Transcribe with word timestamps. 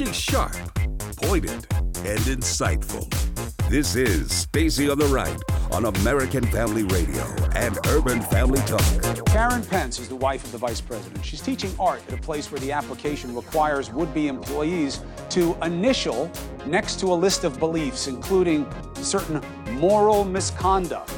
She's 0.00 0.16
sharp, 0.16 0.56
pointed, 1.18 1.66
and 2.06 2.20
insightful. 2.20 3.06
This 3.68 3.96
is 3.96 4.34
Stacy 4.34 4.88
on 4.88 4.98
the 4.98 5.04
Right 5.04 5.38
on 5.72 5.84
American 5.84 6.42
Family 6.46 6.84
Radio 6.84 7.22
and 7.54 7.78
Urban 7.88 8.22
Family 8.22 8.60
Talk. 8.60 8.80
Karen 9.26 9.62
Pence 9.62 9.98
is 9.98 10.08
the 10.08 10.16
wife 10.16 10.42
of 10.42 10.52
the 10.52 10.56
vice 10.56 10.80
president. 10.80 11.22
She's 11.22 11.42
teaching 11.42 11.70
art 11.78 12.00
at 12.08 12.14
a 12.14 12.22
place 12.22 12.50
where 12.50 12.58
the 12.60 12.72
application 12.72 13.34
requires 13.34 13.90
would 13.92 14.14
be 14.14 14.28
employees 14.28 15.02
to 15.28 15.54
initial 15.62 16.30
next 16.64 16.98
to 17.00 17.12
a 17.12 17.14
list 17.14 17.44
of 17.44 17.58
beliefs, 17.58 18.08
including 18.08 18.66
certain 18.94 19.42
moral 19.72 20.24
misconduct. 20.24 21.12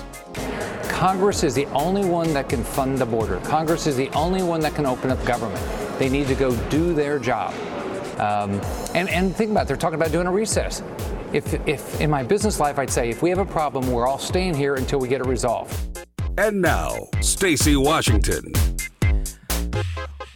Congress 0.89 1.45
is 1.45 1.55
the 1.55 1.67
only 1.67 2.05
one 2.05 2.35
that 2.35 2.49
can 2.49 2.65
fund 2.65 2.99
the 2.99 3.07
border. 3.07 3.39
Congress 3.45 3.87
is 3.87 3.97
the 3.97 4.09
only 4.09 4.43
one 4.43 4.59
that 4.59 4.75
can 4.75 4.87
open 4.87 5.13
up 5.13 5.25
government. 5.25 5.65
They 6.01 6.09
need 6.09 6.27
to 6.27 6.35
go 6.35 6.57
do 6.69 6.93
their 6.95 7.21
job. 7.21 7.55
Um, 8.23 8.61
and, 8.95 9.09
and 9.09 9.35
think 9.35 9.51
about 9.51 9.63
it, 9.63 9.69
they're 9.69 9.77
talking 9.77 9.97
about 9.97 10.13
doing 10.13 10.29
a 10.29 10.31
recess. 10.31 10.81
If, 11.33 11.55
if 11.67 12.01
in 12.01 12.09
my 12.09 12.23
business 12.23 12.61
life, 12.61 12.79
I'd 12.79 12.89
say 12.89 13.11
if 13.11 13.21
we 13.21 13.31
have 13.31 13.41
a 13.41 13.45
problem, 13.45 13.91
we're 13.91 14.07
all 14.07 14.19
staying 14.19 14.55
here 14.55 14.77
until 14.77 15.01
we 15.01 15.09
get 15.09 15.21
it 15.21 15.27
resolved. 15.27 15.75
And 16.39 16.63
now, 16.63 17.09
Stacy 17.21 17.75
Washington. 17.75 18.53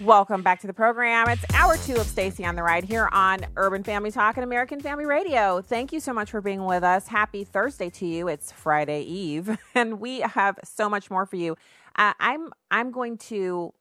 Welcome 0.00 0.42
back 0.42 0.60
to 0.62 0.66
the 0.66 0.74
program. 0.74 1.28
It's 1.28 1.45
hour 1.54 1.76
two 1.76 1.95
of 1.95 2.09
Stacy 2.09 2.45
on 2.45 2.56
the 2.56 2.62
Right 2.64 2.82
here 2.82 3.09
on 3.12 3.46
Urban 3.56 3.84
Family 3.84 4.10
Talk 4.10 4.37
and 4.37 4.42
American 4.42 4.80
Family 4.80 5.06
Radio. 5.06 5.62
Thank 5.62 5.92
you 5.92 6.00
so 6.00 6.12
much 6.12 6.32
for 6.32 6.40
being 6.40 6.64
with 6.64 6.82
us. 6.82 7.06
Happy 7.06 7.45
Thursday 7.45 7.88
to 7.90 8.06
you. 8.06 8.26
It's 8.26 8.50
Friday 8.50 9.02
Eve, 9.02 9.56
and 9.76 10.00
we 10.00 10.20
have 10.20 10.59
so 10.64 10.88
much 10.88 11.09
more 11.09 11.24
for 11.24 11.37
you. 11.37 11.56
Uh, 11.95 12.14
I'm 12.18 12.50
I'm 12.68 12.90
going 12.90 13.16
to 13.18 13.73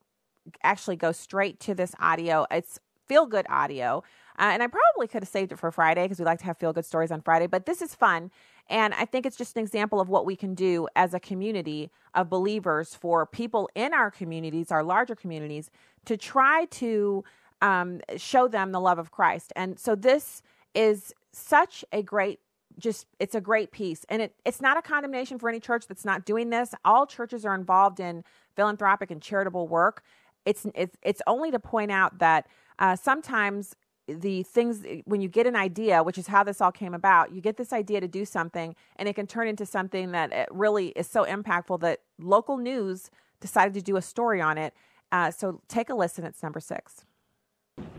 actually 0.64 0.96
go 0.96 1.12
straight 1.12 1.60
to 1.62 1.74
this 1.74 1.96
audio. 2.00 2.46
It's 2.52 2.80
feel 3.08 3.26
good 3.26 3.46
audio. 3.50 4.04
Uh, 4.38 4.50
and 4.52 4.62
I 4.62 4.68
probably 4.68 5.08
could 5.08 5.24
have 5.24 5.30
saved 5.30 5.52
it 5.52 5.60
for 5.60 5.72
Friday 5.72 6.04
because 6.04 6.20
we 6.20 6.26
like 6.26 6.40
to 6.40 6.46
have 6.46 6.58
feel 6.58 6.74
good 6.74 6.86
stories 6.86 7.12
on 7.12 7.22
Friday, 7.22 7.48
but 7.48 7.66
this 7.66 7.82
is 7.82 7.96
fun. 7.96 8.32
And 8.70 8.94
I 8.94 9.06
think 9.06 9.26
it's 9.26 9.38
just 9.38 9.56
an 9.56 9.64
example 9.64 10.00
of 10.00 10.10
what 10.10 10.26
we 10.26 10.36
can 10.36 10.56
do 10.56 10.88
as 10.96 11.14
a 11.14 11.20
community 11.20 11.92
of 12.14 12.30
believers 12.30 12.96
for 12.96 13.26
people 13.26 13.70
in 13.76 13.94
our 13.94 14.10
communities, 14.12 14.72
our 14.72 14.84
larger 14.84 15.16
communities, 15.16 15.70
to 16.06 16.18
try 16.18 16.66
to 16.72 17.24
um, 17.62 18.02
show 18.18 18.48
them 18.48 18.72
the 18.72 18.80
love 18.80 19.00
of 19.00 19.12
Christ. 19.12 19.54
And 19.56 19.80
so 19.80 19.96
this 19.96 20.42
is 20.74 21.14
such 21.32 21.86
a 21.92 22.02
great 22.02 22.40
just 22.78 23.08
it's 23.20 23.36
a 23.36 23.40
great 23.40 23.72
piece 23.72 24.06
and 24.10 24.22
it, 24.22 24.36
it's 24.44 24.60
not 24.60 24.76
a 24.76 24.82
condemnation 24.82 25.40
for 25.40 25.48
any 25.48 25.62
church 25.62 25.88
that's 25.88 26.04
not 26.04 26.26
doing 26.26 26.50
this 26.50 26.74
all 26.84 27.06
churches 27.06 27.46
are 27.46 27.56
involved 27.56 28.02
in 28.02 28.22
philanthropic 28.58 29.10
and 29.10 29.22
charitable 29.22 29.66
work 29.66 30.04
it's 30.46 30.66
it's, 30.76 30.98
it's 31.02 31.22
only 31.26 31.52
to 31.52 31.60
point 31.60 31.90
out 31.90 32.20
that 32.20 32.48
uh, 32.80 32.96
sometimes 32.96 33.76
the 34.08 34.44
things 34.44 34.86
when 35.06 35.20
you 35.22 35.28
get 35.28 35.48
an 35.48 35.56
idea 35.56 36.04
which 36.04 36.18
is 36.18 36.28
how 36.28 36.44
this 36.44 36.62
all 36.62 36.72
came 36.72 36.94
about 36.94 37.32
you 37.32 37.42
get 37.42 37.58
this 37.58 37.74
idea 37.74 38.00
to 38.00 38.08
do 38.08 38.24
something 38.24 38.76
and 38.98 39.10
it 39.10 39.16
can 39.16 39.26
turn 39.26 39.48
into 39.48 39.66
something 39.66 40.12
that 40.12 40.32
uh, 40.32 40.46
really 40.52 40.90
is 40.90 41.08
so 41.08 41.26
impactful 41.26 41.80
that 41.80 42.02
local 42.20 42.58
news 42.58 43.10
decided 43.40 43.74
to 43.74 43.82
do 43.82 43.98
a 43.98 44.02
story 44.02 44.42
on 44.42 44.58
it. 44.58 44.74
Uh, 45.12 45.32
so 45.32 45.62
take 45.68 45.90
a 45.90 45.96
listen 45.96 46.24
it's 46.24 46.44
number 46.44 46.60
six. 46.60 47.04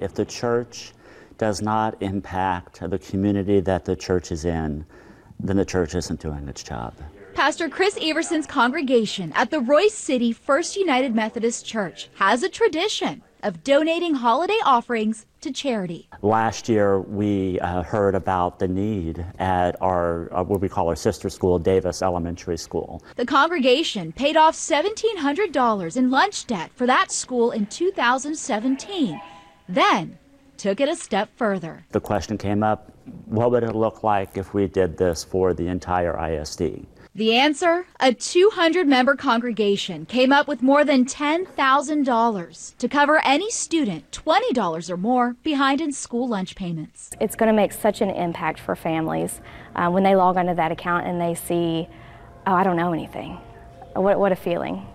If 0.00 0.14
the 0.14 0.24
church 0.24 0.92
does 1.38 1.60
not 1.60 2.00
impact 2.00 2.80
the 2.88 2.98
community 2.98 3.60
that 3.60 3.84
the 3.84 3.96
church 3.96 4.32
is 4.32 4.44
in 4.44 4.86
then 5.38 5.56
the 5.56 5.64
church 5.64 5.94
isn't 5.94 6.20
doing 6.20 6.48
its 6.48 6.62
job. 6.62 6.94
Pastor 7.34 7.68
Chris 7.68 7.98
Everson's 8.00 8.46
congregation 8.46 9.32
at 9.34 9.50
the 9.50 9.58
Royse 9.58 9.90
City 9.90 10.32
First 10.32 10.76
United 10.76 11.14
Methodist 11.14 11.66
Church 11.66 12.08
has 12.14 12.42
a 12.42 12.48
tradition 12.48 13.22
of 13.42 13.62
donating 13.64 14.14
holiday 14.14 14.58
offerings 14.64 15.26
to 15.40 15.52
charity. 15.52 16.08
Last 16.22 16.68
year, 16.68 17.00
we 17.00 17.60
uh, 17.60 17.82
heard 17.82 18.14
about 18.14 18.58
the 18.58 18.68
need 18.68 19.24
at 19.38 19.80
our, 19.80 20.32
uh, 20.34 20.42
what 20.42 20.60
we 20.60 20.68
call 20.68 20.88
our 20.88 20.96
sister 20.96 21.30
school, 21.30 21.58
Davis 21.58 22.02
Elementary 22.02 22.56
School. 22.56 23.02
The 23.16 23.26
congregation 23.26 24.12
paid 24.12 24.36
off 24.36 24.54
$1,700 24.54 25.96
in 25.96 26.10
lunch 26.10 26.46
debt 26.46 26.70
for 26.74 26.86
that 26.86 27.12
school 27.12 27.50
in 27.52 27.66
2017. 27.66 29.20
Then 29.68 30.18
took 30.56 30.80
it 30.80 30.88
a 30.88 30.96
step 30.96 31.28
further. 31.36 31.84
The 31.90 32.00
question 32.00 32.38
came 32.38 32.62
up 32.62 32.92
what 33.26 33.50
would 33.52 33.62
it 33.62 33.74
look 33.74 34.02
like 34.02 34.36
if 34.36 34.52
we 34.52 34.66
did 34.66 34.96
this 34.96 35.22
for 35.22 35.54
the 35.54 35.68
entire 35.68 36.18
ISD? 36.18 36.86
The 37.16 37.34
answer? 37.34 37.86
A 37.98 38.12
200 38.12 38.86
member 38.86 39.16
congregation 39.16 40.04
came 40.04 40.34
up 40.34 40.46
with 40.46 40.60
more 40.60 40.84
than 40.84 41.06
$10,000 41.06 42.76
to 42.76 42.88
cover 42.90 43.24
any 43.24 43.50
student 43.50 44.10
$20 44.10 44.90
or 44.90 44.96
more 44.98 45.34
behind 45.42 45.80
in 45.80 45.92
school 45.92 46.28
lunch 46.28 46.54
payments. 46.56 47.08
It's 47.18 47.34
going 47.34 47.46
to 47.46 47.56
make 47.56 47.72
such 47.72 48.02
an 48.02 48.10
impact 48.10 48.60
for 48.60 48.76
families 48.76 49.40
uh, 49.74 49.88
when 49.88 50.02
they 50.02 50.14
log 50.14 50.36
onto 50.36 50.54
that 50.56 50.72
account 50.72 51.06
and 51.06 51.18
they 51.18 51.34
see, 51.34 51.88
oh, 52.46 52.52
I 52.52 52.62
don't 52.62 52.76
know 52.76 52.92
anything. 52.92 53.38
What, 53.94 54.20
what 54.20 54.32
a 54.32 54.36
feeling. 54.36 54.86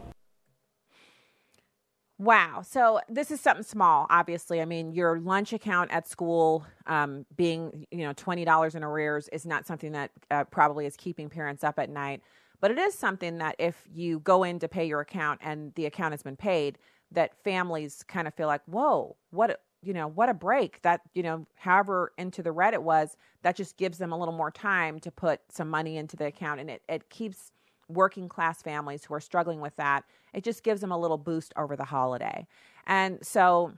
Wow. 2.21 2.61
So 2.61 2.99
this 3.09 3.31
is 3.31 3.41
something 3.41 3.63
small, 3.63 4.05
obviously. 4.11 4.61
I 4.61 4.65
mean, 4.65 4.91
your 4.91 5.19
lunch 5.19 5.53
account 5.53 5.89
at 5.89 6.07
school 6.07 6.63
um, 6.85 7.25
being, 7.35 7.87
you 7.89 8.05
know, 8.05 8.13
twenty 8.13 8.45
dollars 8.45 8.75
in 8.75 8.83
arrears 8.83 9.27
is 9.29 9.43
not 9.43 9.65
something 9.65 9.91
that 9.93 10.11
uh, 10.29 10.43
probably 10.43 10.85
is 10.85 10.95
keeping 10.95 11.29
parents 11.31 11.63
up 11.63 11.79
at 11.79 11.89
night. 11.89 12.21
But 12.59 12.69
it 12.69 12.77
is 12.77 12.93
something 12.93 13.39
that 13.39 13.55
if 13.57 13.87
you 13.91 14.19
go 14.19 14.43
in 14.43 14.59
to 14.59 14.67
pay 14.67 14.85
your 14.85 14.99
account 14.99 15.39
and 15.43 15.73
the 15.73 15.87
account 15.87 16.13
has 16.13 16.21
been 16.21 16.35
paid, 16.35 16.77
that 17.11 17.33
families 17.43 18.03
kind 18.07 18.27
of 18.27 18.35
feel 18.35 18.45
like, 18.45 18.61
whoa, 18.67 19.15
what, 19.31 19.59
you 19.81 19.93
know, 19.93 20.07
what 20.07 20.29
a 20.29 20.35
break. 20.35 20.79
That 20.83 21.01
you 21.15 21.23
know, 21.23 21.47
however 21.55 22.11
into 22.19 22.43
the 22.43 22.51
red 22.51 22.75
it 22.75 22.83
was, 22.83 23.17
that 23.41 23.55
just 23.55 23.77
gives 23.77 23.97
them 23.97 24.11
a 24.11 24.17
little 24.19 24.35
more 24.35 24.51
time 24.51 24.99
to 24.99 25.11
put 25.11 25.39
some 25.49 25.71
money 25.71 25.97
into 25.97 26.17
the 26.17 26.27
account, 26.27 26.59
and 26.61 26.69
it 26.69 26.83
it 26.87 27.09
keeps 27.09 27.51
working 27.89 28.29
class 28.29 28.61
families 28.61 29.03
who 29.03 29.13
are 29.13 29.19
struggling 29.19 29.59
with 29.59 29.75
that 29.75 30.03
it 30.33 30.43
just 30.43 30.63
gives 30.63 30.81
them 30.81 30.91
a 30.91 30.97
little 30.97 31.17
boost 31.17 31.53
over 31.55 31.75
the 31.75 31.85
holiday. 31.85 32.47
And 32.85 33.25
so, 33.25 33.73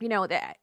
you 0.00 0.08
know, 0.08 0.26
that 0.26 0.58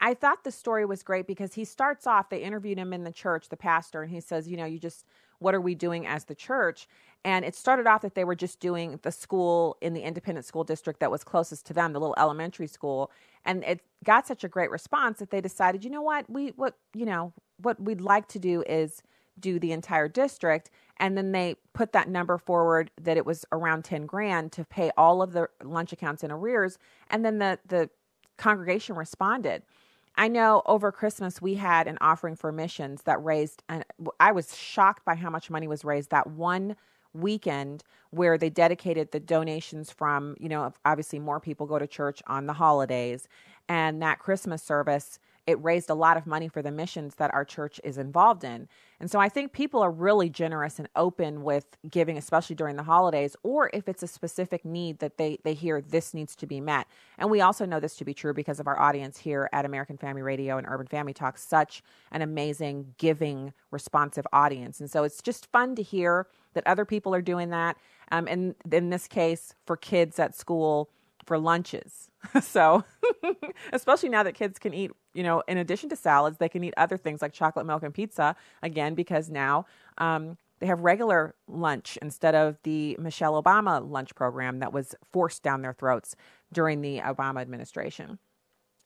I 0.00 0.14
thought 0.14 0.44
the 0.44 0.50
story 0.50 0.84
was 0.84 1.02
great 1.02 1.26
because 1.26 1.54
he 1.54 1.64
starts 1.64 2.06
off, 2.06 2.28
they 2.28 2.42
interviewed 2.42 2.78
him 2.78 2.92
in 2.92 3.04
the 3.04 3.12
church, 3.12 3.48
the 3.48 3.56
pastor, 3.56 4.02
and 4.02 4.10
he 4.10 4.20
says, 4.20 4.46
you 4.46 4.56
know, 4.56 4.66
you 4.66 4.78
just, 4.78 5.06
what 5.38 5.54
are 5.54 5.60
we 5.60 5.74
doing 5.74 6.06
as 6.06 6.24
the 6.24 6.34
church? 6.34 6.86
And 7.24 7.44
it 7.44 7.54
started 7.54 7.86
off 7.86 8.02
that 8.02 8.14
they 8.14 8.24
were 8.24 8.34
just 8.34 8.60
doing 8.60 9.00
the 9.02 9.10
school 9.10 9.76
in 9.80 9.94
the 9.94 10.02
independent 10.02 10.44
school 10.44 10.64
district 10.64 11.00
that 11.00 11.10
was 11.10 11.24
closest 11.24 11.66
to 11.66 11.72
them, 11.72 11.92
the 11.92 12.00
little 12.00 12.14
elementary 12.18 12.66
school. 12.66 13.10
And 13.44 13.64
it 13.64 13.80
got 14.04 14.26
such 14.26 14.44
a 14.44 14.48
great 14.48 14.70
response 14.70 15.18
that 15.18 15.30
they 15.30 15.40
decided, 15.40 15.82
you 15.82 15.90
know 15.90 16.02
what, 16.02 16.28
we, 16.30 16.48
what, 16.48 16.76
you 16.94 17.06
know, 17.06 17.32
what 17.62 17.80
we'd 17.80 18.00
like 18.00 18.28
to 18.28 18.38
do 18.38 18.62
is 18.68 19.02
do 19.38 19.58
the 19.58 19.72
entire 19.72 20.08
district 20.08 20.70
and 20.98 21.16
then 21.16 21.32
they 21.32 21.56
put 21.74 21.92
that 21.92 22.08
number 22.08 22.38
forward 22.38 22.90
that 23.00 23.16
it 23.16 23.26
was 23.26 23.44
around 23.52 23.84
10 23.84 24.06
grand 24.06 24.52
to 24.52 24.64
pay 24.64 24.90
all 24.96 25.22
of 25.22 25.32
the 25.32 25.48
lunch 25.62 25.92
accounts 25.92 26.24
in 26.24 26.30
arrears 26.30 26.78
and 27.10 27.24
then 27.24 27.38
the 27.38 27.58
the 27.66 27.90
congregation 28.36 28.96
responded. 28.96 29.62
I 30.16 30.28
know 30.28 30.62
over 30.66 30.90
christmas 30.92 31.42
we 31.42 31.54
had 31.54 31.86
an 31.86 31.98
offering 32.00 32.36
for 32.36 32.50
missions 32.50 33.02
that 33.02 33.22
raised 33.22 33.62
and 33.68 33.84
i 34.18 34.32
was 34.32 34.56
shocked 34.56 35.04
by 35.04 35.14
how 35.14 35.28
much 35.28 35.50
money 35.50 35.68
was 35.68 35.84
raised 35.84 36.10
that 36.10 36.26
one 36.26 36.76
weekend 37.12 37.82
where 38.10 38.38
they 38.38 38.50
dedicated 38.50 39.10
the 39.10 39.20
donations 39.20 39.90
from 39.90 40.36
you 40.38 40.48
know 40.48 40.72
obviously 40.84 41.18
more 41.18 41.40
people 41.40 41.66
go 41.66 41.78
to 41.78 41.86
church 41.86 42.22
on 42.26 42.46
the 42.46 42.52
holidays 42.54 43.28
and 43.68 44.00
that 44.02 44.18
christmas 44.18 44.62
service 44.62 45.18
it 45.46 45.62
raised 45.62 45.90
a 45.90 45.94
lot 45.94 46.16
of 46.16 46.26
money 46.26 46.48
for 46.48 46.60
the 46.60 46.70
missions 46.70 47.14
that 47.16 47.32
our 47.32 47.44
church 47.44 47.80
is 47.84 47.98
involved 47.98 48.42
in. 48.42 48.68
And 48.98 49.10
so 49.10 49.20
I 49.20 49.28
think 49.28 49.52
people 49.52 49.80
are 49.80 49.90
really 49.90 50.28
generous 50.28 50.78
and 50.78 50.88
open 50.96 51.42
with 51.42 51.76
giving, 51.88 52.18
especially 52.18 52.56
during 52.56 52.76
the 52.76 52.82
holidays, 52.82 53.36
or 53.42 53.70
if 53.72 53.88
it's 53.88 54.02
a 54.02 54.08
specific 54.08 54.64
need 54.64 54.98
that 54.98 55.18
they, 55.18 55.38
they 55.44 55.54
hear 55.54 55.80
this 55.80 56.14
needs 56.14 56.34
to 56.36 56.46
be 56.46 56.60
met. 56.60 56.86
And 57.18 57.30
we 57.30 57.40
also 57.40 57.64
know 57.64 57.78
this 57.78 57.96
to 57.96 58.04
be 58.04 58.14
true 58.14 58.34
because 58.34 58.58
of 58.58 58.66
our 58.66 58.78
audience 58.78 59.18
here 59.18 59.48
at 59.52 59.64
American 59.64 59.96
Family 59.96 60.22
Radio 60.22 60.58
and 60.58 60.66
Urban 60.66 60.86
Family 60.86 61.12
Talk, 61.12 61.38
such 61.38 61.82
an 62.10 62.22
amazing, 62.22 62.94
giving, 62.98 63.52
responsive 63.70 64.26
audience. 64.32 64.80
And 64.80 64.90
so 64.90 65.04
it's 65.04 65.22
just 65.22 65.46
fun 65.52 65.76
to 65.76 65.82
hear 65.82 66.26
that 66.54 66.66
other 66.66 66.84
people 66.84 67.14
are 67.14 67.22
doing 67.22 67.50
that. 67.50 67.76
Um, 68.10 68.26
and 68.26 68.54
in 68.72 68.90
this 68.90 69.06
case, 69.06 69.54
for 69.66 69.76
kids 69.76 70.18
at 70.18 70.34
school, 70.34 70.90
for 71.26 71.38
lunches. 71.38 72.08
so, 72.42 72.84
especially 73.72 74.08
now 74.08 74.22
that 74.22 74.34
kids 74.34 74.58
can 74.58 74.74
eat, 74.74 74.90
you 75.14 75.22
know, 75.22 75.42
in 75.48 75.58
addition 75.58 75.88
to 75.90 75.96
salads, 75.96 76.38
they 76.38 76.48
can 76.48 76.64
eat 76.64 76.74
other 76.76 76.96
things 76.96 77.22
like 77.22 77.32
chocolate 77.32 77.66
milk 77.66 77.82
and 77.82 77.94
pizza 77.94 78.36
again 78.62 78.94
because 78.94 79.30
now 79.30 79.66
um, 79.98 80.36
they 80.60 80.66
have 80.66 80.80
regular 80.80 81.34
lunch 81.48 81.98
instead 82.00 82.34
of 82.34 82.58
the 82.62 82.96
Michelle 82.98 83.40
Obama 83.42 83.88
lunch 83.88 84.14
program 84.14 84.60
that 84.60 84.72
was 84.72 84.94
forced 85.12 85.42
down 85.42 85.62
their 85.62 85.74
throats 85.74 86.16
during 86.52 86.80
the 86.80 87.00
Obama 87.00 87.40
administration. 87.40 88.18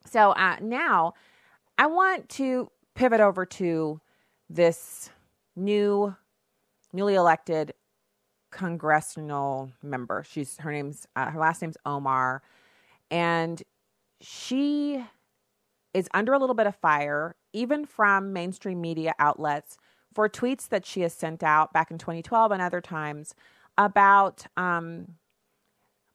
So 0.05 0.31
uh, 0.31 0.57
now 0.61 1.13
I 1.77 1.87
want 1.87 2.29
to 2.29 2.69
pivot 2.95 3.21
over 3.21 3.45
to 3.45 4.01
this 4.49 5.09
new, 5.55 6.15
newly 6.91 7.15
elected 7.15 7.73
congressional 8.51 9.71
member. 9.81 10.23
She's 10.29 10.57
her 10.57 10.71
name's 10.71 11.07
uh, 11.15 11.31
her 11.31 11.39
last 11.39 11.61
name's 11.61 11.77
Omar, 11.85 12.41
and 13.11 13.61
she 14.21 15.03
is 15.93 16.07
under 16.13 16.33
a 16.33 16.39
little 16.39 16.55
bit 16.55 16.67
of 16.67 16.75
fire, 16.75 17.35
even 17.53 17.85
from 17.85 18.31
mainstream 18.31 18.79
media 18.79 19.13
outlets, 19.19 19.77
for 20.13 20.29
tweets 20.29 20.69
that 20.69 20.85
she 20.85 21.01
has 21.01 21.13
sent 21.13 21.43
out 21.43 21.73
back 21.73 21.91
in 21.91 21.97
2012 21.97 22.51
and 22.51 22.61
other 22.61 22.81
times 22.81 23.35
about 23.77 24.45
um, 24.57 25.15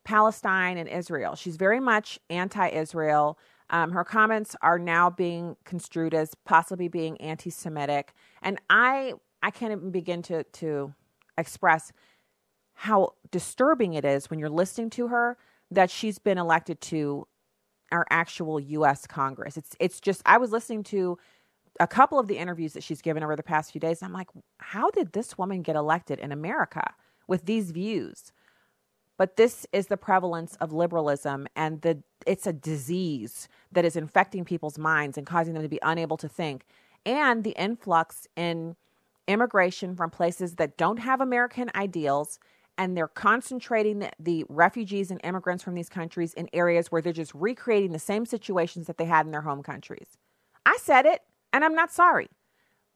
Palestine 0.04 0.78
and 0.78 0.88
Israel. 0.88 1.34
She's 1.34 1.56
very 1.56 1.80
much 1.80 2.18
anti 2.30 2.68
Israel. 2.68 3.38
Um, 3.68 3.90
her 3.90 4.04
comments 4.04 4.54
are 4.62 4.78
now 4.78 5.10
being 5.10 5.56
construed 5.64 6.14
as 6.14 6.34
possibly 6.44 6.88
being 6.88 7.20
anti 7.20 7.50
Semitic. 7.50 8.12
And 8.40 8.60
I, 8.70 9.14
I 9.42 9.50
can't 9.50 9.72
even 9.72 9.90
begin 9.90 10.22
to, 10.22 10.44
to 10.44 10.94
express 11.36 11.92
how 12.74 13.14
disturbing 13.30 13.94
it 13.94 14.04
is 14.04 14.30
when 14.30 14.38
you're 14.38 14.48
listening 14.48 14.90
to 14.90 15.08
her 15.08 15.36
that 15.70 15.90
she's 15.90 16.18
been 16.18 16.38
elected 16.38 16.80
to 16.80 17.26
our 17.92 18.06
actual 18.10 18.58
US 18.60 19.06
Congress. 19.06 19.56
It's 19.56 19.76
it's 19.80 20.00
just 20.00 20.22
I 20.26 20.38
was 20.38 20.52
listening 20.52 20.82
to 20.84 21.18
a 21.78 21.86
couple 21.86 22.18
of 22.18 22.26
the 22.26 22.38
interviews 22.38 22.72
that 22.72 22.82
she's 22.82 23.02
given 23.02 23.22
over 23.22 23.36
the 23.36 23.42
past 23.42 23.72
few 23.72 23.80
days. 23.80 24.02
I'm 24.02 24.12
like, 24.12 24.28
how 24.58 24.90
did 24.90 25.12
this 25.12 25.36
woman 25.36 25.62
get 25.62 25.76
elected 25.76 26.18
in 26.18 26.32
America 26.32 26.94
with 27.28 27.44
these 27.44 27.70
views? 27.70 28.32
But 29.18 29.36
this 29.36 29.66
is 29.72 29.86
the 29.86 29.96
prevalence 29.96 30.56
of 30.56 30.72
liberalism 30.72 31.46
and 31.56 31.80
the 31.82 32.02
it's 32.26 32.46
a 32.46 32.52
disease 32.52 33.48
that 33.72 33.84
is 33.84 33.96
infecting 33.96 34.44
people's 34.44 34.78
minds 34.78 35.16
and 35.16 35.26
causing 35.26 35.54
them 35.54 35.62
to 35.62 35.68
be 35.68 35.78
unable 35.82 36.16
to 36.18 36.28
think. 36.28 36.66
And 37.04 37.44
the 37.44 37.52
influx 37.52 38.26
in 38.36 38.76
immigration 39.28 39.94
from 39.96 40.10
places 40.10 40.56
that 40.56 40.76
don't 40.76 40.98
have 40.98 41.20
American 41.20 41.70
ideals 41.74 42.38
and 42.78 42.96
they're 42.96 43.08
concentrating 43.08 44.00
the, 44.00 44.10
the, 44.18 44.44
refugees 44.48 45.10
and 45.10 45.20
immigrants 45.24 45.62
from 45.62 45.74
these 45.74 45.88
countries 45.88 46.34
in 46.34 46.48
areas 46.52 46.88
where 46.88 47.00
they're 47.00 47.12
just 47.12 47.34
recreating 47.34 47.92
the 47.92 47.98
same 47.98 48.26
situations 48.26 48.86
that 48.86 48.98
they 48.98 49.04
had 49.04 49.26
in 49.26 49.32
their 49.32 49.42
home 49.42 49.62
countries. 49.62 50.18
I 50.64 50.78
said 50.80 51.06
it, 51.06 51.22
and 51.52 51.64
I'm 51.64 51.74
not 51.74 51.92
sorry. 51.92 52.28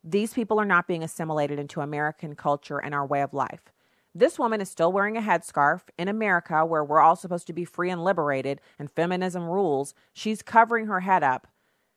These 0.02 0.32
people 0.32 0.60
are 0.60 0.66
not 0.66 0.86
being 0.86 1.02
assimilated 1.02 1.58
into 1.58 1.80
American 1.80 2.34
culture 2.34 2.78
and 2.78 2.94
our 2.94 3.06
way 3.06 3.22
of 3.22 3.34
life. 3.34 3.72
This 4.14 4.38
woman 4.38 4.60
is 4.60 4.68
still 4.68 4.90
wearing 4.90 5.16
a 5.16 5.22
headscarf 5.22 5.82
in 5.96 6.08
America, 6.08 6.66
where 6.66 6.84
we're 6.84 7.00
all 7.00 7.16
supposed 7.16 7.46
to 7.46 7.52
be 7.52 7.64
free 7.64 7.90
and 7.90 8.02
liberated 8.02 8.60
and 8.78 8.90
feminism 8.90 9.44
rules. 9.44 9.94
She's 10.12 10.42
covering 10.42 10.86
her 10.86 11.00
head 11.00 11.22
up. 11.22 11.46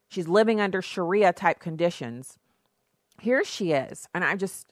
She's 0.09 0.27
living 0.27 0.62
under 0.62 0.81
Sharia 0.81 1.33
type 1.33 1.59
conditions. 1.59 2.38
Here 3.19 3.44
she 3.44 3.71
is. 3.71 4.07
And 4.13 4.24
I 4.24 4.36
just, 4.36 4.68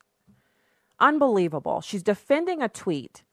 Unbelievable. 1.02 1.82
She's 1.82 2.04
defending 2.04 2.62
a 2.62 2.70
tweet 2.70 3.24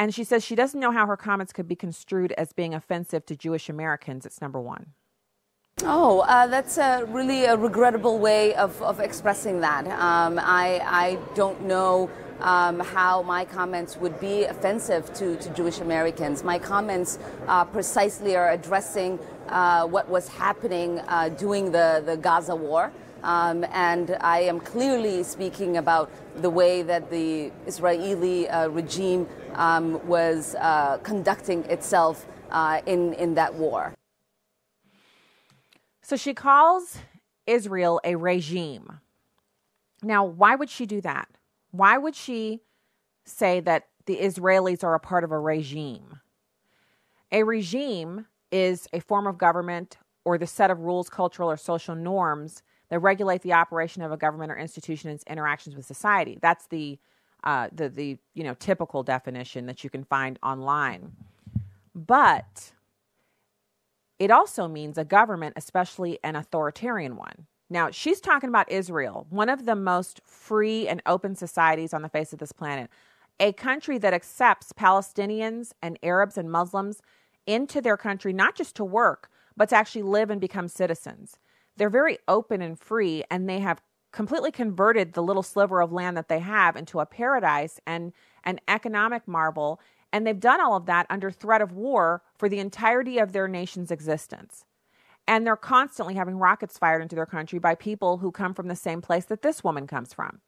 and 0.00 0.14
she 0.14 0.24
says 0.24 0.42
she 0.42 0.54
doesn't 0.54 0.80
know 0.80 0.92
how 0.92 1.06
her 1.06 1.16
comments 1.18 1.52
could 1.52 1.68
be 1.68 1.76
construed 1.76 2.32
as 2.32 2.54
being 2.54 2.72
offensive 2.72 3.26
to 3.26 3.36
Jewish 3.36 3.68
Americans. 3.68 4.24
It's 4.24 4.40
number 4.40 4.58
one. 4.58 4.94
Oh, 5.82 6.20
uh, 6.20 6.46
that's 6.46 6.78
a 6.78 7.04
really 7.08 7.44
a 7.44 7.54
regrettable 7.54 8.18
way 8.18 8.54
of, 8.54 8.80
of 8.82 8.98
expressing 8.98 9.60
that. 9.60 9.86
Um, 9.86 10.38
I, 10.38 10.80
I 10.84 11.18
don't 11.34 11.62
know 11.66 12.10
um, 12.40 12.80
how 12.80 13.20
my 13.22 13.44
comments 13.44 13.98
would 13.98 14.18
be 14.20 14.44
offensive 14.44 15.12
to, 15.14 15.36
to 15.36 15.50
Jewish 15.50 15.80
Americans. 15.80 16.42
My 16.42 16.58
comments 16.58 17.18
uh, 17.46 17.64
precisely 17.66 18.36
are 18.36 18.52
addressing 18.52 19.18
uh, 19.48 19.86
what 19.86 20.08
was 20.08 20.28
happening 20.28 21.00
uh, 21.00 21.28
during 21.28 21.72
the, 21.72 22.02
the 22.06 22.16
Gaza 22.16 22.56
war. 22.56 22.90
Um, 23.22 23.64
and 23.72 24.16
I 24.20 24.40
am 24.40 24.60
clearly 24.60 25.22
speaking 25.22 25.76
about 25.76 26.10
the 26.36 26.50
way 26.50 26.82
that 26.82 27.10
the 27.10 27.52
Israeli 27.66 28.48
uh, 28.48 28.68
regime 28.68 29.28
um, 29.54 30.06
was 30.06 30.54
uh, 30.58 30.98
conducting 30.98 31.64
itself 31.64 32.26
uh, 32.50 32.80
in, 32.86 33.12
in 33.14 33.34
that 33.34 33.54
war. 33.54 33.94
So 36.02 36.16
she 36.16 36.34
calls 36.34 36.98
Israel 37.46 38.00
a 38.04 38.16
regime. 38.16 39.00
Now, 40.02 40.24
why 40.24 40.54
would 40.54 40.70
she 40.70 40.86
do 40.86 41.00
that? 41.02 41.28
Why 41.72 41.98
would 41.98 42.16
she 42.16 42.60
say 43.24 43.60
that 43.60 43.88
the 44.06 44.16
Israelis 44.16 44.82
are 44.82 44.94
a 44.94 45.00
part 45.00 45.24
of 45.24 45.30
a 45.30 45.38
regime? 45.38 46.20
A 47.30 47.44
regime 47.44 48.26
is 48.50 48.88
a 48.92 49.00
form 49.00 49.26
of 49.26 49.38
government 49.38 49.98
or 50.24 50.36
the 50.36 50.46
set 50.46 50.70
of 50.70 50.80
rules, 50.80 51.08
cultural, 51.08 51.50
or 51.50 51.56
social 51.56 51.94
norms 51.94 52.62
that 52.90 52.98
regulate 52.98 53.42
the 53.42 53.52
operation 53.52 54.02
of 54.02 54.12
a 54.12 54.16
government 54.16 54.52
or 54.52 54.58
institution 54.58 55.08
and 55.08 55.16
its 55.16 55.24
interactions 55.28 55.76
with 55.76 55.86
society. 55.86 56.38
That's 56.42 56.66
the 56.66 56.98
uh, 57.42 57.68
the 57.72 57.88
the 57.88 58.18
you 58.34 58.44
know 58.44 58.54
typical 58.54 59.02
definition 59.02 59.66
that 59.66 59.82
you 59.82 59.90
can 59.90 60.04
find 60.04 60.38
online. 60.42 61.12
But 61.94 62.72
it 64.18 64.30
also 64.30 64.68
means 64.68 64.98
a 64.98 65.04
government, 65.04 65.54
especially 65.56 66.18
an 66.22 66.36
authoritarian 66.36 67.16
one. 67.16 67.46
Now, 67.70 67.90
she's 67.90 68.20
talking 68.20 68.48
about 68.48 68.70
Israel, 68.70 69.26
one 69.30 69.48
of 69.48 69.64
the 69.64 69.76
most 69.76 70.20
free 70.26 70.88
and 70.88 71.00
open 71.06 71.36
societies 71.36 71.94
on 71.94 72.02
the 72.02 72.08
face 72.08 72.32
of 72.32 72.40
this 72.40 72.52
planet, 72.52 72.90
a 73.38 73.52
country 73.52 73.96
that 73.98 74.12
accepts 74.12 74.72
Palestinians 74.72 75.72
and 75.80 75.98
Arabs 76.02 76.36
and 76.36 76.50
Muslims 76.50 77.00
into 77.46 77.80
their 77.80 77.96
country, 77.96 78.32
not 78.32 78.56
just 78.56 78.74
to 78.76 78.84
work, 78.84 79.30
but 79.56 79.68
to 79.68 79.76
actually 79.76 80.02
live 80.02 80.30
and 80.30 80.40
become 80.40 80.68
citizens 80.68 81.38
they're 81.76 81.90
very 81.90 82.18
open 82.28 82.62
and 82.62 82.78
free 82.78 83.24
and 83.30 83.48
they 83.48 83.60
have 83.60 83.80
completely 84.12 84.50
converted 84.50 85.12
the 85.12 85.22
little 85.22 85.42
sliver 85.42 85.80
of 85.80 85.92
land 85.92 86.16
that 86.16 86.28
they 86.28 86.40
have 86.40 86.76
into 86.76 87.00
a 87.00 87.06
paradise 87.06 87.78
and 87.86 88.12
an 88.44 88.60
economic 88.68 89.26
marvel 89.28 89.80
and 90.12 90.26
they've 90.26 90.40
done 90.40 90.60
all 90.60 90.76
of 90.76 90.86
that 90.86 91.06
under 91.08 91.30
threat 91.30 91.62
of 91.62 91.72
war 91.72 92.22
for 92.36 92.48
the 92.48 92.58
entirety 92.58 93.18
of 93.18 93.32
their 93.32 93.48
nation's 93.48 93.90
existence. 93.90 94.64
And 95.26 95.46
they're 95.46 95.56
constantly 95.56 96.14
having 96.14 96.36
rockets 96.36 96.78
fired 96.78 97.02
into 97.02 97.14
their 97.14 97.26
country 97.26 97.58
by 97.58 97.74
people 97.74 98.18
who 98.18 98.32
come 98.32 98.54
from 98.54 98.68
the 98.68 98.76
same 98.76 99.00
place 99.00 99.26
that 99.26 99.42
this 99.42 99.62
woman 99.62 99.86
comes 99.86 100.12
from. 100.12 100.40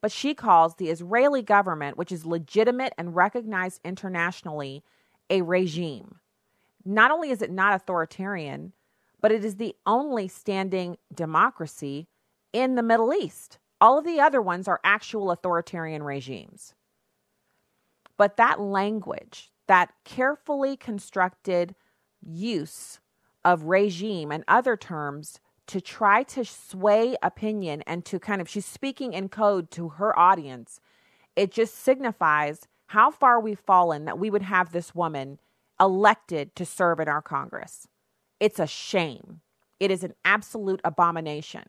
But 0.00 0.12
she 0.12 0.34
calls 0.34 0.76
the 0.76 0.88
Israeli 0.88 1.42
government 1.42 1.98
which 1.98 2.10
is 2.10 2.24
legitimate 2.24 2.94
and 2.96 3.14
recognized 3.14 3.80
internationally 3.84 4.82
a 5.28 5.42
regime. 5.42 6.16
Not 6.84 7.10
only 7.10 7.30
is 7.30 7.42
it 7.42 7.50
not 7.50 7.74
authoritarian 7.74 8.72
but 9.22 9.32
it 9.32 9.44
is 9.44 9.56
the 9.56 9.74
only 9.86 10.28
standing 10.28 10.98
democracy 11.14 12.08
in 12.52 12.74
the 12.74 12.82
Middle 12.82 13.14
East. 13.14 13.58
All 13.80 13.98
of 13.98 14.04
the 14.04 14.20
other 14.20 14.42
ones 14.42 14.68
are 14.68 14.80
actual 14.84 15.30
authoritarian 15.30 16.02
regimes. 16.02 16.74
But 18.18 18.36
that 18.36 18.60
language, 18.60 19.50
that 19.68 19.92
carefully 20.04 20.76
constructed 20.76 21.74
use 22.20 23.00
of 23.44 23.64
regime 23.64 24.30
and 24.30 24.44
other 24.46 24.76
terms 24.76 25.40
to 25.68 25.80
try 25.80 26.22
to 26.24 26.44
sway 26.44 27.16
opinion 27.22 27.82
and 27.86 28.04
to 28.04 28.18
kind 28.18 28.40
of, 28.40 28.48
she's 28.48 28.66
speaking 28.66 29.12
in 29.12 29.28
code 29.28 29.70
to 29.70 29.90
her 29.90 30.16
audience, 30.18 30.80
it 31.34 31.50
just 31.50 31.74
signifies 31.76 32.68
how 32.86 33.10
far 33.10 33.40
we've 33.40 33.58
fallen 33.58 34.04
that 34.04 34.18
we 34.18 34.28
would 34.28 34.42
have 34.42 34.72
this 34.72 34.94
woman 34.94 35.38
elected 35.80 36.54
to 36.54 36.66
serve 36.66 37.00
in 37.00 37.08
our 37.08 37.22
Congress. 37.22 37.88
It's 38.42 38.58
a 38.58 38.66
shame. 38.66 39.40
It 39.78 39.92
is 39.92 40.02
an 40.02 40.14
absolute 40.24 40.80
abomination. 40.82 41.62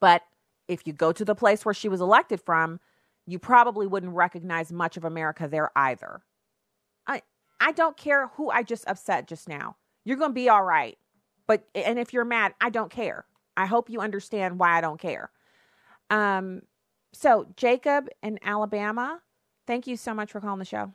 But 0.00 0.22
if 0.66 0.84
you 0.84 0.92
go 0.92 1.12
to 1.12 1.24
the 1.24 1.36
place 1.36 1.64
where 1.64 1.72
she 1.72 1.88
was 1.88 2.00
elected 2.00 2.40
from, 2.40 2.80
you 3.24 3.38
probably 3.38 3.86
wouldn't 3.86 4.12
recognize 4.12 4.72
much 4.72 4.96
of 4.96 5.04
America 5.04 5.46
there 5.46 5.70
either. 5.76 6.22
I 7.06 7.22
I 7.60 7.70
don't 7.70 7.96
care 7.96 8.32
who 8.34 8.50
I 8.50 8.64
just 8.64 8.84
upset 8.88 9.28
just 9.28 9.48
now. 9.48 9.76
You're 10.04 10.16
going 10.16 10.32
to 10.32 10.34
be 10.34 10.48
all 10.48 10.64
right. 10.64 10.98
But 11.46 11.68
and 11.76 12.00
if 12.00 12.12
you're 12.12 12.24
mad, 12.24 12.52
I 12.60 12.70
don't 12.70 12.90
care. 12.90 13.24
I 13.56 13.66
hope 13.66 13.88
you 13.88 14.00
understand 14.00 14.58
why 14.58 14.76
I 14.76 14.80
don't 14.80 15.00
care. 15.00 15.30
Um 16.10 16.62
so 17.12 17.46
Jacob 17.56 18.08
in 18.24 18.40
Alabama, 18.42 19.20
thank 19.68 19.86
you 19.86 19.96
so 19.96 20.14
much 20.14 20.32
for 20.32 20.40
calling 20.40 20.58
the 20.58 20.64
show. 20.64 20.92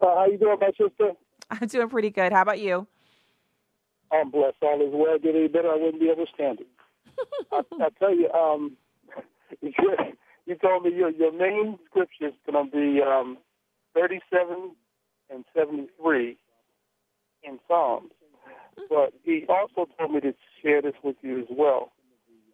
Uh, 0.00 0.14
how 0.14 0.26
you 0.26 0.38
doing, 0.38 0.58
my 0.60 0.70
sister? 0.78 1.14
I'm 1.50 1.66
doing 1.66 1.88
pretty 1.88 2.10
good. 2.10 2.32
How 2.32 2.42
about 2.42 2.60
you? 2.60 2.86
I'm 4.12 4.30
blessed. 4.30 4.56
All 4.62 4.80
is 4.80 4.92
well. 4.92 5.18
Get 5.18 5.34
any 5.34 5.48
better, 5.48 5.70
I 5.70 5.76
wouldn't 5.76 6.00
be 6.00 6.10
able 6.10 6.26
to 6.26 6.32
stand 6.32 6.60
it. 6.60 6.66
I, 7.52 7.62
I 7.84 7.88
tell 7.98 8.14
you, 8.14 8.30
um, 8.30 8.76
you 9.60 10.54
told 10.60 10.84
me 10.84 10.94
your 10.94 11.10
your 11.10 11.32
main 11.32 11.78
scripture 11.86 12.28
is 12.28 12.34
going 12.50 12.70
to 12.70 12.70
be 12.70 13.00
um, 13.02 13.38
37 13.94 14.72
and 15.30 15.44
73 15.54 16.36
in 17.42 17.58
Psalms. 17.68 18.10
But 18.88 19.12
he 19.22 19.44
also 19.48 19.90
told 19.98 20.12
me 20.12 20.20
to 20.20 20.34
share 20.62 20.82
this 20.82 20.94
with 21.02 21.16
you 21.22 21.40
as 21.40 21.46
well. 21.50 21.92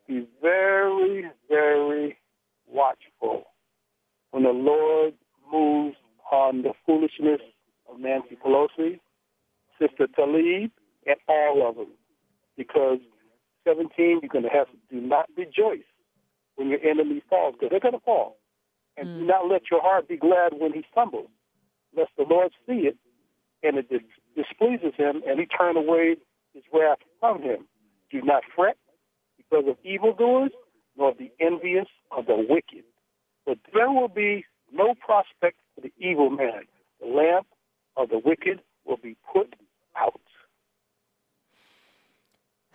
Be 0.09 0.27
very, 0.41 1.25
very 1.49 2.17
watchful 2.67 3.45
when 4.31 4.43
the 4.43 4.51
Lord 4.51 5.15
moves 5.51 5.97
on 6.31 6.63
the 6.63 6.73
foolishness 6.85 7.41
of 7.91 8.01
Nancy 8.01 8.37
Pelosi, 8.45 9.01
Sister 9.81 10.07
Tlaib, 10.19 10.71
at 11.09 11.19
all 11.29 11.69
of 11.69 11.77
them. 11.77 11.93
Because 12.57 12.99
17, 13.65 14.21
you're 14.23 14.29
going 14.29 14.45
to 14.45 14.51
have 14.51 14.69
to 14.69 14.77
do 14.91 15.01
not 15.01 15.27
rejoice 15.37 15.87
when 16.57 16.69
your 16.69 16.81
enemy 16.81 17.23
falls, 17.29 17.55
because 17.55 17.71
they're 17.71 17.81
going 17.81 17.99
to 17.99 18.05
fall. 18.05 18.39
And 18.97 19.09
mm. 19.09 19.19
do 19.21 19.27
not 19.27 19.49
let 19.49 19.63
your 19.71 19.83
heart 19.83 20.09
be 20.09 20.17
glad 20.17 20.53
when 20.59 20.73
he 20.73 20.85
stumbles, 20.91 21.29
lest 21.97 22.11
the 22.17 22.25
Lord 22.29 22.53
see 22.67 22.89
it 22.89 22.97
and 23.63 23.79
it 23.79 23.89
dis- 23.89 24.01
displeases 24.35 24.93
him 24.97 25.23
and 25.27 25.39
he 25.39 25.47
turn 25.47 25.77
away 25.77 26.17
his 26.55 26.63
wrath 26.73 26.99
from 27.21 27.43
him. 27.43 27.67
Do 28.11 28.23
not 28.23 28.43
fret 28.55 28.77
because 29.37 29.65
of 29.69 29.77
evildoers, 29.85 30.53
nor 30.97 31.15
be 31.15 31.33
envious 31.41 31.89
of 32.17 32.27
the 32.27 32.37
wicked. 32.49 32.85
But 33.45 33.59
there 33.75 33.91
will 33.91 34.09
be 34.09 34.45
no 34.73 34.95
prospect 34.95 35.59
for 35.75 35.83
the 35.83 35.93
evil 35.99 36.31
man. 36.31 36.63
The 37.01 37.07
lamp 37.07 37.47
of 37.97 38.09
the 38.09 38.19
wicked 38.19 38.61
will 38.85 38.97
be 38.97 39.17
put 39.33 39.55
out. 39.97 40.21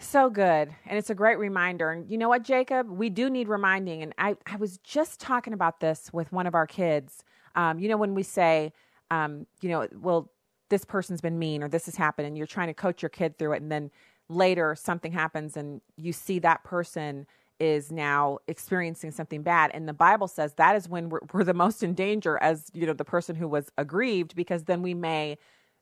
So 0.02 0.30
good. 0.30 0.74
And 0.86 0.98
it's 0.98 1.10
a 1.10 1.16
great 1.16 1.38
reminder. 1.38 1.92
And 1.92 2.10
you 2.10 2.18
know 2.18 2.28
what, 2.28 2.44
Jacob? 2.44 2.90
We 2.90 3.10
do 3.10 3.30
need 3.30 3.48
reminding. 3.48 4.02
And 4.02 4.14
I, 4.18 4.36
I 4.46 4.56
was 4.58 4.78
just 4.80 5.20
talking 5.20 5.54
about 5.54 5.80
this 5.80 6.10
with 6.12 6.32
one 6.32 6.48
of 6.48 6.56
our 6.56 6.68
kids. 6.68 7.24
Um, 7.56 7.80
you 7.80 7.88
know, 7.88 7.98
when 7.98 8.16
we 8.16 8.24
say, 8.24 8.74
um, 9.12 9.46
you 9.62 9.70
know, 9.70 9.88
well, 9.94 10.32
this 10.70 10.84
person's 10.84 11.22
been 11.22 11.38
mean 11.38 11.62
or 11.64 11.70
this 11.70 11.86
has 11.86 11.96
happened, 11.96 12.28
and 12.28 12.38
you're 12.38 12.48
trying 12.48 12.68
to 12.68 12.74
coach 12.74 13.02
your 13.02 13.10
kid 13.10 13.38
through 13.38 13.54
it. 13.54 13.62
And 13.62 13.72
then 13.72 13.92
later 14.32 14.76
something 14.76 15.12
happens 15.12 15.58
and 15.58 15.82
you 15.98 16.14
see 16.14 16.40
that 16.40 16.64
person 16.64 17.28
is 17.60 17.92
now 17.92 18.40
experiencing 18.48 19.12
something 19.12 19.44
bad 19.44 19.70
and 19.74 19.88
the 19.88 19.94
bible 19.94 20.28
says 20.28 20.54
that 20.54 20.76
is 20.76 20.88
when 20.88 21.10
we're, 21.10 21.20
we're, 21.34 21.44
the 21.44 21.54
most 21.54 21.84
in 21.84 21.94
danger 21.94 22.38
as 22.42 22.72
you 22.74 22.86
know 22.88 22.94
the 22.94 23.06
person 23.06 23.36
who 23.36 23.48
was 23.48 23.70
aggrieved 23.78 24.36
because 24.36 24.64
then 24.64 24.82
we 24.82 24.94
may 24.94 25.38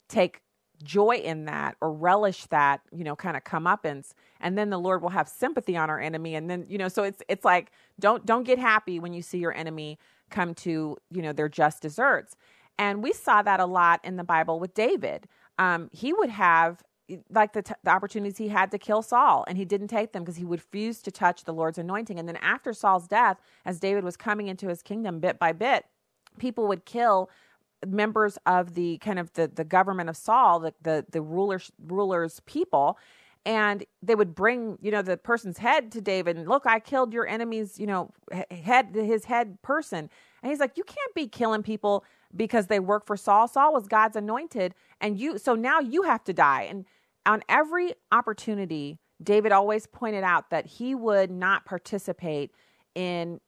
take 0.07 0.41
joy 0.83 1.15
in 1.15 1.45
that 1.45 1.75
or 1.81 1.91
relish 1.91 2.45
that 2.47 2.81
you 2.95 3.03
know 3.03 3.15
kind 3.15 3.35
of 3.35 3.43
comeuppance 3.43 4.11
and 4.39 4.57
then 4.57 4.69
the 4.69 4.77
lord 4.77 5.01
will 5.01 5.09
have 5.09 5.27
sympathy 5.27 5.75
on 5.75 5.89
our 5.89 5.99
enemy 5.99 6.35
and 6.35 6.49
then 6.49 6.65
you 6.69 6.77
know 6.77 6.87
so 6.87 7.03
it's 7.03 7.21
it's 7.27 7.43
like 7.43 7.71
don't 7.99 8.25
don't 8.25 8.43
get 8.43 8.57
happy 8.57 8.99
when 8.99 9.13
you 9.13 9.21
see 9.21 9.37
your 9.37 9.53
enemy 9.53 9.97
come 10.29 10.53
to 10.53 10.97
you 11.11 11.21
know 11.21 11.33
their 11.33 11.49
just 11.49 11.81
desserts 11.81 12.35
and 12.77 13.03
we 13.03 13.11
saw 13.11 13.41
that 13.41 13.59
a 13.59 13.65
lot 13.65 13.99
in 14.03 14.15
the 14.15 14.23
bible 14.23 14.59
with 14.59 14.73
david 14.73 15.27
um, 15.57 15.89
he 15.91 16.13
would 16.13 16.29
have 16.29 16.81
like 17.31 17.53
the, 17.53 17.61
t- 17.61 17.73
the 17.83 17.89
opportunities 17.89 18.37
he 18.37 18.47
had 18.49 18.71
to 18.71 18.77
kill 18.77 19.01
Saul, 19.01 19.43
and 19.47 19.57
he 19.57 19.65
didn't 19.65 19.87
take 19.87 20.11
them 20.11 20.23
because 20.23 20.37
he 20.37 20.43
refused 20.43 21.05
to 21.05 21.11
touch 21.11 21.43
the 21.43 21.53
Lord's 21.53 21.77
anointing. 21.77 22.19
And 22.19 22.27
then 22.27 22.37
after 22.37 22.73
Saul's 22.73 23.07
death, 23.07 23.39
as 23.65 23.79
David 23.79 24.03
was 24.03 24.15
coming 24.15 24.47
into 24.47 24.67
his 24.67 24.81
kingdom 24.81 25.19
bit 25.19 25.39
by 25.39 25.51
bit, 25.51 25.85
people 26.37 26.67
would 26.67 26.85
kill 26.85 27.29
members 27.85 28.37
of 28.45 28.73
the 28.73 28.97
kind 28.99 29.19
of 29.19 29.33
the, 29.33 29.47
the 29.47 29.63
government 29.63 30.09
of 30.09 30.17
Saul, 30.17 30.59
the, 30.59 30.73
the, 30.81 31.05
the 31.11 31.21
rulers, 31.21 31.71
rulers 31.85 32.41
people. 32.45 32.97
And 33.45 33.85
they 34.03 34.15
would 34.15 34.35
bring, 34.35 34.77
you 34.81 34.91
know, 34.91 35.01
the 35.01 35.17
person's 35.17 35.57
head 35.57 35.91
to 35.93 36.01
David 36.01 36.37
and 36.37 36.47
look, 36.47 36.65
I 36.65 36.79
killed 36.79 37.13
your 37.13 37.25
enemy's, 37.27 37.79
you 37.79 37.87
know, 37.87 38.11
head, 38.51 38.89
his 38.93 39.25
head 39.25 39.61
person. 39.61 40.09
And 40.43 40.51
he's 40.51 40.59
like, 40.59 40.77
you 40.77 40.83
can't 40.83 41.15
be 41.15 41.27
killing 41.27 41.63
people 41.63 42.03
because 42.35 42.67
they 42.67 42.79
work 42.79 43.05
for 43.05 43.17
Saul. 43.17 43.47
Saul 43.47 43.73
was 43.73 43.87
God's 43.87 44.15
anointed. 44.15 44.75
And 45.01 45.17
you, 45.17 45.37
so 45.37 45.55
now 45.55 45.79
you 45.79 46.03
have 46.03 46.23
to 46.25 46.33
die. 46.33 46.63
And 46.69 46.85
on 47.25 47.41
every 47.47 47.93
opportunity, 48.11 48.99
David 49.21 49.51
always 49.51 49.87
pointed 49.87 50.23
out 50.23 50.49
that 50.49 50.65
he 50.65 50.95
would 50.95 51.31
not 51.31 51.65
participate 51.65 52.51
in 52.95 53.39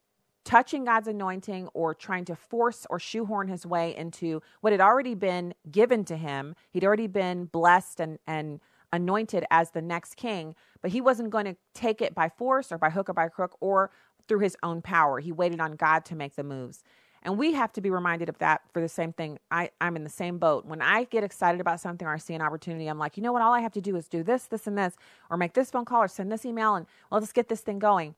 touching 0.43 0.86
God's 0.86 1.07
anointing 1.07 1.67
or 1.74 1.93
trying 1.93 2.25
to 2.25 2.36
force 2.36 2.86
or 2.89 3.00
shoehorn 3.00 3.48
his 3.48 3.65
way 3.65 3.95
into 3.95 4.41
what 4.62 4.74
had 4.74 4.81
already 4.81 5.15
been 5.15 5.53
given 5.69 6.03
to 6.05 6.17
him. 6.17 6.55
He'd 6.71 6.83
already 6.83 7.07
been 7.07 7.45
blessed 7.45 8.00
and, 8.00 8.19
and 8.25 8.60
anointed 8.91 9.45
as 9.51 9.71
the 9.71 9.81
next 9.81 10.15
king, 10.15 10.55
but 10.81 10.91
he 10.91 11.01
wasn't 11.01 11.29
going 11.29 11.45
to 11.45 11.55
take 11.74 12.01
it 12.01 12.13
by 12.15 12.29
force 12.29 12.71
or 12.71 12.77
by 12.77 12.89
hook 12.89 13.10
or 13.10 13.13
by 13.13 13.27
crook 13.29 13.55
or 13.60 13.91
through 14.27 14.39
his 14.39 14.57
own 14.63 14.81
power. 14.81 15.19
He 15.19 15.31
waited 15.31 15.60
on 15.60 15.75
God 15.75 16.05
to 16.05 16.15
make 16.15 16.36
the 16.36 16.43
moves. 16.43 16.83
And 17.24 17.38
we 17.38 17.53
have 17.53 17.71
to 17.74 17.81
be 17.81 17.91
reminded 17.91 18.29
of 18.29 18.38
that 18.39 18.62
for 18.74 18.81
the 18.81 18.89
same 18.89 19.13
thing. 19.13 19.38
I, 19.51 19.69
I'm 19.79 19.95
in 19.95 20.03
the 20.03 20.10
same 20.10 20.39
boat. 20.39 20.65
When 20.65 20.81
I 20.81 21.03
get 21.03 21.24
excited 21.24 21.62
about 21.62 21.79
something 21.79 22.07
or 22.07 22.13
I 22.13 22.17
see 22.17 22.33
an 22.33 22.41
opportunity, 22.41 22.88
I'm 22.88 22.98
like, 22.98 23.15
you 23.15 23.21
know 23.21 23.31
what? 23.31 23.43
All 23.43 23.53
I 23.53 23.60
have 23.60 23.74
to 23.74 23.81
do 23.81 23.95
is 23.95 24.07
do 24.07 24.24
this, 24.24 24.45
this, 24.45 24.65
and 24.65 24.75
this, 24.75 24.95
or 25.29 25.38
make 25.38 25.53
this 25.53 25.69
phone 25.69 25.86
call 25.86 26.01
or 26.01 26.07
send 26.07 26.31
this 26.31 26.45
email, 26.45 26.75
and 26.75 26.88
well, 27.12 27.19
let's 27.19 27.31
get 27.31 27.48
this 27.48 27.62
thing 27.62 27.77
going. 27.77 28.15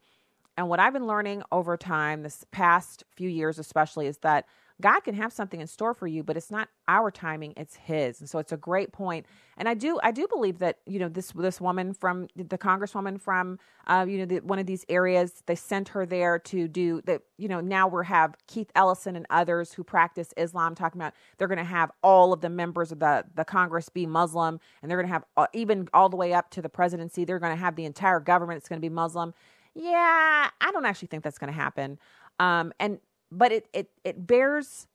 And 0.58 0.70
what 0.70 0.80
I've 0.80 0.94
been 0.94 1.08
learning 1.08 1.44
over 1.52 1.78
time, 1.78 2.24
this 2.24 2.46
past 2.52 3.04
few 3.16 3.30
years 3.30 3.58
especially, 3.60 4.08
is 4.08 4.18
that 4.20 4.46
God 4.82 5.02
can 5.02 5.16
have 5.16 5.32
something 5.32 5.62
in 5.62 5.68
store 5.68 5.94
for 5.94 6.08
you, 6.08 6.24
but 6.24 6.36
it's 6.36 6.52
not 6.52 6.68
our 6.88 7.12
timing, 7.12 7.54
it's 7.56 7.76
his. 7.76 8.20
And 8.20 8.30
so 8.30 8.40
it's 8.40 8.52
a 8.52 8.58
great 8.58 8.92
point. 8.92 9.26
And 9.56 9.70
I 9.70 9.76
do 9.76 10.00
I 10.04 10.12
do 10.12 10.28
believe 10.28 10.60
that, 10.60 10.80
you 10.86 11.00
know, 11.00 11.10
this 11.10 11.32
this 11.32 11.62
woman 11.62 11.94
from 11.94 12.28
the 12.36 12.58
congresswoman 12.58 13.22
from 13.22 13.60
uh, 13.86 14.06
you 14.08 14.18
know, 14.18 14.26
the, 14.26 14.40
one 14.40 14.60
of 14.60 14.66
these 14.66 14.86
areas, 14.90 15.44
they 15.46 15.56
sent 15.56 15.90
her 15.90 16.06
there 16.06 16.40
to 16.40 16.68
do 16.68 17.02
that, 17.06 17.22
you 17.38 17.50
know, 17.50 17.60
now 17.60 17.86
we 17.88 18.06
have 18.06 18.36
Keith 18.48 18.72
Ellison 18.76 19.16
and 19.16 19.26
others 19.30 19.74
who 19.74 19.84
practice 19.84 20.34
Islam 20.38 20.74
talking 20.74 21.00
about 21.00 21.14
they're 21.38 21.50
going 21.50 21.58
to 21.58 21.64
have 21.64 21.92
all 22.02 22.34
of 22.34 22.42
the 22.42 22.50
members 22.50 22.92
of 22.92 23.00
the 23.00 23.26
the 23.36 23.46
Congress 23.46 23.90
be 23.90 24.06
Muslim 24.06 24.60
and 24.82 24.90
they're 24.90 24.98
going 24.98 25.08
to 25.08 25.14
have 25.14 25.26
uh, 25.38 25.48
even 25.54 25.88
all 25.94 26.10
the 26.10 26.18
way 26.18 26.34
up 26.34 26.50
to 26.52 26.62
the 26.62 26.70
presidency, 26.70 27.26
they're 27.26 27.40
going 27.40 27.56
to 27.56 27.62
have 27.62 27.76
the 27.76 27.86
entire 27.86 28.20
government 28.20 28.58
it's 28.58 28.68
going 28.68 28.82
to 28.82 28.86
be 28.86 28.94
Muslim. 28.94 29.34
Yeah, 29.76 30.50
I 30.62 30.72
don't 30.72 30.86
actually 30.86 31.08
think 31.08 31.24
that's 31.24 31.38
going 31.38 31.52
to 31.52 31.60
happen. 31.60 31.98
Um, 32.40 32.74
and 32.80 33.00
but 33.32 33.52
it 33.52 33.68
it 33.74 33.90
it 34.04 34.28
bears 34.28 34.88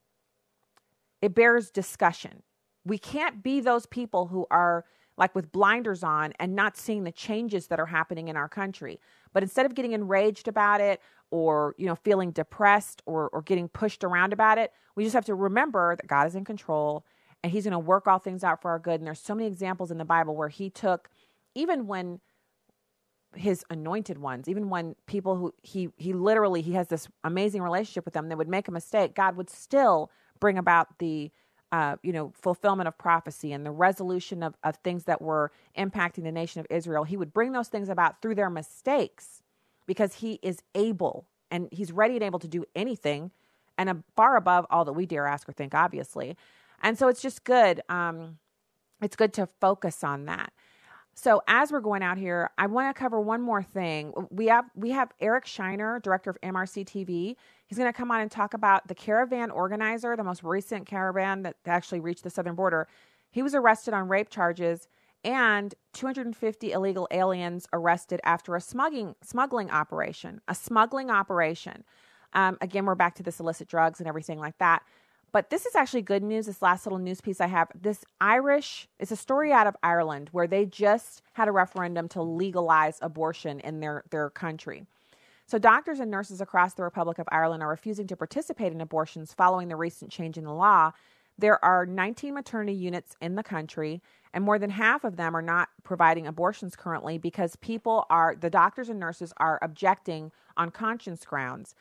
it 1.20 1.34
bears 1.34 1.70
discussion. 1.70 2.42
We 2.84 2.98
can't 2.98 3.42
be 3.42 3.60
those 3.60 3.86
people 3.86 4.26
who 4.28 4.46
are 4.50 4.84
like 5.16 5.34
with 5.34 5.50
blinders 5.50 6.04
on 6.04 6.32
and 6.38 6.54
not 6.54 6.76
seeing 6.76 7.02
the 7.02 7.10
changes 7.10 7.66
that 7.66 7.80
are 7.80 7.86
happening 7.86 8.28
in 8.28 8.36
our 8.36 8.48
country. 8.48 9.00
But 9.32 9.42
instead 9.42 9.66
of 9.66 9.74
getting 9.74 9.92
enraged 9.92 10.46
about 10.46 10.80
it 10.80 11.00
or, 11.32 11.74
you 11.76 11.86
know, 11.86 11.96
feeling 11.96 12.30
depressed 12.30 13.02
or 13.04 13.28
or 13.30 13.42
getting 13.42 13.68
pushed 13.68 14.04
around 14.04 14.32
about 14.32 14.58
it, 14.58 14.72
we 14.94 15.02
just 15.02 15.14
have 15.14 15.24
to 15.26 15.34
remember 15.34 15.96
that 15.96 16.06
God 16.06 16.26
is 16.28 16.36
in 16.36 16.44
control 16.44 17.04
and 17.42 17.52
he's 17.52 17.64
going 17.64 17.72
to 17.72 17.78
work 17.78 18.06
all 18.06 18.18
things 18.18 18.44
out 18.44 18.62
for 18.62 18.70
our 18.70 18.78
good. 18.78 19.00
And 19.00 19.06
there's 19.06 19.20
so 19.20 19.34
many 19.34 19.48
examples 19.48 19.90
in 19.90 19.98
the 19.98 20.04
Bible 20.04 20.36
where 20.36 20.48
he 20.48 20.70
took 20.70 21.08
even 21.54 21.86
when 21.86 22.20
his 23.34 23.64
anointed 23.70 24.18
ones. 24.18 24.48
Even 24.48 24.70
when 24.70 24.96
people 25.06 25.36
who 25.36 25.54
he 25.62 25.90
he 25.96 26.12
literally 26.12 26.62
he 26.62 26.72
has 26.72 26.88
this 26.88 27.08
amazing 27.24 27.62
relationship 27.62 28.04
with 28.04 28.14
them 28.14 28.28
they 28.28 28.34
would 28.34 28.48
make 28.48 28.68
a 28.68 28.72
mistake 28.72 29.14
god 29.14 29.36
would 29.36 29.50
still 29.50 30.10
bring 30.40 30.58
about 30.58 30.98
the 30.98 31.30
uh, 31.70 31.96
you 32.02 32.12
know 32.12 32.32
fulfillment 32.40 32.88
of 32.88 32.96
prophecy 32.96 33.52
and 33.52 33.66
the 33.66 33.70
resolution 33.70 34.42
of, 34.42 34.54
of 34.64 34.76
things 34.76 35.04
that 35.04 35.20
were 35.20 35.52
impacting 35.76 36.24
the 36.24 36.32
nation 36.32 36.60
of 36.60 36.66
israel. 36.70 37.04
He 37.04 37.16
would 37.16 37.32
bring 37.32 37.52
those 37.52 37.68
things 37.68 37.88
about 37.88 38.22
through 38.22 38.36
their 38.36 38.50
mistakes 38.50 39.42
because 39.86 40.14
he 40.14 40.38
is 40.42 40.62
able 40.74 41.26
and 41.50 41.68
he's 41.70 41.92
ready 41.92 42.14
and 42.14 42.22
able 42.22 42.38
to 42.38 42.48
do 42.48 42.64
anything 42.74 43.30
and 43.76 44.02
far 44.16 44.36
above 44.36 44.66
all 44.70 44.84
that 44.86 44.94
we 44.94 45.06
dare 45.06 45.26
ask 45.26 45.48
or 45.48 45.52
think 45.52 45.74
obviously. 45.74 46.36
And 46.82 46.98
so 46.98 47.08
it's 47.08 47.20
just 47.20 47.44
good 47.44 47.82
um, 47.90 48.38
it's 49.02 49.16
good 49.16 49.34
to 49.34 49.46
focus 49.60 50.02
on 50.02 50.24
that 50.24 50.52
so 51.18 51.42
as 51.48 51.72
we're 51.72 51.80
going 51.80 52.04
out 52.04 52.16
here, 52.16 52.48
I 52.58 52.68
want 52.68 52.94
to 52.94 52.96
cover 52.96 53.20
one 53.20 53.42
more 53.42 53.60
thing. 53.60 54.12
We 54.30 54.46
have 54.46 54.66
we 54.76 54.90
have 54.90 55.10
Eric 55.18 55.46
Scheiner, 55.46 56.00
director 56.00 56.30
of 56.30 56.40
MRC 56.42 56.84
TV. 56.86 57.34
He's 57.66 57.76
going 57.76 57.92
to 57.92 57.96
come 57.96 58.12
on 58.12 58.20
and 58.20 58.30
talk 58.30 58.54
about 58.54 58.86
the 58.86 58.94
caravan 58.94 59.50
organizer, 59.50 60.16
the 60.16 60.22
most 60.22 60.44
recent 60.44 60.86
caravan 60.86 61.42
that 61.42 61.56
actually 61.66 61.98
reached 61.98 62.22
the 62.22 62.30
southern 62.30 62.54
border. 62.54 62.86
He 63.32 63.42
was 63.42 63.52
arrested 63.52 63.94
on 63.94 64.06
rape 64.06 64.30
charges 64.30 64.86
and 65.24 65.74
250 65.92 66.70
illegal 66.70 67.08
aliens 67.10 67.66
arrested 67.72 68.20
after 68.22 68.54
a 68.54 68.60
smuggling 68.60 69.16
smuggling 69.20 69.72
operation. 69.72 70.40
A 70.46 70.54
smuggling 70.54 71.10
operation. 71.10 71.82
Um, 72.32 72.58
again, 72.60 72.86
we're 72.86 72.94
back 72.94 73.16
to 73.16 73.24
this 73.24 73.40
illicit 73.40 73.66
drugs 73.66 73.98
and 73.98 74.08
everything 74.08 74.38
like 74.38 74.58
that. 74.58 74.84
But 75.30 75.50
this 75.50 75.66
is 75.66 75.76
actually 75.76 76.02
good 76.02 76.22
news. 76.22 76.46
This 76.46 76.62
last 76.62 76.86
little 76.86 76.98
news 76.98 77.20
piece 77.20 77.40
I 77.40 77.48
have 77.48 77.68
this 77.78 78.04
Irish, 78.20 78.88
it's 78.98 79.10
a 79.10 79.16
story 79.16 79.52
out 79.52 79.66
of 79.66 79.76
Ireland 79.82 80.30
where 80.32 80.46
they 80.46 80.64
just 80.64 81.22
had 81.34 81.48
a 81.48 81.52
referendum 81.52 82.08
to 82.10 82.22
legalize 82.22 82.98
abortion 83.02 83.60
in 83.60 83.80
their, 83.80 84.04
their 84.10 84.30
country. 84.30 84.86
So, 85.46 85.58
doctors 85.58 86.00
and 86.00 86.10
nurses 86.10 86.40
across 86.40 86.74
the 86.74 86.82
Republic 86.82 87.18
of 87.18 87.28
Ireland 87.30 87.62
are 87.62 87.68
refusing 87.68 88.06
to 88.08 88.16
participate 88.16 88.72
in 88.72 88.80
abortions 88.80 89.32
following 89.32 89.68
the 89.68 89.76
recent 89.76 90.10
change 90.10 90.36
in 90.36 90.44
the 90.44 90.52
law. 90.52 90.92
There 91.38 91.64
are 91.64 91.86
19 91.86 92.34
maternity 92.34 92.74
units 92.74 93.16
in 93.20 93.34
the 93.34 93.42
country, 93.42 94.02
and 94.34 94.44
more 94.44 94.58
than 94.58 94.70
half 94.70 95.04
of 95.04 95.16
them 95.16 95.36
are 95.36 95.42
not 95.42 95.68
providing 95.84 96.26
abortions 96.26 96.76
currently 96.76 97.16
because 97.16 97.56
people 97.56 98.06
are, 98.10 98.34
the 98.34 98.50
doctors 98.50 98.88
and 98.88 99.00
nurses 99.00 99.32
are 99.38 99.58
objecting 99.62 100.32
on 100.56 100.70
conscience 100.70 101.24
grounds. 101.24 101.74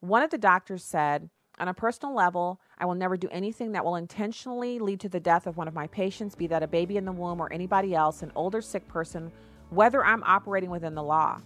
One 0.00 0.22
of 0.22 0.30
the 0.30 0.36
doctors 0.36 0.84
said, 0.84 1.30
on 1.58 1.68
a 1.68 1.74
personal 1.74 2.14
level, 2.14 2.60
I 2.78 2.86
will 2.86 2.94
never 2.94 3.16
do 3.16 3.28
anything 3.30 3.72
that 3.72 3.84
will 3.84 3.96
intentionally 3.96 4.78
lead 4.78 5.00
to 5.00 5.08
the 5.08 5.20
death 5.20 5.46
of 5.46 5.56
one 5.56 5.68
of 5.68 5.74
my 5.74 5.86
patients, 5.88 6.34
be 6.34 6.46
that 6.48 6.62
a 6.62 6.66
baby 6.66 6.96
in 6.96 7.04
the 7.04 7.12
womb 7.12 7.40
or 7.40 7.52
anybody 7.52 7.94
else, 7.94 8.22
an 8.22 8.32
older 8.34 8.60
sick 8.60 8.86
person, 8.88 9.30
whether 9.70 10.04
I'm 10.04 10.22
operating 10.24 10.70
within 10.70 10.94
the 10.94 11.02
law. 11.02 11.40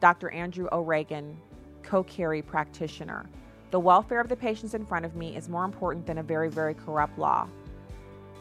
Dr. 0.00 0.30
Andrew 0.30 0.68
O'Regan, 0.72 1.36
co-carry 1.82 2.42
practitioner. 2.42 3.26
The 3.70 3.80
welfare 3.80 4.20
of 4.20 4.28
the 4.28 4.36
patients 4.36 4.74
in 4.74 4.84
front 4.84 5.04
of 5.04 5.14
me 5.14 5.36
is 5.36 5.48
more 5.48 5.64
important 5.64 6.06
than 6.06 6.18
a 6.18 6.22
very, 6.22 6.50
very 6.50 6.74
corrupt 6.74 7.18
law. 7.18 7.48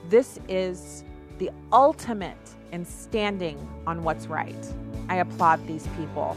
This 0.10 0.40
is 0.48 1.04
the 1.38 1.52
ultimate 1.72 2.38
in 2.72 2.84
standing 2.84 3.58
on 3.88 4.04
what's 4.04 4.28
right. 4.28 4.74
I 5.08 5.18
applaud 5.18 5.66
these 5.68 5.88
people. 5.98 6.36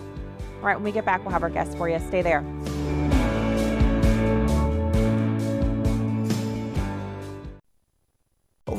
All 0.61 0.66
right, 0.66 0.76
when 0.76 0.85
we 0.85 0.92
get 0.92 1.04
back, 1.04 1.23
we'll 1.23 1.33
have 1.33 1.42
our 1.42 1.50
guests 1.50 1.75
for 1.75 1.88
you. 1.88 1.99
Stay 1.99 2.23
there. 2.23 2.45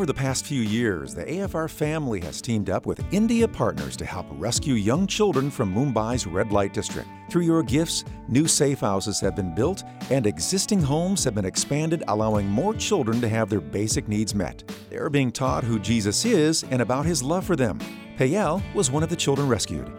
Over 0.04 0.12
the 0.12 0.20
past 0.20 0.46
few 0.46 0.60
years, 0.60 1.16
the 1.16 1.24
AFR 1.24 1.70
family 1.70 2.20
has 2.20 2.42
teamed 2.42 2.70
up 2.70 2.86
with 2.86 3.02
India 3.14 3.48
partners 3.48 3.96
to 3.96 4.06
help 4.06 4.26
rescue 4.32 4.74
young 4.74 5.08
children 5.08 5.50
from 5.50 5.74
Mumbai's 5.74 6.28
red 6.28 6.52
light 6.52 6.74
district. 6.74 7.08
Through 7.30 7.44
your 7.44 7.64
gifts, 7.64 8.04
new 8.28 8.46
safe 8.46 8.82
houses 8.82 9.22
have 9.22 9.34
been 9.34 9.56
built 9.56 9.86
and 10.10 10.28
existing 10.28 10.82
homes 10.82 11.24
have 11.24 11.36
been 11.36 11.46
expanded, 11.46 12.04
allowing 12.10 12.50
more 12.50 12.74
children 12.74 13.22
to 13.22 13.30
have 13.30 13.50
their 13.50 13.62
basic 13.62 14.10
needs 14.10 14.36
met. 14.36 14.70
They 14.90 14.98
are 14.98 15.10
being 15.10 15.32
taught 15.32 15.64
who 15.64 15.80
Jesus 15.80 16.26
is 16.26 16.64
and 16.64 16.82
about 16.82 17.06
his 17.06 17.24
love 17.24 17.46
for 17.46 17.56
them. 17.56 17.80
Payal 18.18 18.62
was 18.74 18.92
one 18.92 19.04
of 19.04 19.10
the 19.10 19.16
children 19.16 19.48
rescued. 19.48 19.90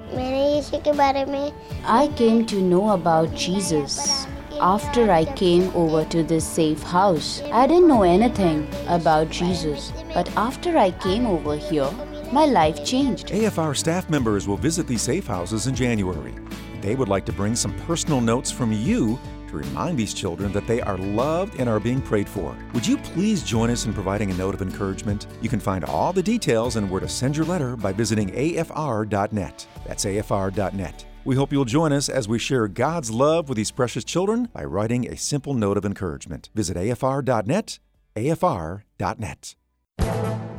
I 1.87 2.13
came 2.15 2.45
to 2.45 2.61
know 2.61 2.91
about 2.91 3.35
Jesus 3.35 4.27
after 4.65 5.11
I 5.11 5.27
came 5.27 5.71
over 5.77 6.07
to 6.07 6.23
this 6.23 6.47
safe 6.47 6.83
house. 6.83 7.43
I 7.53 7.67
didn't 7.67 7.87
know 7.87 8.03
anything 8.03 8.67
about 8.89 9.29
Jesus, 9.29 9.93
but 10.15 10.35
after 10.39 10.79
I 10.79 10.91
came 10.91 11.27
over 11.27 11.55
here, 11.55 11.91
my 12.33 12.47
life 12.47 12.83
changed. 12.83 13.29
AFR 13.29 13.77
staff 13.77 14.09
members 14.09 14.49
will 14.49 14.57
visit 14.57 14.87
these 14.87 15.03
safe 15.03 15.27
houses 15.27 15.67
in 15.67 15.75
January. 15.75 16.35
They 16.81 16.95
would 16.95 17.11
like 17.11 17.27
to 17.27 17.33
bring 17.33 17.55
some 17.55 17.79
personal 17.81 18.23
notes 18.23 18.51
from 18.51 18.73
you 18.73 19.19
to 19.49 19.59
remind 19.59 19.99
these 19.99 20.15
children 20.15 20.51
that 20.53 20.67
they 20.67 20.81
are 20.81 20.97
loved 20.97 21.61
and 21.61 21.69
are 21.69 21.79
being 21.79 22.01
prayed 22.01 22.29
for. 22.29 22.57
Would 22.73 22.87
you 22.87 22.97
please 22.97 23.43
join 23.43 23.69
us 23.69 23.85
in 23.85 23.93
providing 23.93 24.31
a 24.31 24.35
note 24.35 24.55
of 24.55 24.63
encouragement? 24.63 25.27
You 25.43 25.51
can 25.51 25.61
find 25.61 25.85
all 25.85 26.15
the 26.15 26.23
details 26.23 26.77
and 26.77 26.91
where 26.91 27.03
to 27.03 27.09
send 27.09 27.37
your 27.37 27.45
letter 27.45 27.77
by 27.77 27.93
visiting 27.93 28.31
afr.net. 28.31 29.67
That's 29.87 30.07
afr.net. 30.07 31.05
We 31.25 31.37
hope 31.37 31.53
you'll 31.53 31.65
join 31.65 31.91
us 31.91 32.11
as 32.11 32.29
we 32.29 32.39
share 32.39 32.69
God's 32.69 33.11
love 33.11 33.49
with 33.49 33.57
these 33.57 33.71
precious 33.71 34.05
children 34.05 34.51
by 34.53 34.63
writing 34.65 35.11
a 35.11 35.17
simple 35.17 35.55
note 35.55 35.79
of 35.79 35.87
encouragement. 35.87 36.51
Visit 36.55 36.77
afr.net, 36.77 37.79
afr.net. 38.15 39.55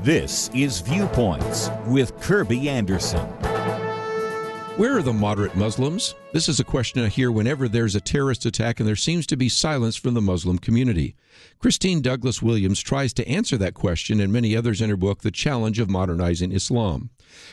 This 0.02 0.50
is 0.56 0.82
Viewpoints 0.82 1.70
with 1.86 2.20
Kirby 2.20 2.68
Anderson. 2.68 3.55
Where 4.77 4.98
are 4.98 5.01
the 5.01 5.13
moderate 5.13 5.55
Muslims? 5.55 6.15
This 6.34 6.50
is 6.50 6.60
a 6.60 6.65
question 6.65 7.01
I 7.01 7.08
hear 7.08 7.32
whenever 7.32 7.70
there's 7.70 7.96
a 7.96 8.01
terrorist 8.01 8.46
attack 8.46 8.82
and 8.82 8.89
there 8.89 8.98
seems 8.98 9.25
to 9.27 9.38
be 9.38 9.48
silence 9.48 9.96
from 9.96 10.15
the 10.15 10.22
Muslim 10.22 10.58
community. 10.58 11.15
Christine 11.60 12.01
Douglass 12.01 12.41
Williams 12.41 12.82
tries 12.82 13.13
to 13.13 13.25
answer 13.25 13.55
that 13.55 13.74
question 13.74 14.20
and 14.20 14.34
many 14.34 14.53
others 14.53 14.82
in 14.82 14.89
her 14.89 14.98
book, 14.98 15.22
The 15.22 15.32
Challenge 15.32 15.79
of 15.79 15.89
Modernizing 15.89 16.51
Islam. 16.51 17.10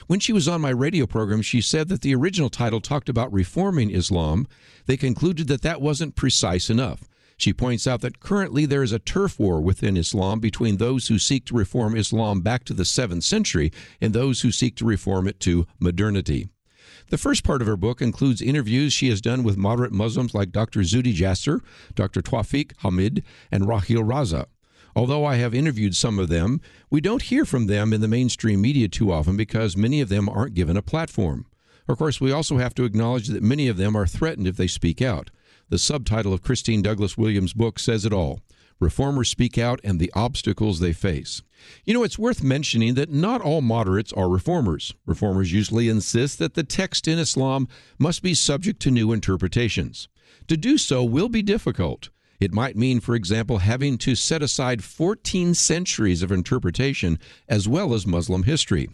When 0.08 0.18
she 0.18 0.32
was 0.32 0.48
on 0.48 0.60
my 0.60 0.70
radio 0.70 1.06
program, 1.06 1.42
she 1.42 1.60
said 1.60 1.88
that 1.90 2.00
the 2.00 2.12
original 2.12 2.50
title 2.50 2.80
talked 2.80 3.08
about 3.08 3.32
reforming 3.32 3.92
Islam. 3.92 4.48
They 4.86 4.96
concluded 4.96 5.46
that 5.46 5.62
that 5.62 5.80
wasn't 5.80 6.16
precise 6.16 6.70
enough. 6.70 7.08
She 7.36 7.52
points 7.52 7.86
out 7.86 8.00
that 8.00 8.18
currently 8.18 8.66
there 8.66 8.82
is 8.82 8.90
a 8.90 8.98
turf 8.98 9.38
war 9.38 9.60
within 9.60 9.96
Islam 9.96 10.40
between 10.40 10.78
those 10.78 11.06
who 11.06 11.20
seek 11.20 11.44
to 11.46 11.54
reform 11.54 11.96
Islam 11.96 12.40
back 12.40 12.64
to 12.64 12.74
the 12.74 12.82
7th 12.82 13.22
century 13.22 13.70
and 14.00 14.12
those 14.12 14.40
who 14.40 14.50
seek 14.50 14.74
to 14.78 14.84
reform 14.84 15.28
it 15.28 15.38
to 15.38 15.68
modernity. 15.78 16.48
The 17.08 17.18
first 17.18 17.44
part 17.44 17.60
of 17.60 17.68
her 17.68 17.76
book 17.76 18.00
includes 18.00 18.40
interviews 18.40 18.92
she 18.92 19.08
has 19.08 19.20
done 19.20 19.42
with 19.42 19.56
moderate 19.56 19.92
Muslims 19.92 20.34
like 20.34 20.52
Dr. 20.52 20.80
Zuhdi 20.80 21.14
Jasser, 21.14 21.60
Dr. 21.94 22.22
Tawfiq 22.22 22.72
Hamid, 22.78 23.22
and 23.50 23.68
Raheel 23.68 24.02
Raza. 24.02 24.46
Although 24.94 25.24
I 25.24 25.36
have 25.36 25.54
interviewed 25.54 25.96
some 25.96 26.18
of 26.18 26.28
them, 26.28 26.60
we 26.90 27.00
don't 27.00 27.22
hear 27.22 27.44
from 27.44 27.66
them 27.66 27.92
in 27.92 28.00
the 28.00 28.08
mainstream 28.08 28.60
media 28.60 28.88
too 28.88 29.10
often 29.10 29.36
because 29.36 29.76
many 29.76 30.00
of 30.00 30.08
them 30.08 30.28
aren't 30.28 30.54
given 30.54 30.76
a 30.76 30.82
platform. 30.82 31.46
Of 31.88 31.98
course, 31.98 32.20
we 32.20 32.30
also 32.30 32.58
have 32.58 32.74
to 32.74 32.84
acknowledge 32.84 33.28
that 33.28 33.42
many 33.42 33.68
of 33.68 33.76
them 33.76 33.96
are 33.96 34.06
threatened 34.06 34.46
if 34.46 34.56
they 34.56 34.66
speak 34.66 35.02
out. 35.02 35.30
The 35.72 35.78
subtitle 35.78 36.34
of 36.34 36.42
Christine 36.42 36.82
Douglass 36.82 37.16
Williams' 37.16 37.54
book 37.54 37.78
says 37.78 38.04
it 38.04 38.12
all 38.12 38.42
Reformers 38.78 39.30
Speak 39.30 39.56
Out 39.56 39.80
and 39.82 39.98
the 39.98 40.12
Obstacles 40.14 40.80
They 40.80 40.92
Face. 40.92 41.40
You 41.86 41.94
know, 41.94 42.02
it's 42.02 42.18
worth 42.18 42.42
mentioning 42.42 42.92
that 42.92 43.10
not 43.10 43.40
all 43.40 43.62
moderates 43.62 44.12
are 44.12 44.28
reformers. 44.28 44.92
Reformers 45.06 45.50
usually 45.50 45.88
insist 45.88 46.38
that 46.40 46.52
the 46.52 46.62
text 46.62 47.08
in 47.08 47.18
Islam 47.18 47.68
must 47.98 48.22
be 48.22 48.34
subject 48.34 48.82
to 48.82 48.90
new 48.90 49.12
interpretations. 49.12 50.08
To 50.48 50.58
do 50.58 50.76
so 50.76 51.02
will 51.02 51.30
be 51.30 51.40
difficult. 51.40 52.10
It 52.38 52.52
might 52.52 52.76
mean, 52.76 53.00
for 53.00 53.14
example, 53.14 53.56
having 53.56 53.96
to 53.96 54.14
set 54.14 54.42
aside 54.42 54.84
14 54.84 55.54
centuries 55.54 56.22
of 56.22 56.30
interpretation 56.30 57.18
as 57.48 57.66
well 57.66 57.94
as 57.94 58.06
Muslim 58.06 58.42
history. 58.42 58.90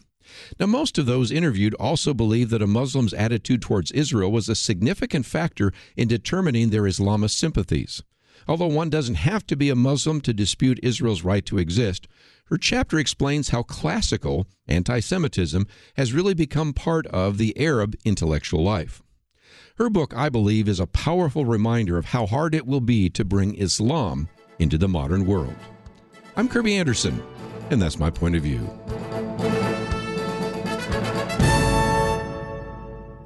Now, 0.58 0.66
most 0.66 0.98
of 0.98 1.06
those 1.06 1.30
interviewed 1.30 1.74
also 1.74 2.14
believe 2.14 2.50
that 2.50 2.62
a 2.62 2.66
Muslim's 2.66 3.14
attitude 3.14 3.62
towards 3.62 3.92
Israel 3.92 4.30
was 4.30 4.48
a 4.48 4.54
significant 4.54 5.26
factor 5.26 5.72
in 5.96 6.08
determining 6.08 6.70
their 6.70 6.82
Islamist 6.82 7.36
sympathies. 7.38 8.02
Although 8.46 8.66
one 8.68 8.88
doesn't 8.88 9.16
have 9.16 9.46
to 9.48 9.56
be 9.56 9.68
a 9.68 9.76
Muslim 9.76 10.20
to 10.22 10.32
dispute 10.32 10.80
Israel's 10.82 11.22
right 11.22 11.44
to 11.46 11.58
exist, 11.58 12.08
her 12.46 12.56
chapter 12.56 12.98
explains 12.98 13.50
how 13.50 13.62
classical 13.62 14.46
anti 14.66 15.00
Semitism 15.00 15.66
has 15.96 16.14
really 16.14 16.34
become 16.34 16.72
part 16.72 17.06
of 17.08 17.36
the 17.36 17.58
Arab 17.58 17.94
intellectual 18.04 18.62
life. 18.62 19.02
Her 19.76 19.90
book, 19.90 20.16
I 20.16 20.28
believe, 20.28 20.68
is 20.68 20.80
a 20.80 20.86
powerful 20.86 21.44
reminder 21.44 21.98
of 21.98 22.06
how 22.06 22.26
hard 22.26 22.54
it 22.54 22.66
will 22.66 22.80
be 22.80 23.10
to 23.10 23.24
bring 23.24 23.54
Islam 23.54 24.28
into 24.58 24.78
the 24.78 24.88
modern 24.88 25.26
world. 25.26 25.54
I'm 26.36 26.48
Kirby 26.48 26.76
Anderson, 26.76 27.22
and 27.70 27.80
that's 27.80 27.98
my 27.98 28.10
point 28.10 28.34
of 28.34 28.42
view. 28.42 28.68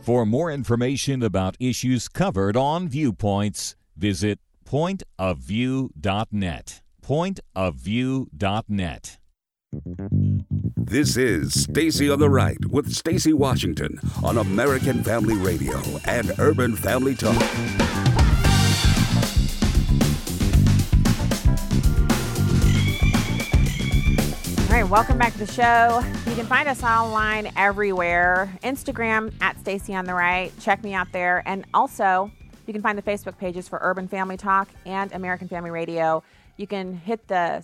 For 0.02 0.26
more 0.26 0.50
information 0.50 1.22
about 1.22 1.56
issues 1.60 2.08
covered 2.08 2.56
on 2.56 2.88
Viewpoints, 2.88 3.76
visit 3.96 4.40
pointofview.net. 4.68 6.80
Pointofview.net. 7.06 9.18
This 10.76 11.16
is 11.16 11.62
Stacy 11.62 12.10
on 12.10 12.18
the 12.18 12.28
Right 12.28 12.58
with 12.68 12.92
Stacy 12.92 13.32
Washington 13.32 14.00
on 14.24 14.38
American 14.38 15.04
Family 15.04 15.36
Radio 15.36 15.80
and 16.04 16.32
Urban 16.40 16.74
Family 16.74 17.14
Talk. 17.14 17.40
All 24.72 24.80
right, 24.80 24.88
welcome 24.88 25.18
back 25.18 25.35
to 25.35 25.38
the 25.38 25.52
show. 25.52 26.02
You 26.26 26.35
can 26.35 26.46
find 26.46 26.66
us 26.66 26.82
online 26.82 27.52
everywhere. 27.58 28.50
Instagram 28.62 29.30
at 29.42 29.61
Stacy 29.61 29.94
on 29.94 30.06
the 30.06 30.14
Right. 30.14 30.50
Check 30.61 30.82
me 30.82 30.94
out 30.94 31.12
there. 31.12 31.42
And 31.44 31.66
also, 31.74 32.32
you 32.66 32.72
can 32.72 32.80
find 32.80 32.96
the 32.96 33.02
Facebook 33.02 33.37
pages 33.37 33.68
for 33.68 33.78
Urban 33.82 34.08
Family 34.08 34.38
Talk 34.38 34.70
and 34.87 35.12
American 35.12 35.46
Family 35.46 35.70
Radio. 35.70 36.22
You 36.56 36.66
can 36.66 36.94
hit 36.94 37.28
the 37.28 37.62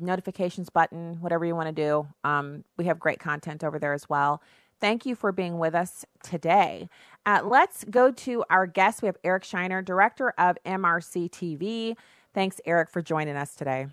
notifications 0.00 0.70
button, 0.70 1.20
whatever 1.20 1.44
you 1.44 1.54
want 1.54 1.66
to 1.66 1.82
do. 1.82 2.06
Um, 2.24 2.64
we 2.78 2.86
have 2.86 2.98
great 2.98 3.20
content 3.20 3.62
over 3.62 3.78
there 3.78 3.92
as 3.92 4.08
well. 4.08 4.42
Thank 4.80 5.04
you 5.04 5.16
for 5.16 5.32
being 5.32 5.58
with 5.58 5.74
us 5.74 6.06
today. 6.22 6.88
Uh, 7.26 7.42
let's 7.44 7.84
go 7.84 8.10
to 8.10 8.42
our 8.48 8.66
guest. 8.66 9.02
We 9.02 9.06
have 9.06 9.18
Eric 9.22 9.42
Scheiner, 9.42 9.84
director 9.84 10.30
of 10.38 10.56
MRC 10.64 11.28
TV. 11.28 11.94
Thanks, 12.32 12.58
Eric, 12.64 12.88
for 12.88 13.02
joining 13.02 13.36
us 13.36 13.54
today. 13.54 13.88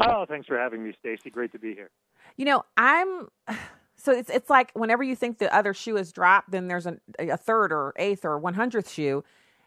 Oh, 0.00 0.24
thanks 0.26 0.46
for 0.46 0.58
having 0.58 0.82
me, 0.82 0.94
Stacy. 0.98 1.30
Great 1.30 1.52
to 1.52 1.58
be 1.58 1.74
here. 1.74 1.90
You 2.36 2.46
know, 2.46 2.64
I'm 2.76 3.28
so 3.96 4.12
it's 4.12 4.30
it's 4.30 4.50
like 4.50 4.70
whenever 4.74 5.02
you 5.02 5.14
think 5.14 5.38
the 5.38 5.54
other 5.54 5.74
shoe 5.74 5.96
is 5.96 6.12
dropped, 6.12 6.50
then 6.50 6.68
there's 6.68 6.86
a, 6.86 6.96
a 7.18 7.36
third 7.36 7.72
or 7.72 7.92
eighth 7.96 8.24
or 8.24 8.38
one 8.38 8.54
hundredth 8.54 8.90
shoe. 8.90 9.22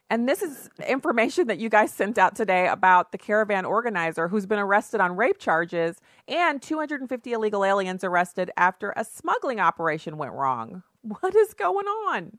And 0.09 0.27
this 0.29 0.43
is 0.43 0.69
information 0.87 1.47
that 1.47 1.57
you 1.57 1.69
guys 1.69 1.91
sent 1.91 2.17
out 2.17 2.35
today 2.35 2.67
about 2.67 3.11
the 3.11 3.17
caravan 3.17 3.65
organizer 3.65 4.27
who's 4.27 4.45
been 4.45 4.59
arrested 4.59 5.01
on 5.01 5.15
rape 5.15 5.39
charges 5.39 6.01
and 6.27 6.61
250 6.61 7.31
illegal 7.31 7.65
aliens 7.65 8.03
arrested 8.03 8.51
after 8.55 8.93
a 8.95 9.05
smuggling 9.05 9.59
operation 9.59 10.17
went 10.17 10.33
wrong. 10.33 10.83
What 11.01 11.35
is 11.35 11.53
going 11.53 11.87
on? 11.87 12.37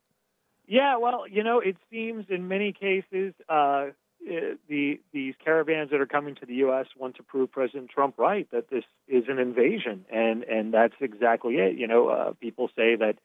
Yeah, 0.67 0.99
well, 0.99 1.25
you 1.29 1.43
know, 1.43 1.59
it 1.59 1.77
seems 1.91 2.27
in 2.29 2.47
many 2.47 2.73
cases 2.73 3.35
uh, 3.49 3.87
the 4.25 5.01
these 5.13 5.35
caravans 5.45 5.91
that 5.91 6.01
are 6.01 6.07
coming 6.07 6.35
to 6.37 6.47
the 6.47 6.55
U.S. 6.57 6.87
want 6.97 7.17
to 7.17 7.23
prove 7.23 7.53
President 7.53 7.91
Trump 7.91 8.19
right 8.19 8.51
that 8.51 8.71
this 8.71 8.85
is 9.07 9.25
an 9.29 9.39
invasion, 9.39 10.05
and 10.11 10.43
and 10.45 10.73
that's 10.73 10.95
exactly 11.01 11.57
it. 11.57 11.77
You 11.77 11.87
know, 11.87 12.09
uh, 12.09 12.33
people 12.41 12.69
say 12.69 12.97
that 12.97 13.17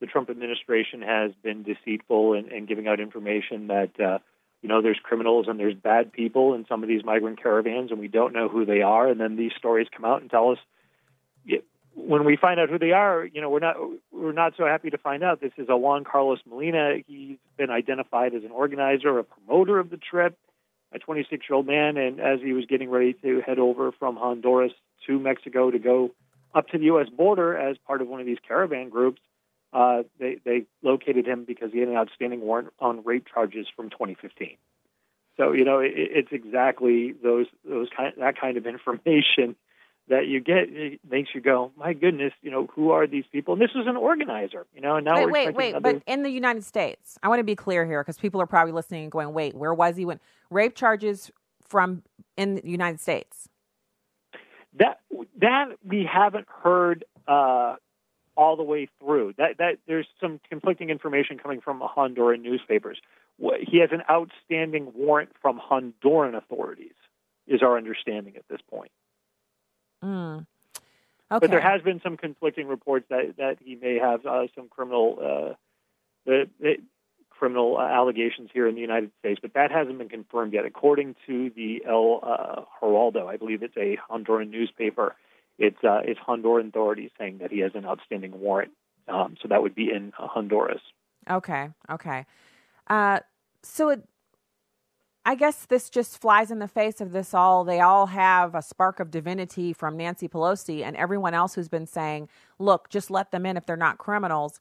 the 0.00 0.06
Trump 0.06 0.30
administration 0.30 1.02
has 1.02 1.32
been 1.42 1.62
deceitful 1.62 2.34
in, 2.34 2.50
in 2.50 2.66
giving 2.66 2.88
out 2.88 3.00
information 3.00 3.68
that 3.68 4.00
uh, 4.00 4.18
you 4.62 4.68
know 4.68 4.82
there's 4.82 5.00
criminals 5.02 5.46
and 5.48 5.58
there's 5.60 5.74
bad 5.74 6.12
people 6.12 6.54
in 6.54 6.66
some 6.66 6.82
of 6.82 6.88
these 6.88 7.04
migrant 7.04 7.42
caravans, 7.42 7.90
and 7.90 8.00
we 8.00 8.08
don't 8.08 8.32
know 8.32 8.48
who 8.48 8.64
they 8.64 8.82
are. 8.82 9.08
And 9.08 9.20
then 9.20 9.36
these 9.36 9.52
stories 9.56 9.88
come 9.94 10.04
out 10.04 10.22
and 10.22 10.30
tell 10.30 10.50
us. 10.50 10.58
When 11.96 12.24
we 12.24 12.36
find 12.36 12.60
out 12.60 12.68
who 12.68 12.78
they 12.78 12.92
are, 12.92 13.24
you 13.24 13.40
know, 13.40 13.48
we're 13.48 13.58
not 13.58 13.76
we're 14.12 14.32
not 14.32 14.52
so 14.56 14.66
happy 14.66 14.90
to 14.90 14.98
find 14.98 15.24
out. 15.24 15.40
This 15.40 15.52
is 15.56 15.66
a 15.70 15.76
Juan 15.76 16.04
Carlos 16.04 16.38
Molina. 16.48 16.96
He's 17.06 17.38
been 17.56 17.70
identified 17.70 18.34
as 18.34 18.44
an 18.44 18.50
organizer, 18.50 19.18
a 19.18 19.24
promoter 19.24 19.78
of 19.78 19.88
the 19.88 19.96
trip, 19.96 20.38
a 20.92 20.98
26 20.98 21.46
year 21.48 21.56
old 21.56 21.66
man. 21.66 21.96
And 21.96 22.20
as 22.20 22.40
he 22.40 22.52
was 22.52 22.66
getting 22.66 22.90
ready 22.90 23.14
to 23.22 23.40
head 23.40 23.58
over 23.58 23.92
from 23.92 24.16
Honduras 24.16 24.72
to 25.06 25.18
Mexico 25.18 25.70
to 25.70 25.78
go 25.78 26.10
up 26.54 26.68
to 26.68 26.78
the 26.78 26.84
U.S. 26.84 27.08
border 27.08 27.56
as 27.56 27.78
part 27.86 28.02
of 28.02 28.08
one 28.08 28.20
of 28.20 28.26
these 28.26 28.38
caravan 28.46 28.90
groups, 28.90 29.20
uh, 29.72 30.02
they, 30.20 30.38
they 30.44 30.66
located 30.82 31.26
him 31.26 31.44
because 31.44 31.72
he 31.72 31.78
had 31.78 31.88
an 31.88 31.96
outstanding 31.96 32.42
warrant 32.42 32.72
on 32.78 33.04
rape 33.04 33.26
charges 33.32 33.66
from 33.74 33.88
2015. 33.88 34.56
So 35.38 35.52
you 35.52 35.64
know 35.64 35.78
it, 35.78 35.92
it's 35.94 36.32
exactly 36.32 37.12
those 37.22 37.46
those 37.66 37.88
kind 37.96 38.12
that 38.18 38.38
kind 38.38 38.58
of 38.58 38.66
information 38.66 39.56
that 40.08 40.26
you 40.26 40.40
get 40.40 40.68
it 40.70 41.00
makes 41.08 41.30
you 41.34 41.40
go, 41.40 41.72
my 41.76 41.92
goodness, 41.92 42.32
you 42.42 42.50
know, 42.50 42.68
who 42.74 42.90
are 42.90 43.06
these 43.06 43.24
people? 43.32 43.54
And 43.54 43.62
this 43.62 43.70
was 43.74 43.86
an 43.88 43.96
organizer, 43.96 44.66
you 44.74 44.80
know, 44.80 44.96
and 44.96 45.04
now 45.04 45.16
wait, 45.16 45.26
we're 45.26 45.32
wait, 45.32 45.54
wait. 45.54 45.68
another- 45.74 45.94
But 45.94 46.02
in 46.06 46.22
the 46.22 46.30
United 46.30 46.64
States, 46.64 47.18
I 47.22 47.28
want 47.28 47.40
to 47.40 47.44
be 47.44 47.56
clear 47.56 47.84
here 47.84 48.02
because 48.02 48.18
people 48.18 48.40
are 48.40 48.46
probably 48.46 48.72
listening 48.72 49.04
and 49.04 49.12
going, 49.12 49.32
"Wait, 49.32 49.54
where 49.54 49.74
was 49.74 49.96
he 49.96 50.04
when 50.04 50.20
rape 50.50 50.74
charges 50.74 51.30
from 51.66 52.02
in 52.36 52.56
the 52.56 52.68
United 52.68 53.00
States?" 53.00 53.48
that 54.78 55.00
that 55.40 55.70
we 55.84 56.04
haven't 56.10 56.46
heard 56.48 57.04
uh, 57.26 57.76
all 58.36 58.56
the 58.56 58.62
way 58.62 58.88
through. 59.00 59.34
That 59.38 59.58
that 59.58 59.78
there's 59.86 60.06
some 60.20 60.40
conflicting 60.48 60.90
information 60.90 61.38
coming 61.38 61.60
from 61.60 61.80
Honduran 61.80 62.42
newspapers. 62.42 62.98
He 63.60 63.78
has 63.80 63.90
an 63.92 64.02
outstanding 64.10 64.92
warrant 64.94 65.30
from 65.42 65.60
Honduran 65.60 66.36
authorities, 66.36 66.94
is 67.46 67.62
our 67.62 67.76
understanding 67.76 68.36
at 68.36 68.48
this 68.48 68.60
point. 68.70 68.90
Mm. 70.02 70.46
Okay. 71.30 71.40
But 71.40 71.50
there 71.50 71.60
has 71.60 71.82
been 71.82 72.00
some 72.02 72.16
conflicting 72.16 72.68
reports 72.68 73.06
that 73.10 73.36
that 73.38 73.56
he 73.60 73.74
may 73.74 73.98
have 73.98 74.24
uh, 74.24 74.46
some 74.54 74.68
criminal 74.68 75.18
uh, 75.20 75.54
the, 76.24 76.48
the 76.60 76.76
criminal 77.30 77.76
uh, 77.76 77.82
allegations 77.82 78.50
here 78.52 78.66
in 78.66 78.74
the 78.74 78.80
United 78.80 79.10
States, 79.18 79.38
but 79.40 79.54
that 79.54 79.70
hasn't 79.70 79.98
been 79.98 80.08
confirmed 80.08 80.52
yet. 80.52 80.64
According 80.64 81.16
to 81.26 81.50
the 81.50 81.82
El 81.86 82.20
uh, 82.22 82.62
Heraldo, 82.80 83.26
I 83.26 83.36
believe 83.36 83.62
it's 83.62 83.76
a 83.76 83.98
Honduran 84.10 84.50
newspaper. 84.50 85.16
It's 85.58 85.82
uh, 85.82 86.00
it's 86.04 86.20
Honduran 86.20 86.68
authorities 86.68 87.10
saying 87.18 87.38
that 87.38 87.50
he 87.50 87.60
has 87.60 87.72
an 87.74 87.84
outstanding 87.84 88.38
warrant. 88.40 88.72
Um, 89.08 89.36
so 89.40 89.48
that 89.48 89.62
would 89.62 89.74
be 89.74 89.90
in 89.90 90.12
uh, 90.18 90.26
Honduras. 90.26 90.80
Okay. 91.28 91.70
Okay. 91.90 92.24
Uh, 92.88 93.20
so 93.62 93.90
it, 93.90 94.08
I 95.28 95.34
guess 95.34 95.66
this 95.66 95.90
just 95.90 96.20
flies 96.20 96.52
in 96.52 96.60
the 96.60 96.68
face 96.68 97.00
of 97.00 97.10
this 97.10 97.34
all. 97.34 97.64
They 97.64 97.80
all 97.80 98.06
have 98.06 98.54
a 98.54 98.62
spark 98.62 99.00
of 99.00 99.10
divinity 99.10 99.72
from 99.72 99.96
Nancy 99.96 100.28
Pelosi 100.28 100.84
and 100.84 100.94
everyone 100.94 101.34
else 101.34 101.56
who's 101.56 101.68
been 101.68 101.88
saying, 101.88 102.28
look, 102.60 102.88
just 102.90 103.10
let 103.10 103.32
them 103.32 103.44
in 103.44 103.56
if 103.56 103.66
they're 103.66 103.76
not 103.76 103.98
criminals. 103.98 104.60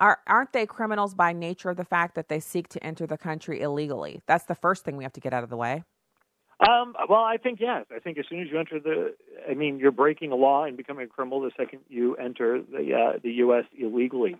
Are, 0.00 0.20
aren't 0.26 0.54
they 0.54 0.64
criminals 0.64 1.12
by 1.12 1.34
nature 1.34 1.68
of 1.68 1.76
the 1.76 1.84
fact 1.84 2.14
that 2.14 2.30
they 2.30 2.40
seek 2.40 2.68
to 2.68 2.82
enter 2.82 3.06
the 3.06 3.18
country 3.18 3.60
illegally? 3.60 4.22
That's 4.26 4.44
the 4.44 4.54
first 4.54 4.82
thing 4.82 4.96
we 4.96 5.04
have 5.04 5.12
to 5.12 5.20
get 5.20 5.34
out 5.34 5.44
of 5.44 5.50
the 5.50 5.58
way. 5.58 5.84
Um, 6.66 6.94
well, 7.06 7.22
I 7.22 7.36
think 7.36 7.60
yes. 7.60 7.84
I 7.94 7.98
think 7.98 8.16
as 8.16 8.24
soon 8.30 8.40
as 8.40 8.48
you 8.50 8.58
enter 8.58 8.80
the, 8.80 9.14
I 9.48 9.52
mean, 9.52 9.78
you're 9.78 9.92
breaking 9.92 10.32
a 10.32 10.36
law 10.36 10.64
and 10.64 10.74
becoming 10.74 11.04
a 11.04 11.08
criminal 11.08 11.42
the 11.42 11.50
second 11.54 11.80
you 11.90 12.16
enter 12.16 12.62
the 12.62 12.94
uh, 12.94 13.18
the 13.22 13.32
U.S. 13.32 13.66
illegally. 13.78 14.36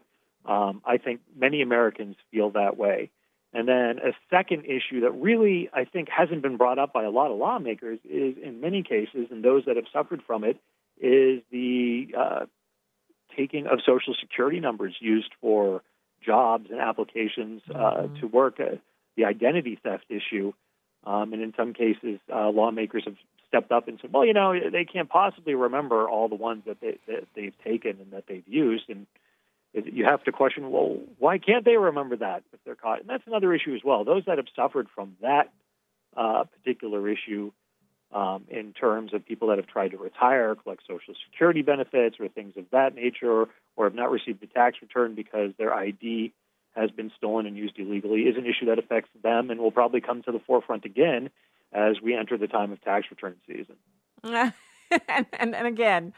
Um, 0.47 0.81
I 0.87 0.97
think 0.97 1.21
many 1.37 1.61
Americans 1.61 2.17
feel 2.31 2.51
that 2.53 2.79
way. 2.79 3.11
And 3.53 3.67
then 3.67 3.99
a 3.99 4.13
second 4.31 4.65
issue 4.67 5.01
that 5.01 5.13
really 5.13 5.71
I 5.73 5.85
think 5.85 6.09
hasn't 6.11 6.43
been 6.43 6.57
brought 6.57 6.79
up 6.79 6.93
by 6.93 7.05
a 7.05 7.11
lot 7.11 7.31
of 7.31 7.39
lawmakers 7.39 7.99
is, 8.05 8.37
in 8.43 8.61
many 8.61 8.83
cases, 8.83 9.29
and 9.31 9.43
those 9.43 9.65
that 9.67 9.77
have 9.77 9.87
suffered 9.93 10.23
from 10.27 10.45
it, 10.45 10.59
is 11.01 11.43
the 11.51 12.09
uh, 12.17 12.47
taking 13.37 13.67
of 13.67 13.81
Social 13.87 14.15
Security 14.21 14.61
numbers 14.61 14.97
used 15.01 15.33
for 15.41 15.83
jobs 16.25 16.67
and 16.71 16.81
applications 16.81 17.63
uh, 17.75 18.09
to 18.21 18.27
work. 18.27 18.61
Uh, 18.61 18.77
the 19.19 19.25
identity 19.25 19.79
theft 19.83 20.05
issue. 20.09 20.53
Um, 21.05 21.33
and 21.33 21.43
in 21.43 21.53
some 21.57 21.75
cases, 21.75 22.21
uh, 22.33 22.49
lawmakers 22.51 23.05
have 23.05 23.17
stepped 23.49 23.73
up 23.73 23.89
and 23.89 23.99
said, 24.01 24.13
well, 24.13 24.25
you 24.25 24.33
know, 24.33 24.55
they 24.71 24.85
can't 24.85 25.09
possibly 25.09 25.55
remember 25.55 26.09
all 26.09 26.29
the 26.29 26.35
ones 26.35 26.63
that, 26.67 26.81
they, 26.81 26.99
that 27.07 27.27
they've 27.35 27.55
taken 27.65 27.99
and 28.01 28.13
that 28.13 28.25
they've 28.29 28.47
used. 28.47 28.85
And 28.89 29.07
it, 29.75 29.93
you 29.93 30.05
have 30.05 30.25
to 30.25 30.33
question, 30.33 30.71
well, 30.71 30.99
why 31.19 31.39
can't 31.39 31.65
they 31.65 31.77
remember 31.77 32.17
that 32.17 32.43
if 32.53 32.61
they're 32.65 32.75
caught? 32.75 33.01
And 33.01 33.09
that's 33.09 33.27
another 33.27 33.55
issue 33.55 33.75
as 33.75 33.83
well. 33.85 34.05
Those 34.05 34.25
that 34.27 34.39
have 34.39 34.47
suffered 34.57 34.89
from 34.95 35.17
that 35.21 35.53
uh, 36.17 36.45
particular 36.45 37.09
issue 37.09 37.53
um, 38.13 38.45
in 38.49 38.73
terms 38.73 39.13
of 39.13 39.27
people 39.27 39.49
that 39.49 39.59
have 39.59 39.67
tried 39.67 39.91
to 39.91 39.99
retire, 39.99 40.55
collect 40.55 40.83
Social 40.89 41.15
Security 41.31 41.63
benefits, 41.63 42.17
or 42.19 42.29
things 42.29 42.55
of 42.57 42.65
that 42.73 42.95
nature, 42.95 43.47
or 43.77 43.85
have 43.85 43.95
not 43.95 44.11
received 44.11 44.43
a 44.43 44.47
tax 44.47 44.79
return 44.81 45.15
because 45.15 45.53
their 45.59 45.75
ID 45.75 46.33
has 46.75 46.91
been 46.91 47.11
stolen 47.17 47.47
and 47.47 47.57
used 47.57 47.79
illegally, 47.79 48.23
is 48.23 48.37
an 48.37 48.47
issue 48.47 48.67
that 48.67 48.79
affects 48.79 49.11
them 49.23 49.51
and 49.51 49.61
will 49.61 49.71
probably 49.71 50.01
come 50.01 50.23
to 50.23 50.33
the 50.33 50.39
forefront 50.39 50.85
again 50.85 51.29
as 51.73 52.01
we 52.03 52.17
enter 52.17 52.39
the 52.39 52.47
time 52.47 52.73
of 52.73 52.81
tax 52.83 53.07
return 53.11 53.37
season. 53.47 53.77
and, 54.23 55.27
and, 55.39 55.55
and 55.55 55.67
again, 55.67 56.15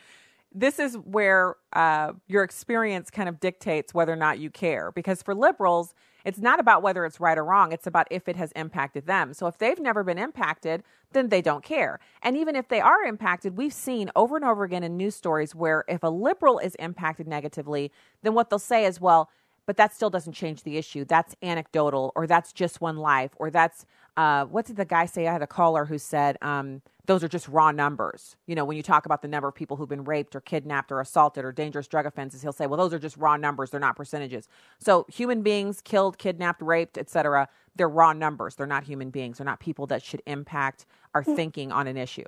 this 0.53 0.79
is 0.79 0.97
where 0.97 1.57
uh, 1.73 2.13
your 2.27 2.43
experience 2.43 3.11
kind 3.11 3.29
of 3.29 3.39
dictates 3.41 3.95
whether 3.95 4.13
or 4.13 4.17
not 4.17 4.39
you 4.39 4.51
care. 4.51 4.91
Because 4.93 5.23
for 5.23 5.35
liberals, 5.35 5.95
it's 6.25 6.39
not 6.39 6.61
about 6.61 6.83
whether 6.83 7.05
it's 7.05 7.21
right 7.21 7.39
or 7.39 7.45
wrong, 7.45 7.73
it's 7.73 7.87
about 7.87 8.07
if 8.11 8.29
it 8.29 8.37
has 8.37 8.53
impacted 8.53 9.07
them. 9.07 9.33
So 9.33 9.47
if 9.47 9.59
they've 9.59 9.79
never 9.79 10.05
been 10.05 10.19
impacted, 10.19 10.83
then 11.13 11.29
they 11.29 11.41
don't 11.41 11.65
care. 11.65 11.99
And 12.23 12.37
even 12.37 12.57
if 12.57 12.69
they 12.69 12.81
are 12.81 13.05
impacted, 13.05 13.57
we've 13.57 13.73
seen 13.73 14.11
over 14.15 14.37
and 14.37 14.45
over 14.45 14.65
again 14.65 14.83
in 14.83 14.97
news 14.97 15.15
stories 15.15 15.55
where 15.55 15.85
if 15.89 16.03
a 16.03 16.09
liberal 16.09 16.59
is 16.59 16.75
impacted 16.77 17.27
negatively, 17.27 17.91
then 18.23 18.35
what 18.35 18.51
they'll 18.51 18.59
say 18.59 18.85
is, 18.85 19.01
well, 19.01 19.31
but 19.71 19.77
that 19.77 19.95
still 19.95 20.11
doesn't 20.11 20.33
change 20.33 20.65
the 20.65 20.77
issue. 20.79 21.05
That's 21.05 21.37
anecdotal, 21.45 22.11
or 22.17 22.27
that's 22.27 22.53
just 22.53 22.81
one 22.81 22.97
life, 22.97 23.31
or 23.37 23.53
that's 23.53 23.87
uh, 24.17 24.45
what 24.47 24.67
did 24.67 24.75
the 24.75 24.85
guy 24.85 25.07
say? 25.07 25.29
I 25.29 25.33
had 25.33 25.43
a 25.43 25.47
caller 25.47 25.85
who 25.85 25.97
said 25.97 26.37
um, 26.43 26.83
those 27.07 27.23
are 27.23 27.29
just 27.29 27.47
raw 27.47 27.71
numbers. 27.71 28.35
You 28.49 28.57
know, 28.57 28.65
when 28.65 28.77
you 28.77 28.83
talk 28.83 29.07
about 29.07 29.23
the 29.23 29.29
number 29.29 29.47
of 29.47 29.55
people 29.55 29.77
who've 29.77 29.89
been 29.89 30.03
raped 30.03 30.35
or 30.35 30.41
kidnapped 30.41 30.91
or 30.91 30.99
assaulted 31.01 31.45
or 31.45 31.53
dangerous 31.53 31.87
drug 31.87 32.05
offenses, 32.05 32.43
he'll 32.43 32.51
say, 32.51 32.67
well, 32.67 32.79
those 32.79 32.93
are 32.93 32.99
just 32.99 33.17
raw 33.17 33.37
numbers. 33.37 33.71
They're 33.71 33.79
not 33.79 33.95
percentages. 33.95 34.49
So 34.81 35.07
human 35.09 35.43
beings 35.43 35.81
killed, 35.81 36.19
kidnapped, 36.19 36.63
raped, 36.63 36.99
etc. 36.99 37.47
They're 37.77 37.89
raw 37.89 38.13
numbers. 38.13 38.57
They're 38.57 38.67
not 38.67 38.83
human 38.83 39.11
beings. 39.11 39.39
They're 39.39 39.45
not 39.45 39.61
people 39.61 39.87
that 39.87 40.03
should 40.03 40.23
impact 40.27 40.85
our 41.15 41.23
thinking 41.23 41.71
on 41.71 41.87
an 41.87 41.97
issue. 41.97 42.27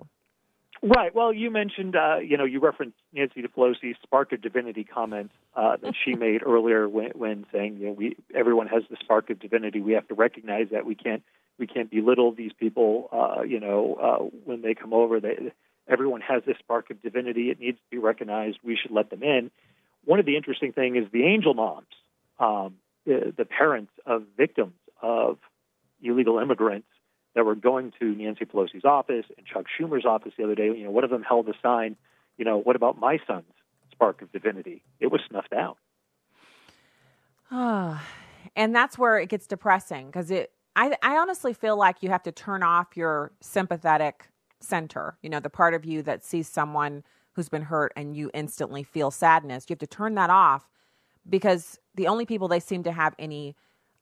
Right. 0.80 1.12
Well, 1.12 1.32
you 1.32 1.50
mentioned, 1.50 1.96
uh, 1.96 2.18
you 2.18 2.36
know, 2.36 2.44
you 2.44 2.60
referenced 2.60 2.98
Nancy 3.12 3.42
Pelosi's 3.42 3.96
spark 4.00 4.32
of 4.32 4.42
divinity 4.42 4.84
comment 4.84 5.32
uh, 5.54 5.76
that 5.82 5.94
she 6.04 6.14
made 6.14 6.42
earlier 6.44 6.88
when, 6.88 7.10
when 7.14 7.46
saying, 7.52 7.76
you 7.78 7.86
know, 7.86 7.92
we 7.92 8.16
everyone 8.34 8.68
has 8.68 8.82
the 8.90 8.96
spark 9.00 9.30
of 9.30 9.38
divinity. 9.38 9.80
We 9.80 9.92
have 9.92 10.08
to 10.08 10.14
recognize 10.14 10.68
that 10.72 10.86
we 10.86 10.94
can't 10.94 11.22
we 11.58 11.66
can't 11.66 11.90
belittle 11.90 12.32
these 12.32 12.52
people. 12.58 13.08
Uh, 13.12 13.42
you 13.42 13.60
know, 13.60 13.94
uh, 13.94 14.24
when 14.44 14.62
they 14.62 14.74
come 14.74 14.94
over, 14.94 15.20
they, 15.20 15.52
everyone 15.88 16.22
has 16.22 16.42
this 16.46 16.56
spark 16.58 16.90
of 16.90 17.02
divinity. 17.02 17.50
It 17.50 17.60
needs 17.60 17.76
to 17.76 17.90
be 17.90 17.98
recognized. 17.98 18.58
We 18.64 18.78
should 18.80 18.92
let 18.92 19.10
them 19.10 19.22
in. 19.22 19.50
One 20.04 20.18
of 20.18 20.26
the 20.26 20.36
interesting 20.36 20.72
thing 20.72 20.96
is 20.96 21.04
the 21.12 21.24
angel 21.24 21.54
moms, 21.54 21.86
um, 22.38 22.76
the, 23.06 23.32
the 23.36 23.44
parents 23.44 23.92
of 24.06 24.24
victims 24.36 24.74
of 25.00 25.38
illegal 26.02 26.38
immigrants 26.38 26.88
that 27.34 27.44
were 27.44 27.54
going 27.54 27.92
to 28.00 28.04
Nancy 28.14 28.44
Pelosi's 28.44 28.84
office 28.84 29.26
and 29.36 29.46
Chuck 29.46 29.66
Schumer's 29.78 30.04
office 30.04 30.32
the 30.36 30.44
other 30.44 30.54
day. 30.54 30.66
You 30.66 30.84
know, 30.84 30.90
one 30.90 31.04
of 31.04 31.10
them 31.10 31.22
held 31.22 31.48
a 31.48 31.54
sign. 31.62 31.96
You 32.36 32.44
know, 32.44 32.58
what 32.58 32.76
about 32.76 32.98
my 32.98 33.18
son's 33.26 33.44
spark 34.02 34.22
of 34.22 34.32
divinity? 34.32 34.82
It 35.00 35.08
was 35.08 35.20
snuffed 35.28 35.52
out. 35.52 35.78
and 38.56 38.74
that's 38.74 38.98
where 38.98 39.18
it 39.18 39.28
gets 39.28 39.46
depressing 39.46 40.06
because 40.06 40.30
it. 40.30 40.50
I, 40.74 40.96
I 41.02 41.18
honestly 41.18 41.52
feel 41.52 41.76
like 41.76 42.02
you 42.02 42.08
have 42.08 42.22
to 42.22 42.32
turn 42.32 42.62
off 42.62 42.96
your 42.96 43.32
sympathetic 43.42 44.28
center. 44.60 45.18
You 45.22 45.28
know, 45.28 45.38
the 45.38 45.50
part 45.50 45.74
of 45.74 45.84
you 45.84 46.02
that 46.02 46.24
sees 46.24 46.48
someone 46.48 47.04
who's 47.32 47.50
been 47.50 47.62
hurt 47.62 47.92
and 47.94 48.16
you 48.16 48.30
instantly 48.32 48.82
feel 48.82 49.10
sadness. 49.10 49.66
You 49.68 49.74
have 49.74 49.80
to 49.80 49.86
turn 49.86 50.14
that 50.14 50.30
off 50.30 50.70
because 51.28 51.78
the 51.94 52.06
only 52.06 52.24
people 52.24 52.48
they 52.48 52.58
seem 52.58 52.82
to 52.84 52.92
have 52.92 53.14
any 53.18 53.54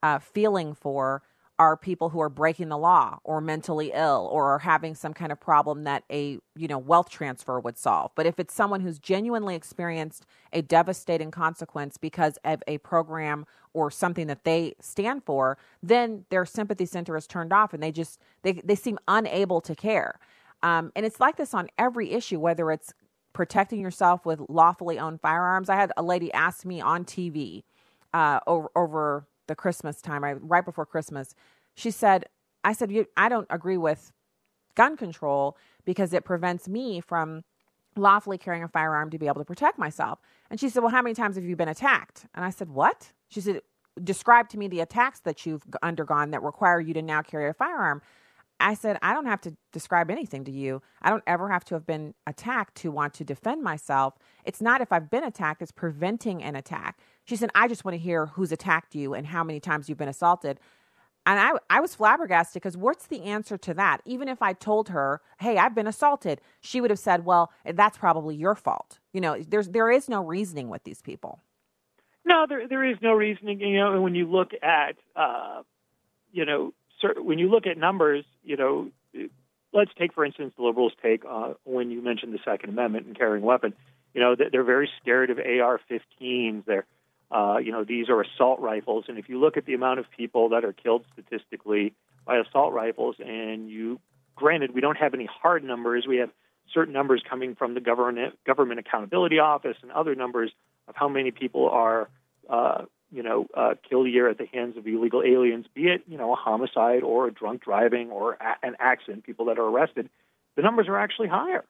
uh, 0.03 0.21
feeling 0.21 0.75
for 0.75 1.23
are 1.61 1.77
people 1.77 2.09
who 2.09 2.21
are 2.23 2.31
breaking 2.31 2.71
the 2.71 2.79
law 2.79 3.19
or 3.23 3.39
mentally 3.43 3.93
ill 3.95 4.31
or 4.33 4.47
are 4.55 4.61
having 4.61 4.95
some 4.95 5.13
kind 5.13 5.31
of 5.31 5.39
problem 5.39 5.85
that 5.85 6.03
a 6.11 6.39
you 6.57 6.67
know 6.67 6.79
wealth 6.79 7.11
transfer 7.11 7.61
would 7.61 7.77
solve. 7.77 8.11
But 8.17 8.25
if 8.25 8.41
it's 8.41 8.55
someone 8.55 8.81
who's 8.81 8.99
genuinely 8.99 9.55
experienced 9.55 10.25
a 10.55 10.63
devastating 10.63 11.31
consequence 11.31 11.99
because 11.99 12.39
of 12.47 12.63
a 12.67 12.79
program 12.79 13.45
or 13.75 13.91
something 13.91 14.27
that 14.27 14.45
they 14.45 14.75
stand 14.81 15.23
for 15.27 15.59
then 15.83 16.25
their 16.31 16.47
sympathy 16.47 16.87
center 16.87 17.15
is 17.15 17.27
turned 17.27 17.53
off 17.53 17.75
and 17.75 17.83
they 17.83 17.93
just 17.93 18.19
they, 18.43 18.53
they 18.53 18.75
seem 18.75 18.99
unable 19.07 19.61
to 19.61 19.75
care. 19.75 20.19
Um, 20.63 20.93
and 20.97 21.05
it's 21.05 21.21
like 21.21 21.37
this 21.37 21.53
on 21.53 21.69
every 21.79 22.13
issue 22.13 22.41
whether 22.41 22.71
it's 22.71 22.95
protecting 23.35 23.81
yourself 23.81 24.25
with 24.25 24.41
lawfully 24.49 24.99
owned 24.99 25.21
firearms. 25.21 25.69
I 25.69 25.77
had 25.77 25.93
a 25.99 26.03
lady 26.03 26.33
ask 26.33 26.65
me 26.65 26.81
on 26.81 27.05
tv 27.05 27.65
uh, 28.15 28.41
over, 28.47 28.71
over 28.75 29.27
the 29.51 29.57
Christmas 29.57 30.01
time, 30.01 30.23
right, 30.25 30.37
right 30.41 30.65
before 30.65 30.87
Christmas, 30.87 31.35
she 31.75 31.91
said, 31.91 32.27
I 32.63 32.73
said, 32.73 32.91
I 33.17 33.29
don't 33.29 33.49
agree 33.51 33.77
with 33.77 34.13
gun 34.77 34.97
control 34.97 35.59
because 35.85 36.13
it 36.15 36.25
prevents 36.25 36.69
me 36.69 37.01
from 37.01 37.43
lawfully 37.97 38.39
carrying 38.39 38.63
a 38.63 38.69
firearm 38.69 39.11
to 39.11 39.19
be 39.19 39.27
able 39.27 39.41
to 39.41 39.45
protect 39.45 39.77
myself. 39.77 40.21
And 40.51 40.61
she 40.61 40.69
said, 40.69 40.83
Well, 40.83 40.93
how 40.93 41.03
many 41.03 41.15
times 41.15 41.35
have 41.35 41.45
you 41.45 41.57
been 41.57 41.69
attacked? 41.69 42.27
And 42.35 42.45
I 42.45 42.51
said, 42.51 42.71
What? 42.71 43.13
She 43.29 43.41
said, 43.41 43.61
Describe 44.03 44.49
to 44.51 44.59
me 44.59 44.69
the 44.69 44.81
attacks 44.81 45.19
that 45.21 45.45
you've 45.45 45.65
undergone 45.83 46.31
that 46.31 46.43
require 46.43 46.81
you 46.81 46.95
to 46.95 47.03
now 47.03 47.23
carry 47.23 47.49
a 47.49 47.53
firearm. 47.53 48.01
I 48.61 48.75
said, 48.75 48.99
I 49.03 49.15
don't 49.15 49.27
have 49.27 49.41
to 49.43 49.57
describe 49.73 50.11
anything 50.11 50.45
to 50.45 50.53
you. 50.53 50.83
I 51.03 51.11
don't 51.11 51.25
ever 51.27 51.51
have 51.51 51.65
to 51.67 51.75
have 51.75 51.87
been 51.87 52.15
attacked 52.27 52.77
to 52.77 52.91
want 52.91 53.15
to 53.15 53.25
defend 53.25 53.63
myself. 53.63 54.15
It's 54.45 54.61
not 54.61 54.81
if 54.81 54.93
I've 54.93 55.11
been 55.11 55.25
attacked, 55.25 55.63
it's 55.63 55.73
preventing 55.73 56.43
an 56.43 56.55
attack. 56.57 56.99
She 57.25 57.37
said, 57.37 57.51
I 57.55 57.69
just 57.69 57.85
want 57.85 57.95
to 57.95 57.99
hear 57.99 58.27
who's 58.27 58.53
attacked 58.53 58.95
you 58.95 59.15
and 59.15 59.27
how 59.27 59.45
many 59.45 59.61
times 59.61 59.89
you've 59.89 59.99
been 59.99 60.09
assaulted. 60.09 60.59
and 61.27 61.39
I, 61.39 61.53
I 61.69 61.81
was 61.81 61.95
flabbergasted 61.95 62.55
because 62.55 62.77
what's 62.77 63.07
the 63.07 63.23
answer 63.23 63.57
to 63.59 63.75
that? 63.75 64.01
Even 64.05 64.29
if 64.29 64.43
I 64.43 64.53
told 64.53 64.89
her, 64.89 65.21
hey, 65.39 65.59
I've 65.59 65.75
been 65.75 65.87
assaulted, 65.87 66.41
she 66.61 66.81
would 66.81 66.91
have 66.91 66.99
said, 66.99 67.25
well, 67.25 67.53
that's 67.65 67.99
probably 67.99 68.35
your 68.37 68.55
fault. 68.55 68.99
You 69.13 69.21
know, 69.21 69.41
there's, 69.47 69.69
there 69.69 69.91
is 69.91 70.09
no 70.09 70.25
reasoning 70.25 70.69
with 70.69 70.83
these 70.85 71.03
people. 71.03 71.41
No, 72.25 72.47
there, 72.49 72.67
there 72.69 72.85
is 72.85 72.97
no 73.03 73.13
reasoning. 73.13 73.61
You 73.61 73.79
know, 73.79 74.01
when 74.01 74.15
you 74.15 74.31
look 74.31 74.51
at, 74.63 74.97
uh, 75.15 75.63
you 76.33 76.45
know, 76.45 76.73
when 77.17 77.39
you 77.39 77.49
look 77.51 77.67
at 77.67 77.79
numbers, 77.79 78.25
you 78.43 78.57
know, 78.57 78.91
let's 79.73 79.91
take, 79.99 80.13
for 80.13 80.25
instance, 80.25 80.53
the 80.57 80.63
liberals 80.63 80.93
take 81.03 81.23
uh, 81.29 81.55
when 81.65 81.91
you 81.91 82.03
mentioned 82.03 82.33
the 82.35 82.39
Second 82.45 82.71
Amendment 82.71 83.07
and 83.07 83.17
carrying 83.17 83.45
weapon. 83.45 83.75
You 84.15 84.21
know, 84.21 84.35
they're 84.37 84.65
very 84.65 84.91
scared 85.01 85.31
of 85.31 85.39
AR-15s. 85.39 86.65
They're 86.67 86.87
uh, 87.31 87.59
you 87.63 87.71
know, 87.71 87.85
these 87.85 88.09
are 88.09 88.21
assault 88.21 88.61
rifles, 88.61 89.05
and 89.09 89.19
if 89.19 89.29
you 89.29 89.39
look 89.39 89.57
at 89.57 89.67
the 89.67 89.75
amount 89.75 90.01
of 90.01 90.07
people 90.17 90.49
that 90.51 90.65
are 90.65 90.73
killed 90.73 91.05
statistically 91.13 91.93
by 92.27 92.39
assault 92.39 92.73
rifles, 92.73 93.17
and 93.25 93.71
you, 93.71 94.01
granted, 94.35 94.75
we 94.75 94.81
don't 94.81 94.97
have 94.97 95.15
any 95.15 95.27
hard 95.27 95.63
numbers, 95.63 96.07
we 96.07 96.17
have 96.17 96.31
certain 96.73 96.93
numbers 96.93 97.23
coming 97.29 97.55
from 97.55 97.75
the 97.75 97.81
government 97.81 98.37
government 98.45 98.81
accountability 98.81 99.39
office 99.39 99.77
and 99.83 99.91
other 99.93 100.15
numbers 100.15 100.51
of 100.89 100.95
how 100.97 101.09
many 101.09 101.31
people 101.31 101.69
are, 101.69 102.09
uh, 102.49 102.85
you 103.13 103.23
know, 103.23 103.47
uh, 103.55 103.75
killed 103.89 104.07
a 104.07 104.11
year 104.11 104.29
at 104.29 104.39
the 104.39 104.47
hands 104.47 104.77
of 104.77 104.87
illegal 104.87 105.23
aliens, 105.23 105.67
be 105.75 105.89
it 105.89 106.03
you 106.09 106.17
know 106.17 106.33
a 106.33 106.37
homicide 106.37 107.03
or 107.03 107.27
a 107.27 107.31
drunk 107.33 107.63
driving 107.63 108.11
or 108.11 108.35
a- 108.35 108.67
an 108.67 108.77
accident, 108.79 109.25
people 109.25 109.47
that 109.47 109.59
are 109.59 109.67
arrested. 109.67 110.09
The 110.57 110.63
numbers 110.63 110.89
are 110.89 110.99
actually 110.99 111.29
higher 111.29 111.65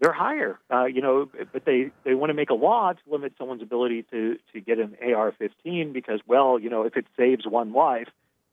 they're 0.00 0.12
higher. 0.12 0.58
Uh, 0.72 0.84
you 0.84 1.00
know, 1.00 1.28
but 1.52 1.64
they 1.64 1.90
they 2.04 2.14
want 2.14 2.30
to 2.30 2.34
make 2.34 2.50
a 2.50 2.54
law 2.54 2.92
to 2.92 3.00
limit 3.10 3.34
someone's 3.38 3.62
ability 3.62 4.04
to 4.10 4.36
to 4.52 4.60
get 4.60 4.78
an 4.78 4.96
AR-15 5.02 5.92
because, 5.92 6.20
well, 6.26 6.58
you 6.58 6.70
know, 6.70 6.82
if 6.82 6.96
it 6.96 7.06
saves 7.16 7.46
one 7.46 7.72
life. 7.72 8.08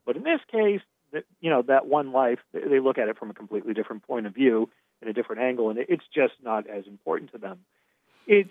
But 0.05 0.17
in 0.17 0.23
this 0.23 0.39
case, 0.51 0.81
you 1.39 1.49
know, 1.49 1.61
that 1.63 1.87
one 1.87 2.11
life, 2.11 2.39
they 2.53 2.79
look 2.79 2.97
at 2.97 3.09
it 3.09 3.17
from 3.17 3.29
a 3.29 3.33
completely 3.33 3.73
different 3.73 4.07
point 4.07 4.25
of 4.25 4.33
view 4.33 4.69
and 5.01 5.09
a 5.09 5.13
different 5.13 5.41
angle, 5.41 5.69
and 5.69 5.79
it's 5.79 6.03
just 6.13 6.33
not 6.43 6.67
as 6.67 6.87
important 6.87 7.31
to 7.33 7.37
them. 7.37 7.59
It's 8.27 8.49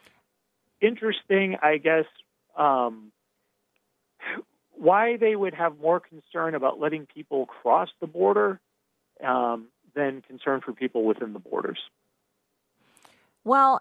interesting, 0.81 1.57
I 1.63 1.79
guess, 1.79 2.07
um, 2.57 3.13
why 4.73 5.17
they 5.17 5.37
would 5.37 5.55
have 5.55 5.79
more 5.79 6.01
concern 6.01 6.55
about 6.55 6.81
letting 6.81 7.07
people 7.07 7.47
cross 7.47 7.89
the 8.01 8.07
border 8.07 8.61
um, 9.25 9.67
than 9.95 10.23
concern 10.23 10.61
for 10.61 10.73
people 10.73 11.05
within 11.05 11.33
the 11.33 11.39
borders. 11.39 11.79
Well, 13.45 13.81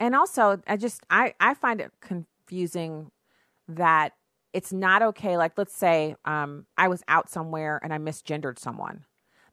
and 0.00 0.14
also 0.14 0.60
I 0.66 0.76
just 0.76 1.02
I 1.10 1.34
I 1.40 1.54
find 1.54 1.80
it 1.80 1.92
confusing 2.00 3.10
that 3.68 4.14
it's 4.52 4.72
not 4.72 5.02
okay. 5.02 5.36
Like 5.36 5.52
let's 5.56 5.74
say 5.74 6.16
um, 6.24 6.66
I 6.76 6.88
was 6.88 7.02
out 7.08 7.30
somewhere 7.30 7.80
and 7.82 7.92
I 7.92 7.98
misgendered 7.98 8.58
someone. 8.58 9.04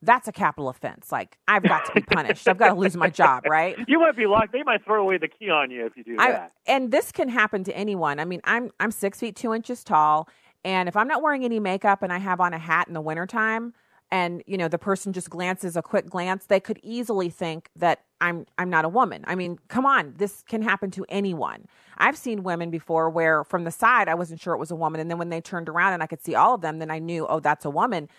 That's 0.02 0.30
a 0.30 0.32
capital 0.32 0.70
offense. 0.70 1.12
Like 1.12 1.38
I've 1.48 1.64
got 1.64 1.86
to 1.86 1.92
be 1.94 2.02
punished. 2.02 2.48
I've 2.48 2.58
got 2.58 2.70
to 2.70 2.74
lose 2.74 2.96
my 2.96 3.10
job, 3.10 3.44
right? 3.48 3.76
You 3.88 4.00
might 4.00 4.16
be 4.16 4.26
locked. 4.28 4.54
They 4.54 4.64
might 4.64 4.84
throw 4.84 5.02
away 5.02 5.18
the 5.18 5.28
key 5.28 5.50
on 5.50 5.72
you 5.72 5.86
if 5.86 5.98
you 5.98 6.04
do 6.04 6.16
that. 6.18 6.54
And 6.66 6.92
this 6.92 7.12
can 7.12 7.30
happen 7.30 7.64
to 7.66 7.76
anyone. 7.76 8.20
I 8.20 8.26
mean, 8.26 8.42
I'm 8.46 8.72
I'm 8.80 8.92
six 8.92 9.20
feet 9.20 9.36
two 9.36 9.54
inches 9.54 9.84
tall, 9.84 10.30
and 10.64 10.88
if 10.90 10.96
I'm 10.96 11.08
not 11.08 11.22
wearing 11.22 11.44
any 11.46 11.60
makeup 11.60 12.02
and 12.02 12.12
I 12.14 12.18
have 12.18 12.40
on 12.40 12.54
a 12.54 12.60
hat 12.60 12.88
in 12.88 12.94
the 12.94 13.02
wintertime, 13.02 13.74
and 14.12 14.44
you 14.48 14.58
know 14.58 14.68
the 14.68 14.78
person 14.78 15.14
just 15.14 15.30
glances 15.30 15.76
a 15.76 15.82
quick 15.82 16.10
glance 16.10 16.46
they 16.46 16.60
could 16.60 16.80
easily 16.84 17.30
think 17.30 17.70
that 17.76 18.04
i'm 18.22 18.46
i'm 18.58 18.70
not 18.70 18.86
a 18.86 18.90
woman. 18.90 19.24
I 19.28 19.36
mean 19.36 19.60
come 19.68 19.86
on 19.86 20.14
this 20.18 20.44
can 20.48 20.62
happen 20.62 20.92
to 20.92 21.06
anyone. 21.10 21.66
I've 21.98 22.18
seen 22.18 22.44
women 22.44 22.70
before 22.70 23.10
where 23.10 23.44
from 23.44 23.64
the 23.64 23.72
side 23.72 24.08
i 24.08 24.16
wasn't 24.16 24.42
sure 24.42 24.54
it 24.54 24.60
was 24.60 24.72
a 24.72 24.76
woman 24.76 25.00
and 25.00 25.10
then 25.10 25.18
when 25.18 25.30
they 25.30 25.42
turned 25.42 25.70
around 25.70 25.94
and 25.94 26.04
i 26.04 26.08
could 26.08 26.24
see 26.24 26.36
all 26.36 26.56
of 26.56 26.62
them 26.62 26.80
then 26.80 26.92
i 26.92 27.00
knew 27.00 27.26
oh 27.28 27.40
that's 27.40 27.66
a 27.66 27.70
woman. 27.70 28.10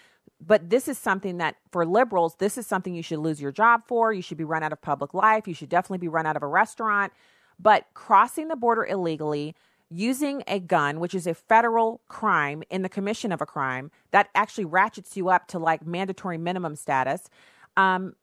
But 0.42 0.70
this 0.70 0.88
is 0.88 0.96
something 0.96 1.36
that 1.38 1.56
for 1.70 1.84
liberals 1.84 2.36
this 2.36 2.56
is 2.56 2.66
something 2.66 2.94
you 2.94 3.02
should 3.02 3.18
lose 3.18 3.40
your 3.40 3.52
job 3.52 3.82
for 3.86 4.12
you 4.12 4.22
should 4.22 4.38
be 4.38 4.44
run 4.44 4.62
out 4.62 4.72
of 4.72 4.80
public 4.80 5.12
life 5.14 5.48
you 5.48 5.54
should 5.54 5.68
definitely 5.68 5.98
be 5.98 6.08
run 6.08 6.26
out 6.26 6.36
of 6.36 6.42
a 6.42 6.46
restaurant. 6.48 7.12
But 7.58 7.84
crossing 7.92 8.48
the 8.48 8.56
border 8.56 8.86
illegally 8.86 9.54
using 9.90 10.42
a 10.46 10.60
gun, 10.60 11.00
which 11.00 11.14
is 11.14 11.26
a 11.26 11.34
federal 11.34 12.00
crime 12.08 12.62
in 12.70 12.82
the 12.82 12.88
commission 12.88 13.32
of 13.32 13.40
a 13.40 13.46
crime 13.46 13.90
that 14.12 14.28
actually 14.34 14.64
ratchets 14.64 15.16
you 15.16 15.28
up 15.28 15.48
to 15.48 15.58
like 15.58 15.84
mandatory 15.84 16.38
minimum 16.38 16.76
status. 16.76 17.28
Um, 17.76 18.14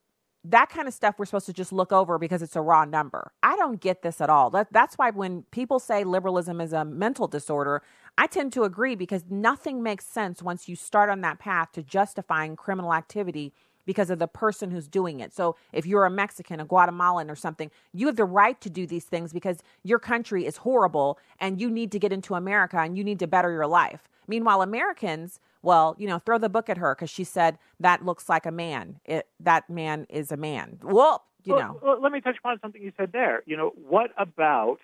that 0.43 0.69
kind 0.69 0.87
of 0.87 0.93
stuff 0.93 1.15
we're 1.17 1.25
supposed 1.25 1.45
to 1.47 1.53
just 1.53 1.73
look 1.73 1.91
over 1.91 2.17
because 2.17 2.41
it's 2.41 2.55
a 2.55 2.61
raw 2.61 2.85
number. 2.85 3.33
I 3.43 3.57
don't 3.57 3.81
get 3.81 4.01
this 4.01 4.21
at 4.21 4.29
all. 4.29 4.49
That, 4.51 4.71
that's 4.71 4.97
why 4.97 5.09
when 5.09 5.43
people 5.51 5.79
say 5.79 6.05
liberalism 6.05 6.61
is 6.61 6.71
a 6.71 6.85
mental 6.85 7.27
disorder, 7.27 7.81
I 8.17 8.27
tend 8.27 8.53
to 8.53 8.63
agree 8.63 8.95
because 8.95 9.25
nothing 9.29 9.83
makes 9.83 10.05
sense 10.05 10.41
once 10.41 10.69
you 10.69 10.75
start 10.77 11.09
on 11.09 11.19
that 11.21 11.39
path 11.39 11.73
to 11.73 11.83
justifying 11.83 12.55
criminal 12.55 12.93
activity 12.93 13.53
because 13.87 14.11
of 14.11 14.19
the 14.19 14.27
person 14.27 14.69
who's 14.69 14.87
doing 14.87 15.21
it. 15.21 15.33
So 15.33 15.55
if 15.73 15.87
you're 15.87 16.05
a 16.05 16.11
Mexican, 16.11 16.59
a 16.59 16.65
Guatemalan, 16.65 17.31
or 17.31 17.35
something, 17.35 17.71
you 17.93 18.05
have 18.05 18.17
the 18.17 18.25
right 18.25 18.59
to 18.61 18.69
do 18.69 18.85
these 18.85 19.05
things 19.05 19.33
because 19.33 19.63
your 19.81 19.97
country 19.97 20.45
is 20.45 20.57
horrible 20.57 21.17
and 21.39 21.59
you 21.59 21.71
need 21.71 21.91
to 21.93 21.97
get 21.97 22.13
into 22.13 22.35
America 22.35 22.77
and 22.77 22.95
you 22.95 23.03
need 23.03 23.17
to 23.19 23.27
better 23.27 23.49
your 23.49 23.65
life. 23.65 24.09
Meanwhile, 24.27 24.61
Americans, 24.61 25.39
well, 25.63 25.95
you 25.97 26.05
know, 26.05 26.19
throw 26.19 26.37
the 26.37 26.49
book 26.49 26.69
at 26.69 26.77
her 26.77 26.93
because 26.93 27.09
she 27.09 27.23
said 27.23 27.57
that 27.79 28.05
looks 28.05 28.27
like 28.29 28.45
a 28.45 28.51
man. 28.51 28.99
It, 29.05 29.27
that 29.39 29.69
man 29.69 30.05
is 30.09 30.31
a 30.31 30.37
man. 30.37 30.79
Well, 30.83 31.23
you 31.45 31.55
well, 31.55 31.61
know. 31.61 31.79
Well, 31.81 32.01
let 32.01 32.11
me 32.11 32.19
touch 32.19 32.37
upon 32.37 32.59
something 32.59 32.81
you 32.81 32.91
said 32.97 33.11
there. 33.13 33.41
You 33.45 33.55
know, 33.55 33.69
what 33.69 34.11
about 34.17 34.79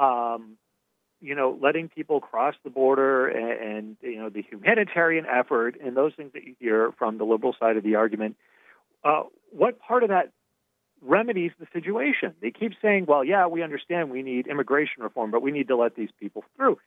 um, 0.00 0.56
you 1.20 1.34
know, 1.34 1.58
letting 1.60 1.88
people 1.88 2.20
cross 2.20 2.54
the 2.62 2.70
border 2.70 3.26
and, 3.26 3.76
and, 3.76 3.96
you 4.00 4.18
know 4.18 4.28
the 4.28 4.42
humanitarian 4.42 5.26
effort 5.26 5.76
and 5.82 5.96
those 5.96 6.12
things 6.14 6.32
that 6.34 6.44
you 6.44 6.54
hear 6.58 6.92
from 6.98 7.18
the 7.18 7.24
liberal 7.24 7.54
side 7.58 7.76
of 7.76 7.82
the 7.82 7.96
argument. 7.96 8.36
Uh, 9.04 9.22
what 9.50 9.80
part 9.80 10.02
of 10.02 10.10
that 10.10 10.32
remedies 11.02 11.52
the 11.58 11.66
situation? 11.72 12.34
They 12.40 12.50
keep 12.50 12.72
saying, 12.80 13.06
"Well, 13.06 13.24
yeah, 13.24 13.46
we 13.46 13.62
understand 13.62 14.10
we 14.10 14.22
need 14.22 14.46
immigration 14.46 15.02
reform, 15.02 15.30
but 15.30 15.42
we 15.42 15.50
need 15.50 15.68
to 15.68 15.76
let 15.76 15.96
these 15.96 16.10
people 16.20 16.44
through." 16.56 16.78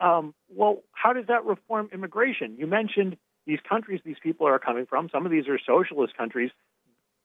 Um, 0.00 0.34
well, 0.48 0.82
how 0.92 1.12
does 1.12 1.26
that 1.26 1.44
reform 1.44 1.90
immigration? 1.92 2.56
You 2.58 2.66
mentioned 2.66 3.16
these 3.46 3.60
countries 3.68 4.00
these 4.04 4.18
people 4.22 4.46
are 4.46 4.58
coming 4.58 4.86
from. 4.86 5.08
Some 5.10 5.26
of 5.26 5.32
these 5.32 5.46
are 5.48 5.58
socialist 5.58 6.16
countries. 6.16 6.50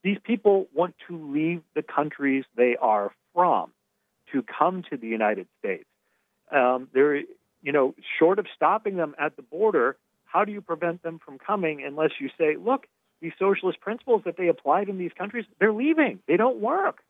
These 0.04 0.18
people 0.24 0.68
want 0.74 0.96
to 1.08 1.34
leave 1.34 1.62
the 1.74 1.82
countries 1.82 2.46
they 2.56 2.76
are 2.80 3.12
from 3.34 3.72
to 4.32 4.44
come 4.44 4.84
to 4.90 4.98
the 4.98 5.08
United 5.08 5.48
States 5.60 5.86
um, 6.52 6.88
there, 6.94 7.16
you 7.16 7.72
know, 7.72 7.96
short 8.20 8.40
of 8.40 8.46
stopping 8.56 8.96
them 8.98 9.16
at 9.20 9.36
the 9.36 9.42
border, 9.42 9.98
how 10.26 10.46
do 10.46 10.52
you 10.52 10.62
prevent 10.62 11.04
them 11.04 11.20
from 11.24 11.38
coming 11.38 11.84
unless 11.84 12.12
you 12.20 12.30
say, 12.38 12.56
look, 12.58 12.88
these 13.22 13.34
socialist 13.40 13.80
principles 13.80 14.22
that 14.26 14.38
they 14.38 14.48
applied 14.48 14.90
in 14.90 14.98
these 14.98 15.12
countries, 15.18 15.46
they're 15.60 15.74
leaving. 15.74 16.20
They 16.28 16.38
don't 16.38 16.60
work. 16.60 17.04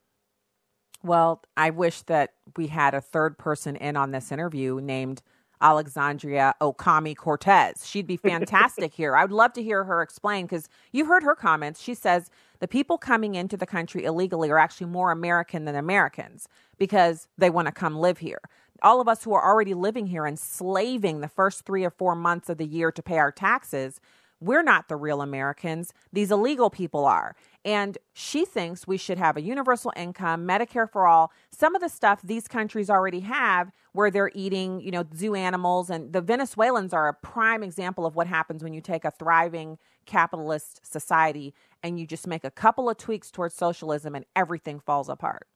Well, 1.04 1.44
I 1.58 1.70
wish 1.72 2.02
that 2.04 2.34
we 2.56 2.68
had 2.68 2.94
a 2.94 3.02
third 3.02 3.38
person 3.38 3.76
in 3.76 3.96
on 3.96 4.12
this 4.12 4.32
interview 4.32 4.80
named 4.82 5.22
Alexandria 5.66 6.54
Ocasio-Cortez. 6.62 7.88
She'd 7.88 8.06
be 8.06 8.18
fantastic 8.18 8.94
here. 8.94 9.16
I 9.16 9.24
would 9.24 9.32
love 9.32 9.52
to 9.54 9.64
hear 9.64 9.84
her 9.84 10.04
explain 10.04 10.46
because 10.46 10.70
you've 10.92 11.08
heard 11.08 11.24
her 11.24 11.34
comments. 11.34 11.82
She 11.82 11.96
says 11.96 12.30
the 12.60 12.68
people 12.68 13.00
coming 13.00 13.34
into 13.34 13.58
the 13.58 13.66
country 13.66 14.06
illegally 14.06 14.52
are 14.52 14.60
actually 14.60 14.88
more 14.88 15.12
American 15.12 15.66
than 15.66 15.76
Americans 15.76 16.48
because 16.78 17.28
they 17.40 17.50
want 17.50 17.68
to 17.68 17.72
come 17.72 17.98
live 17.98 18.20
here 18.20 18.42
all 18.82 19.02
of 19.02 19.08
us 19.08 19.24
who 19.24 19.34
are 19.34 19.44
already 19.44 19.74
living 19.74 20.06
here 20.06 20.26
and 20.26 20.38
slaving 20.38 21.22
the 21.22 21.28
first 21.28 21.66
three 21.66 21.84
or 21.84 21.90
four 21.90 22.14
months 22.14 22.50
of 22.50 22.58
the 22.58 22.66
year 22.66 22.92
to 22.92 23.02
pay 23.02 23.18
our 23.18 23.32
taxes, 23.32 24.00
we're 24.40 24.64
not 24.64 24.88
the 24.88 24.96
real 24.96 25.22
Americans. 25.22 25.94
These 26.14 26.32
illegal 26.32 26.70
people 26.70 27.06
are. 27.06 27.36
And 27.64 27.98
she 28.14 28.46
thinks 28.46 28.86
we 28.86 28.98
should 28.98 29.18
have 29.18 29.38
a 29.38 29.42
universal 29.42 29.92
income, 29.96 30.48
Medicare 30.48 30.90
for 30.90 31.08
all, 31.08 31.32
some 31.52 31.74
of 31.74 31.82
the 31.82 31.90
stuff 31.90 32.22
these 32.24 32.48
countries 32.48 32.90
already 32.90 33.22
have 33.22 33.72
where 33.94 34.12
they're 34.12 34.32
eating, 34.36 34.82
you 34.82 34.92
know, 34.92 35.04
zoo 35.16 35.36
animals. 35.36 35.90
And 35.90 36.14
the 36.14 36.22
Venezuelans 36.22 36.94
are 36.94 37.08
a 37.08 37.14
prime 37.14 37.64
example 37.64 38.06
of 38.06 38.16
what 38.16 38.28
happens 38.28 38.64
when 38.64 38.74
you 38.74 38.82
take 38.82 39.06
a 39.06 39.12
thriving 39.12 39.78
capitalist 40.06 40.86
society 40.86 41.54
and 41.82 42.00
you 42.00 42.06
just 42.06 42.28
make 42.28 42.44
a 42.44 42.52
couple 42.52 42.90
of 42.90 42.98
tweaks 42.98 43.32
towards 43.32 43.56
socialism 43.56 44.14
and 44.14 44.26
everything 44.36 44.80
falls 44.80 45.10
apart. 45.10 45.48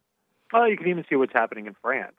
Well, 0.51 0.67
you 0.67 0.77
can 0.77 0.87
even 0.87 1.05
see 1.07 1.15
what's 1.15 1.33
happening 1.33 1.67
in 1.67 1.75
France. 1.81 2.15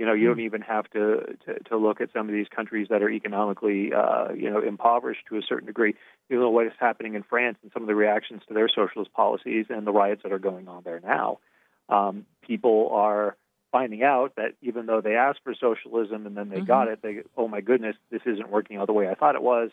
You 0.00 0.06
know, 0.06 0.14
you 0.14 0.28
don't 0.28 0.38
mm. 0.38 0.46
even 0.46 0.62
have 0.62 0.88
to, 0.92 1.36
to, 1.44 1.58
to 1.68 1.76
look 1.76 2.00
at 2.00 2.10
some 2.14 2.26
of 2.26 2.32
these 2.32 2.46
countries 2.48 2.86
that 2.88 3.02
are 3.02 3.10
economically, 3.10 3.92
uh, 3.92 4.32
you 4.32 4.48
know, 4.48 4.62
impoverished 4.62 5.26
to 5.28 5.36
a 5.36 5.42
certain 5.46 5.66
degree. 5.66 5.94
You 6.30 6.40
know 6.40 6.48
what 6.48 6.66
is 6.66 6.72
happening 6.80 7.16
in 7.16 7.22
France 7.22 7.58
and 7.62 7.70
some 7.70 7.82
of 7.82 7.86
the 7.86 7.94
reactions 7.94 8.40
to 8.48 8.54
their 8.54 8.70
socialist 8.70 9.12
policies 9.12 9.66
and 9.68 9.86
the 9.86 9.92
riots 9.92 10.22
that 10.22 10.32
are 10.32 10.38
going 10.38 10.68
on 10.68 10.84
there 10.84 11.00
now. 11.00 11.40
Um, 11.90 12.24
people 12.40 12.88
are 12.94 13.36
finding 13.72 14.02
out 14.02 14.36
that 14.36 14.54
even 14.62 14.86
though 14.86 15.02
they 15.02 15.16
asked 15.16 15.40
for 15.44 15.54
socialism 15.54 16.26
and 16.26 16.34
then 16.34 16.48
they 16.48 16.56
mm-hmm. 16.56 16.64
got 16.64 16.88
it, 16.88 17.02
they 17.02 17.18
oh 17.36 17.46
my 17.46 17.60
goodness, 17.60 17.96
this 18.10 18.22
isn't 18.24 18.48
working 18.48 18.78
out 18.78 18.86
the 18.86 18.94
way 18.94 19.06
I 19.06 19.14
thought 19.14 19.34
it 19.34 19.42
was, 19.42 19.68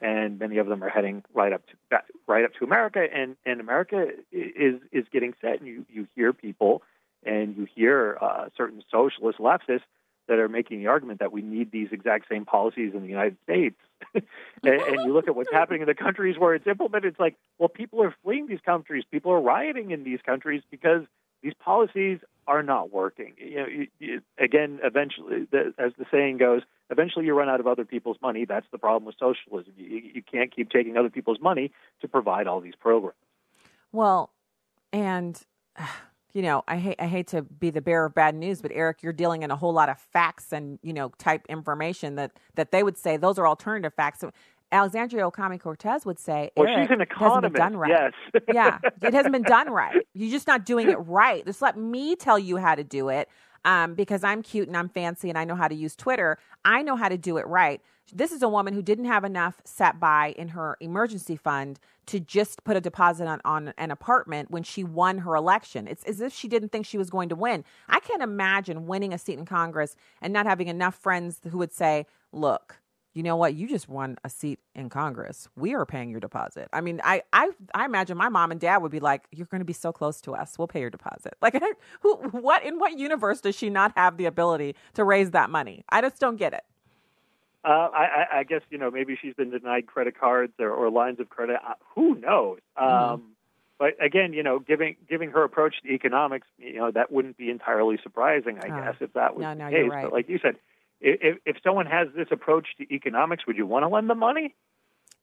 and 0.00 0.38
many 0.38 0.58
of 0.58 0.68
them 0.68 0.84
are 0.84 0.90
heading 0.90 1.24
right 1.34 1.52
up 1.52 1.66
to 1.66 1.72
back, 1.90 2.04
right 2.28 2.44
up 2.44 2.52
to 2.60 2.64
America, 2.64 3.04
and 3.12 3.34
and 3.44 3.60
America 3.60 4.06
is 4.30 4.80
is 4.92 5.06
getting 5.12 5.34
set, 5.40 5.58
and 5.58 5.66
you 5.66 5.84
you 5.90 6.06
hear 6.14 6.32
people 6.32 6.84
and 7.24 7.56
you 7.56 7.66
hear 7.74 8.18
uh, 8.20 8.48
certain 8.56 8.82
socialist 8.90 9.38
leftists 9.38 9.82
that 10.28 10.38
are 10.38 10.48
making 10.48 10.80
the 10.80 10.86
argument 10.86 11.20
that 11.20 11.32
we 11.32 11.42
need 11.42 11.72
these 11.72 11.88
exact 11.90 12.28
same 12.30 12.44
policies 12.44 12.92
in 12.94 13.02
the 13.02 13.08
United 13.08 13.36
States. 13.42 13.76
and, 14.14 14.24
and 14.64 15.04
you 15.04 15.12
look 15.12 15.28
at 15.28 15.34
what's 15.34 15.52
happening 15.52 15.82
in 15.82 15.86
the 15.86 15.94
countries 15.94 16.36
where 16.38 16.54
it's 16.54 16.66
implemented, 16.66 17.12
it's 17.12 17.20
like, 17.20 17.36
well, 17.58 17.68
people 17.68 18.02
are 18.02 18.14
fleeing 18.22 18.46
these 18.46 18.60
countries, 18.64 19.04
people 19.10 19.32
are 19.32 19.40
rioting 19.40 19.90
in 19.90 20.04
these 20.04 20.20
countries 20.24 20.62
because 20.70 21.02
these 21.42 21.54
policies 21.58 22.20
are 22.46 22.62
not 22.62 22.92
working. 22.92 23.34
You 23.36 23.56
know, 23.56 23.66
you, 23.66 23.86
you, 23.98 24.22
again, 24.38 24.80
eventually, 24.82 25.46
the, 25.50 25.72
as 25.78 25.92
the 25.98 26.06
saying 26.10 26.38
goes, 26.38 26.62
eventually 26.90 27.26
you 27.26 27.34
run 27.34 27.48
out 27.48 27.60
of 27.60 27.66
other 27.66 27.84
people's 27.84 28.16
money. 28.22 28.44
That's 28.44 28.66
the 28.72 28.78
problem 28.78 29.04
with 29.04 29.16
socialism. 29.18 29.72
You, 29.76 30.02
you 30.14 30.22
can't 30.22 30.54
keep 30.54 30.70
taking 30.70 30.96
other 30.96 31.10
people's 31.10 31.40
money 31.40 31.72
to 32.00 32.08
provide 32.08 32.46
all 32.46 32.60
these 32.60 32.74
programs. 32.78 33.16
Well, 33.92 34.30
and 34.92 35.40
you 36.34 36.42
know, 36.42 36.62
I 36.66 36.78
hate 36.78 36.96
I 36.98 37.06
hate 37.06 37.28
to 37.28 37.42
be 37.42 37.70
the 37.70 37.82
bearer 37.82 38.06
of 38.06 38.14
bad 38.14 38.34
news, 38.34 38.62
but 38.62 38.70
Eric, 38.74 39.02
you're 39.02 39.12
dealing 39.12 39.42
in 39.42 39.50
a 39.50 39.56
whole 39.56 39.72
lot 39.72 39.88
of 39.88 39.98
facts 39.98 40.52
and 40.52 40.78
you 40.82 40.92
know 40.92 41.10
type 41.18 41.44
information 41.48 42.16
that 42.16 42.32
that 42.54 42.72
they 42.72 42.82
would 42.82 42.96
say 42.96 43.16
those 43.16 43.38
are 43.38 43.46
alternative 43.46 43.92
facts. 43.94 44.20
So 44.20 44.32
Alexandria 44.72 45.30
Ocasio 45.30 45.60
Cortez 45.60 46.06
would 46.06 46.18
say, 46.18 46.50
well, 46.56 46.66
she's 46.66 46.90
an 46.90 47.02
economist. 47.02 47.54
Done 47.54 47.76
right. 47.76 47.90
Yes. 47.90 48.42
yeah, 48.52 48.78
it 49.02 49.12
hasn't 49.12 49.32
been 49.32 49.42
done 49.42 49.68
right. 49.70 49.96
You're 50.14 50.30
just 50.30 50.46
not 50.46 50.64
doing 50.64 50.88
it 50.88 50.96
right. 50.96 51.44
Just 51.44 51.60
let 51.60 51.76
me 51.76 52.16
tell 52.16 52.38
you 52.38 52.56
how 52.56 52.74
to 52.74 52.82
do 52.82 53.10
it. 53.10 53.28
Um, 53.64 53.94
because 53.94 54.24
I'm 54.24 54.42
cute 54.42 54.66
and 54.66 54.76
I'm 54.76 54.88
fancy 54.88 55.28
and 55.28 55.38
I 55.38 55.44
know 55.44 55.54
how 55.54 55.68
to 55.68 55.74
use 55.74 55.94
Twitter. 55.94 56.36
I 56.64 56.82
know 56.82 56.96
how 56.96 57.08
to 57.08 57.16
do 57.16 57.36
it 57.36 57.46
right. 57.46 57.80
This 58.12 58.32
is 58.32 58.42
a 58.42 58.48
woman 58.48 58.74
who 58.74 58.82
didn't 58.82 59.04
have 59.04 59.22
enough 59.22 59.60
set 59.64 60.00
by 60.00 60.34
in 60.36 60.48
her 60.48 60.76
emergency 60.80 61.36
fund 61.36 61.78
to 62.06 62.20
just 62.20 62.64
put 62.64 62.76
a 62.76 62.80
deposit 62.80 63.26
on, 63.26 63.40
on 63.44 63.72
an 63.78 63.90
apartment 63.90 64.50
when 64.50 64.62
she 64.62 64.84
won 64.84 65.18
her 65.18 65.36
election. 65.36 65.86
It's 65.86 66.04
as 66.04 66.20
if 66.20 66.32
she 66.32 66.48
didn't 66.48 66.70
think 66.70 66.86
she 66.86 66.98
was 66.98 67.10
going 67.10 67.28
to 67.28 67.36
win. 67.36 67.64
I 67.88 68.00
can't 68.00 68.22
imagine 68.22 68.86
winning 68.86 69.12
a 69.12 69.18
seat 69.18 69.38
in 69.38 69.44
Congress 69.44 69.96
and 70.20 70.32
not 70.32 70.46
having 70.46 70.68
enough 70.68 70.94
friends 70.94 71.40
who 71.50 71.58
would 71.58 71.72
say, 71.72 72.06
look, 72.32 72.82
you 73.14 73.22
know 73.22 73.36
what? 73.36 73.54
You 73.54 73.68
just 73.68 73.88
won 73.88 74.16
a 74.24 74.30
seat 74.30 74.58
in 74.74 74.88
Congress. 74.88 75.48
We 75.54 75.74
are 75.74 75.84
paying 75.84 76.10
your 76.10 76.20
deposit. 76.20 76.68
I 76.72 76.80
mean, 76.80 77.00
I 77.04 77.22
I, 77.32 77.50
I 77.74 77.84
imagine 77.84 78.16
my 78.16 78.30
mom 78.30 78.50
and 78.50 78.60
dad 78.60 78.78
would 78.78 78.90
be 78.90 79.00
like, 79.00 79.26
"You're 79.30 79.46
going 79.46 79.60
to 79.60 79.66
be 79.66 79.74
so 79.74 79.92
close 79.92 80.20
to 80.22 80.32
us. 80.32 80.58
We'll 80.58 80.68
pay 80.68 80.80
your 80.80 80.88
deposit." 80.88 81.34
Like, 81.42 81.62
who? 82.00 82.14
What? 82.30 82.64
In 82.64 82.78
what 82.78 82.98
universe 82.98 83.42
does 83.42 83.54
she 83.54 83.68
not 83.68 83.92
have 83.96 84.16
the 84.16 84.24
ability 84.24 84.76
to 84.94 85.04
raise 85.04 85.32
that 85.32 85.50
money? 85.50 85.84
I 85.90 86.00
just 86.00 86.20
don't 86.20 86.36
get 86.36 86.54
it. 86.54 86.64
Uh, 87.64 87.88
I, 87.94 88.24
I 88.38 88.42
guess 88.44 88.62
you 88.70 88.78
know 88.78 88.90
maybe 88.90 89.16
she's 89.20 89.34
been 89.34 89.50
denied 89.50 89.86
credit 89.86 90.18
cards 90.18 90.52
or, 90.58 90.70
or 90.70 90.90
lines 90.90 91.20
of 91.20 91.28
credit. 91.28 91.56
Uh, 91.66 91.74
who 91.94 92.16
knows? 92.16 92.58
Mm-hmm. 92.78 93.12
Um, 93.14 93.22
but 93.78 93.94
again, 94.04 94.32
you 94.32 94.42
know, 94.42 94.58
giving 94.58 94.96
giving 95.08 95.30
her 95.30 95.44
approach 95.44 95.76
to 95.82 95.88
economics, 95.92 96.46
you 96.58 96.74
know, 96.76 96.90
that 96.90 97.12
wouldn't 97.12 97.36
be 97.36 97.50
entirely 97.50 97.98
surprising, 98.02 98.58
I 98.62 98.66
Oh. 98.68 98.80
guess, 98.84 98.96
if 99.00 99.12
that 99.14 99.34
was 99.36 99.42
No, 99.42 99.50
the 99.50 99.54
no, 99.56 99.70
case. 99.70 99.90
right. 99.90 100.04
But 100.04 100.12
like 100.12 100.28
you 100.28 100.38
said, 100.40 100.56
if 101.00 101.38
if 101.44 101.56
someone 101.62 101.86
has 101.86 102.08
this 102.16 102.28
approach 102.30 102.68
to 102.78 102.94
economics, 102.94 103.46
would 103.46 103.56
you 103.56 103.66
want 103.66 103.84
to 103.84 103.88
lend 103.88 104.08
them 104.10 104.18
money? 104.18 104.54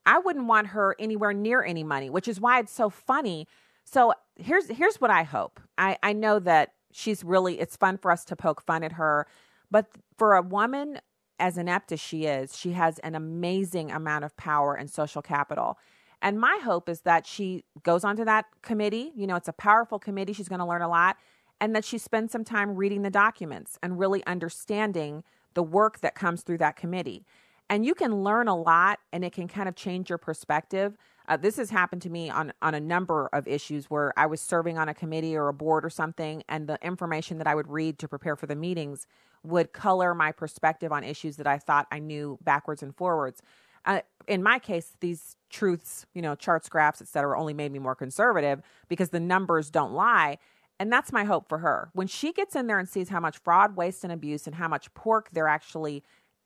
I 0.05 0.19
wouldn't 0.19 0.45
want 0.45 0.67
her 0.67 0.95
anywhere 0.97 1.33
near 1.33 1.63
any 1.63 1.83
money, 1.83 2.09
which 2.09 2.27
is 2.27 2.39
why 2.39 2.59
it's 2.59 2.71
so 2.71 2.89
funny. 2.89 3.47
So 3.83 4.13
here's 4.35 4.67
here's 4.69 4.99
what 5.01 5.11
I 5.11 5.23
hope. 5.23 5.59
I, 5.77 5.97
I 6.03 6.13
know 6.13 6.39
that 6.39 6.73
she's 6.91 7.23
really 7.23 7.59
it's 7.59 7.75
fun 7.75 7.97
for 7.97 8.11
us 8.11 8.23
to 8.25 8.35
poke 8.35 8.61
fun 8.61 8.83
at 8.83 8.93
her, 8.93 9.27
but 9.69 9.87
for 10.17 10.35
a 10.35 10.41
woman 10.41 10.99
as 11.39 11.57
inept 11.57 11.91
as 11.91 11.99
she 11.99 12.25
is, 12.25 12.57
she 12.57 12.73
has 12.73 12.99
an 12.99 13.15
amazing 13.15 13.91
amount 13.91 14.25
of 14.25 14.35
power 14.37 14.75
and 14.75 14.89
social 14.89 15.21
capital. 15.21 15.77
And 16.21 16.39
my 16.39 16.59
hope 16.63 16.89
is 16.89 17.01
that 17.01 17.25
she 17.25 17.63
goes 17.83 18.03
onto 18.03 18.25
that 18.25 18.45
committee. 18.61 19.11
You 19.15 19.25
know, 19.25 19.35
it's 19.35 19.47
a 19.47 19.53
powerful 19.53 19.99
committee. 19.99 20.33
She's 20.33 20.49
going 20.49 20.59
to 20.59 20.65
learn 20.65 20.81
a 20.81 20.89
lot. 20.89 21.17
And 21.61 21.75
that 21.75 21.85
she 21.85 21.97
spends 21.97 22.31
some 22.31 22.43
time 22.43 22.75
reading 22.75 23.01
the 23.01 23.09
documents 23.09 23.77
and 23.83 23.99
really 23.99 24.25
understanding 24.25 25.23
the 25.53 25.63
work 25.63 25.99
that 26.01 26.15
comes 26.15 26.41
through 26.41 26.59
that 26.59 26.75
committee. 26.75 27.25
And 27.69 27.85
you 27.85 27.93
can 27.93 28.23
learn 28.23 28.47
a 28.47 28.55
lot 28.55 28.99
and 29.11 29.23
it 29.23 29.33
can 29.33 29.47
kind 29.47 29.69
of 29.69 29.75
change 29.75 30.09
your 30.09 30.17
perspective. 30.17 30.97
Uh, 31.27 31.37
this 31.37 31.57
has 31.57 31.69
happened 31.69 32.01
to 32.01 32.09
me 32.09 32.29
on, 32.29 32.51
on 32.61 32.73
a 32.73 32.79
number 32.79 33.29
of 33.33 33.47
issues 33.47 33.85
where 33.85 34.11
I 34.17 34.25
was 34.25 34.41
serving 34.41 34.77
on 34.77 34.89
a 34.89 34.93
committee 34.93 35.35
or 35.35 35.47
a 35.47 35.53
board 35.53 35.85
or 35.85 35.89
something, 35.89 36.43
and 36.49 36.67
the 36.67 36.79
information 36.81 37.37
that 37.37 37.45
I 37.45 37.53
would 37.53 37.67
read 37.67 37.99
to 37.99 38.07
prepare 38.07 38.35
for 38.35 38.47
the 38.47 38.55
meetings 38.55 39.05
would 39.43 39.73
color 39.73 40.13
my 40.13 40.31
perspective 40.31 40.91
on 40.91 41.03
issues 41.03 41.37
that 41.37 41.47
I 41.47 41.57
thought 41.57 41.87
I 41.91 41.99
knew 41.99 42.37
backwards 42.41 42.83
and 42.83 42.95
forwards. 42.95 43.41
Uh, 43.85 44.01
in 44.27 44.43
my 44.43 44.59
case, 44.59 44.93
these 44.99 45.37
truths, 45.49 46.05
you 46.13 46.21
know, 46.21 46.35
charts, 46.35 46.67
graphs, 46.69 47.01
et 47.01 47.07
cetera, 47.07 47.39
only 47.39 47.53
made 47.53 47.71
me 47.71 47.79
more 47.79 47.95
conservative 47.95 48.61
because 48.89 49.09
the 49.09 49.19
numbers 49.19 49.69
don't 49.69 49.93
lie. 49.93 50.37
And 50.79 50.91
that's 50.91 51.11
my 51.11 51.23
hope 51.23 51.49
for 51.49 51.59
her. 51.59 51.89
When 51.93 52.07
she 52.07 52.31
gets 52.31 52.55
in 52.55 52.67
there 52.67 52.79
and 52.79 52.87
sees 52.87 53.09
how 53.09 53.19
much 53.19 53.37
fraud, 53.39 53.75
waste, 53.75 54.03
and 54.03 54.13
abuse 54.13 54.47
and 54.47 54.55
how 54.55 54.67
much 54.67 54.93
pork 54.93 55.29
they're 55.31 55.47
actually 55.47 56.03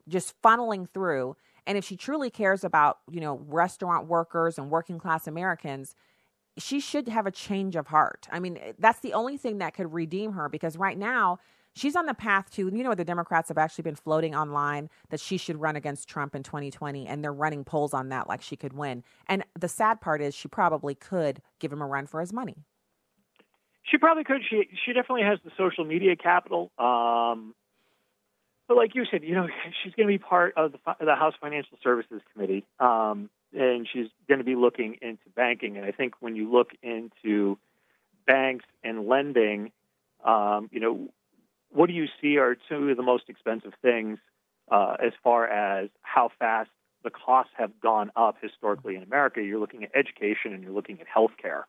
just 0.08 0.39
funneling 0.41 0.88
through, 0.89 1.36
and 1.65 1.77
if 1.77 1.86
she 1.86 1.95
truly 1.95 2.29
cares 2.29 2.63
about, 2.63 2.99
you 3.10 3.21
know, 3.21 3.41
restaurant 3.47 4.08
workers 4.08 4.58
and 4.58 4.69
working 4.69 4.99
class 4.99 5.27
Americans, 5.27 5.95
she 6.58 6.79
should 6.79 7.08
have 7.08 7.25
a 7.25 7.32
change 7.32 7.75
of 7.75 7.88
heart. 7.88 8.27
I 8.32 8.39
mean, 8.39 8.60
that's 8.77 8.99
the 8.99 9.13
only 9.13 9.38
thing 9.38 9.60
that 9.60 9.73
could 9.73 9.93
redeem 9.93 10.34
her 10.34 10.49
because 10.49 10.77
right 10.77 10.97
now 10.97 11.39
she's 11.73 11.95
on 11.95 12.05
the 12.05 12.13
path 12.13 12.49
to, 12.51 12.69
you 12.73 12.83
know, 12.83 12.95
the 12.95 13.05
Democrats 13.05 13.49
have 13.49 13.57
actually 13.57 13.83
been 13.83 13.95
floating 13.95 14.36
online 14.36 14.89
that 15.09 15.19
she 15.19 15.38
should 15.38 15.59
run 15.59 15.75
against 15.75 16.07
Trump 16.07 16.36
in 16.36 16.43
2020, 16.43 17.07
and 17.07 17.23
they're 17.23 17.33
running 17.33 17.63
polls 17.63 17.93
on 17.93 18.09
that 18.09 18.27
like 18.27 18.41
she 18.41 18.55
could 18.55 18.73
win. 18.73 19.03
And 19.27 19.43
the 19.59 19.67
sad 19.67 20.01
part 20.01 20.21
is 20.21 20.33
she 20.36 20.47
probably 20.47 20.95
could 20.95 21.41
give 21.59 21.71
him 21.71 21.81
a 21.81 21.88
run 21.88 22.07
for 22.07 22.19
his 22.19 22.31
money. 22.31 22.55
She 23.83 23.97
probably 23.97 24.23
could. 24.23 24.41
She 24.49 24.69
she 24.86 24.93
definitely 24.93 25.23
has 25.23 25.39
the 25.43 25.51
social 25.57 25.83
media 25.83 26.15
capital. 26.15 26.71
Um, 26.77 27.53
but 28.67 28.77
like 28.77 28.95
you 28.95 29.05
said, 29.09 29.23
you 29.23 29.36
know, 29.36 29.47
she's 29.83 29.93
going 29.93 30.07
to 30.07 30.13
be 30.13 30.17
part 30.17 30.53
of 30.55 30.71
the, 30.71 30.77
the 30.99 31.15
House 31.15 31.33
Financial 31.39 31.77
Services 31.83 32.21
Committee, 32.31 32.65
um, 32.79 33.29
and 33.53 33.88
she's 33.91 34.07
going 34.27 34.39
to 34.39 34.45
be 34.45 34.55
looking 34.55 34.97
into 35.01 35.29
banking. 35.36 35.77
And 35.77 35.86
I 35.86 35.91
think 35.91 36.15
when 36.21 36.36
you 36.36 36.51
look 36.51 36.71
into 36.81 37.57
banks 38.25 38.65
and 38.83 39.07
lending, 39.07 39.71
um, 40.23 40.69
you 40.71 40.79
know, 40.79 41.09
what 41.73 41.88
do 41.88 41.93
you 41.93 42.07
see 42.21 42.38
are 42.38 42.55
two 42.69 42.89
of 42.89 42.97
the 42.97 43.03
most 43.03 43.25
expensive 43.27 43.73
things 43.81 44.19
uh, 44.71 44.95
as 45.03 45.13
far 45.23 45.47
as 45.47 45.89
how 46.01 46.29
fast 46.39 46.69
the 47.03 47.09
costs 47.09 47.51
have 47.57 47.71
gone 47.81 48.12
up 48.15 48.38
historically 48.41 48.95
in 48.95 49.03
America? 49.03 49.41
You're 49.41 49.59
looking 49.59 49.83
at 49.83 49.91
education 49.95 50.53
and 50.53 50.63
you're 50.63 50.71
looking 50.71 50.99
at 51.01 51.07
healthcare. 51.07 51.63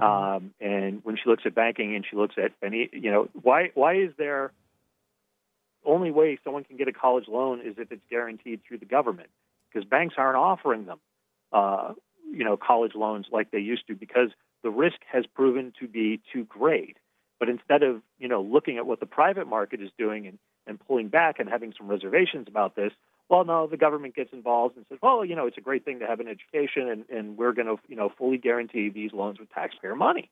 Um, 0.00 0.54
and 0.60 1.00
when 1.04 1.16
she 1.16 1.22
looks 1.26 1.44
at 1.46 1.54
banking 1.54 1.94
and 1.94 2.04
she 2.08 2.16
looks 2.16 2.34
at 2.38 2.52
any, 2.62 2.88
you 2.92 3.10
know, 3.10 3.28
why 3.40 3.70
why 3.74 3.96
is 3.96 4.10
there 4.18 4.52
only 5.84 6.10
way 6.10 6.38
someone 6.42 6.64
can 6.64 6.76
get 6.76 6.88
a 6.88 6.92
college 6.92 7.28
loan 7.28 7.60
is 7.60 7.76
if 7.78 7.92
it's 7.92 8.02
guaranteed 8.10 8.60
through 8.66 8.78
the 8.78 8.86
government 8.86 9.28
because 9.70 9.88
banks 9.88 10.16
aren't 10.18 10.36
offering 10.36 10.86
them, 10.86 10.98
uh, 11.52 11.92
you 12.32 12.44
know, 12.44 12.56
college 12.56 12.94
loans 12.94 13.26
like 13.30 13.50
they 13.50 13.58
used 13.58 13.86
to 13.86 13.94
because 13.94 14.30
the 14.62 14.70
risk 14.70 14.96
has 15.12 15.24
proven 15.26 15.72
to 15.80 15.86
be 15.86 16.20
too 16.32 16.44
great. 16.44 16.96
But 17.38 17.48
instead 17.48 17.82
of 17.82 18.02
you 18.18 18.28
know 18.28 18.42
looking 18.42 18.78
at 18.78 18.86
what 18.86 19.00
the 19.00 19.06
private 19.06 19.46
market 19.46 19.80
is 19.80 19.90
doing 19.98 20.26
and, 20.26 20.38
and 20.66 20.80
pulling 20.86 21.08
back 21.08 21.38
and 21.38 21.48
having 21.48 21.74
some 21.76 21.88
reservations 21.88 22.48
about 22.48 22.76
this, 22.76 22.92
well, 23.28 23.44
no, 23.44 23.66
the 23.66 23.76
government 23.76 24.14
gets 24.14 24.32
involved 24.32 24.76
and 24.76 24.86
says, 24.88 24.98
well, 25.02 25.24
you 25.24 25.34
know, 25.34 25.46
it's 25.46 25.58
a 25.58 25.62
great 25.62 25.84
thing 25.84 25.98
to 25.98 26.06
have 26.06 26.20
an 26.20 26.28
education, 26.28 26.88
and, 26.88 27.04
and 27.10 27.36
we're 27.36 27.52
going 27.52 27.66
to, 27.66 27.76
you 27.88 27.96
know, 27.96 28.08
fully 28.16 28.38
guarantee 28.38 28.88
these 28.88 29.12
loans 29.12 29.40
with 29.40 29.52
taxpayer 29.52 29.96
money. 29.96 30.30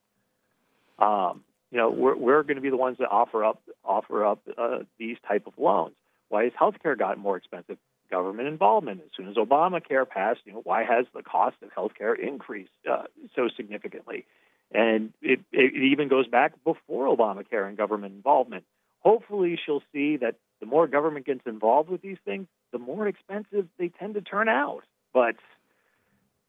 Um, 0.98 1.42
you 1.72 1.78
know, 1.78 1.90
we're 1.90 2.16
we're 2.16 2.42
going 2.44 2.54
to 2.54 2.62
be 2.62 2.70
the 2.70 2.76
ones 2.76 2.98
that 2.98 3.08
offer 3.08 3.44
up 3.44 3.60
offer 3.84 4.24
up 4.24 4.40
uh, 4.56 4.78
these 4.96 5.16
type 5.26 5.48
of 5.48 5.54
loans. 5.58 5.94
Why 6.28 6.44
has 6.44 6.52
healthcare 6.52 6.96
gotten 6.96 7.20
more 7.20 7.36
expensive? 7.36 7.78
Government 8.10 8.46
involvement. 8.46 9.00
As 9.00 9.10
soon 9.16 9.28
as 9.28 9.34
Obamacare 9.34 10.08
passed, 10.08 10.40
you 10.44 10.52
know, 10.52 10.60
why 10.62 10.84
has 10.84 11.06
the 11.12 11.22
cost 11.22 11.56
of 11.62 11.70
healthcare 11.74 12.16
increased 12.16 12.70
uh, 12.88 13.04
so 13.34 13.48
significantly? 13.56 14.24
And 14.72 15.12
it, 15.22 15.40
it 15.52 15.74
even 15.74 16.08
goes 16.08 16.26
back 16.26 16.52
before 16.64 17.14
Obamacare 17.14 17.68
and 17.68 17.76
government 17.76 18.14
involvement. 18.14 18.64
Hopefully, 19.00 19.58
she'll 19.64 19.82
see 19.92 20.16
that 20.16 20.36
the 20.60 20.66
more 20.66 20.86
government 20.86 21.26
gets 21.26 21.42
involved 21.46 21.90
with 21.90 22.02
these 22.02 22.16
things, 22.24 22.46
the 22.72 22.78
more 22.78 23.06
expensive 23.06 23.66
they 23.78 23.88
tend 23.88 24.14
to 24.14 24.20
turn 24.20 24.48
out. 24.48 24.82
But 25.12 25.36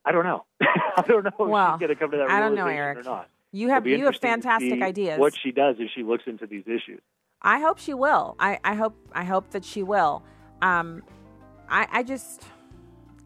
I 0.06 0.12
don't 0.12 0.24
know. 0.24 0.46
I 0.62 1.04
don't 1.08 1.24
know 1.24 1.32
if 1.40 1.48
Well, 1.48 1.74
she's 1.74 1.80
going 1.80 1.90
to 1.90 1.96
come 1.96 2.12
to 2.12 2.18
that 2.18 2.30
I 2.30 2.40
don't 2.40 2.56
know, 2.56 2.68
Eric. 2.68 3.00
or 3.00 3.04
not. 3.04 3.30
You 3.52 3.70
have 3.70 3.86
you 3.86 4.06
have 4.06 4.18
fantastic 4.18 4.82
ideas. 4.82 5.20
What 5.20 5.34
she 5.42 5.52
does 5.52 5.78
as 5.82 5.90
she 5.94 6.04
looks 6.04 6.24
into 6.28 6.46
these 6.48 6.64
issues. 6.66 7.02
I 7.42 7.60
hope 7.60 7.78
she 7.78 7.94
will. 7.94 8.36
I, 8.40 8.60
I 8.64 8.76
hope 8.76 8.98
I 9.14 9.24
hope 9.24 9.52
that 9.52 9.64
she 9.64 9.84
will. 9.84 10.24
Um, 10.62 11.04
I 11.70 11.88
I 11.92 12.04
just 12.04 12.44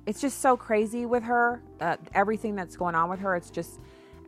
it's 0.06 0.22
just 0.22 0.40
so 0.42 0.58
crazy 0.58 1.06
with 1.06 1.24
her. 1.24 1.62
Uh, 1.80 1.98
everything 2.14 2.56
that's 2.56 2.76
going 2.76 2.96
on 2.96 3.10
with 3.10 3.20
her. 3.20 3.36
It's 3.36 3.52
just, 3.52 3.80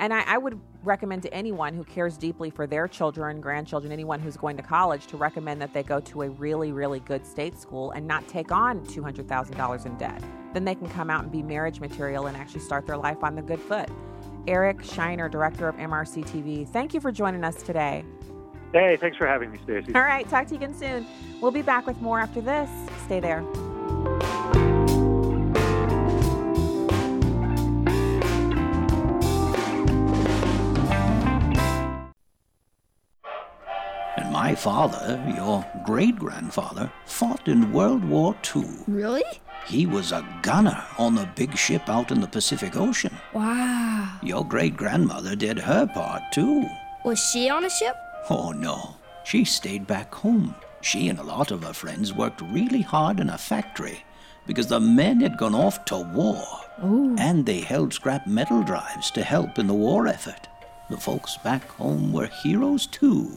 and 0.01 0.11
I, 0.11 0.23
I 0.25 0.37
would 0.39 0.59
recommend 0.83 1.21
to 1.23 1.33
anyone 1.33 1.75
who 1.75 1.83
cares 1.83 2.17
deeply 2.17 2.49
for 2.49 2.65
their 2.65 2.87
children, 2.87 3.39
grandchildren, 3.39 3.93
anyone 3.93 4.19
who's 4.19 4.35
going 4.35 4.57
to 4.57 4.63
college, 4.63 5.05
to 5.07 5.15
recommend 5.15 5.61
that 5.61 5.73
they 5.73 5.83
go 5.83 5.99
to 6.01 6.23
a 6.23 6.29
really 6.29 6.71
really 6.71 6.99
good 7.01 7.25
state 7.25 7.57
school 7.57 7.91
and 7.91 8.05
not 8.05 8.27
take 8.27 8.51
on 8.51 8.85
two 8.87 9.03
hundred 9.03 9.29
thousand 9.29 9.55
dollars 9.55 9.85
in 9.85 9.95
debt. 9.97 10.21
Then 10.53 10.65
they 10.65 10.75
can 10.75 10.89
come 10.89 11.09
out 11.09 11.23
and 11.23 11.31
be 11.31 11.43
marriage 11.43 11.79
material 11.79 12.25
and 12.25 12.35
actually 12.35 12.61
start 12.61 12.87
their 12.87 12.97
life 12.97 13.23
on 13.23 13.35
the 13.35 13.43
good 13.43 13.61
foot. 13.61 13.89
Eric 14.47 14.79
Scheiner, 14.79 15.29
director 15.29 15.67
of 15.67 15.75
MRC 15.75 16.25
TV, 16.25 16.67
thank 16.67 16.95
you 16.95 16.99
for 16.99 17.11
joining 17.11 17.43
us 17.43 17.61
today. 17.61 18.03
Hey, 18.73 18.97
thanks 18.99 19.17
for 19.17 19.27
having 19.27 19.51
me, 19.51 19.59
Stacy. 19.63 19.93
All 19.93 20.01
right, 20.01 20.27
talk 20.29 20.47
to 20.47 20.55
you 20.55 20.57
again 20.57 20.73
soon. 20.73 21.05
We'll 21.41 21.51
be 21.51 21.61
back 21.61 21.85
with 21.85 22.01
more 22.01 22.19
after 22.19 22.41
this. 22.41 22.69
Stay 23.05 23.19
there. 23.19 23.45
My 34.51 34.55
father, 34.55 35.33
your 35.33 35.65
great 35.85 36.17
grandfather, 36.19 36.91
fought 37.05 37.47
in 37.47 37.71
World 37.71 38.03
War 38.03 38.35
II. 38.53 38.65
Really? 38.85 39.23
He 39.65 39.85
was 39.85 40.11
a 40.11 40.27
gunner 40.41 40.83
on 40.97 41.15
the 41.15 41.29
big 41.37 41.57
ship 41.57 41.87
out 41.87 42.11
in 42.11 42.19
the 42.19 42.27
Pacific 42.27 42.75
Ocean. 42.75 43.15
Wow. 43.31 44.19
Your 44.21 44.45
great 44.45 44.75
grandmother 44.75 45.37
did 45.37 45.57
her 45.57 45.87
part 45.87 46.23
too. 46.33 46.65
Was 47.05 47.17
she 47.31 47.49
on 47.49 47.63
a 47.63 47.69
ship? 47.69 47.95
Oh 48.29 48.51
no, 48.51 48.97
she 49.23 49.45
stayed 49.45 49.87
back 49.87 50.13
home. 50.13 50.53
She 50.81 51.07
and 51.07 51.19
a 51.19 51.23
lot 51.23 51.51
of 51.51 51.63
her 51.63 51.71
friends 51.71 52.13
worked 52.13 52.41
really 52.41 52.81
hard 52.81 53.21
in 53.21 53.29
a 53.29 53.37
factory 53.37 54.03
because 54.47 54.67
the 54.67 54.81
men 54.81 55.21
had 55.21 55.37
gone 55.37 55.55
off 55.55 55.85
to 55.85 55.99
war. 56.13 56.43
Ooh. 56.83 57.15
And 57.17 57.45
they 57.45 57.61
held 57.61 57.93
scrap 57.93 58.27
metal 58.27 58.63
drives 58.63 59.11
to 59.11 59.23
help 59.23 59.57
in 59.59 59.67
the 59.67 59.73
war 59.73 60.07
effort. 60.07 60.49
The 60.89 60.97
folks 60.97 61.37
back 61.37 61.65
home 61.69 62.11
were 62.11 62.27
heroes 62.43 62.85
too. 62.85 63.31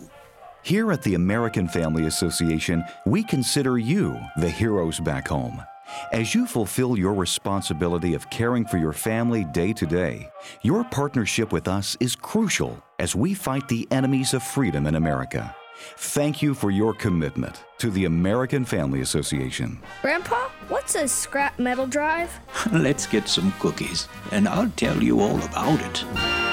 Here 0.65 0.93
at 0.93 1.03
the 1.03 1.15
American 1.15 1.69
Family 1.69 2.07
Association, 2.07 2.83
we 3.05 3.23
consider 3.23 3.77
you 3.77 4.19
the 4.39 4.49
heroes 4.49 4.99
back 4.99 5.29
home. 5.29 5.63
As 6.11 6.35
you 6.35 6.47
fulfill 6.47 6.99
your 6.99 7.13
responsibility 7.13 8.15
of 8.15 8.31
caring 8.31 8.65
for 8.65 8.79
your 8.79 8.95
family 8.95 9.45
day 9.45 9.75
to 9.75 9.85
day, 9.85 10.31
your 10.63 10.83
partnership 10.85 11.53
with 11.53 11.69
us 11.69 11.99
is 12.01 12.17
crucial 12.17 12.83
as 12.99 13.15
we 13.15 13.35
fight 13.35 13.69
the 13.69 13.87
enemies 13.91 14.33
of 14.33 14.43
freedom 14.43 14.87
in 14.87 14.95
America. 14.95 15.55
Thank 15.99 16.41
you 16.41 16.55
for 16.55 16.71
your 16.71 16.95
commitment 16.95 17.63
to 17.77 17.91
the 17.91 18.07
American 18.07 18.65
Family 18.65 19.03
Association. 19.03 19.79
Grandpa, 20.01 20.49
what's 20.69 20.95
a 20.95 21.07
scrap 21.07 21.59
metal 21.59 21.87
drive? 21.87 22.31
Let's 22.73 23.07
get 23.07 23.29
some 23.29 23.53
cookies, 23.61 24.09
and 24.31 24.49
I'll 24.49 24.71
tell 24.71 25.03
you 25.03 25.21
all 25.21 25.43
about 25.43 25.79
it. 25.83 26.44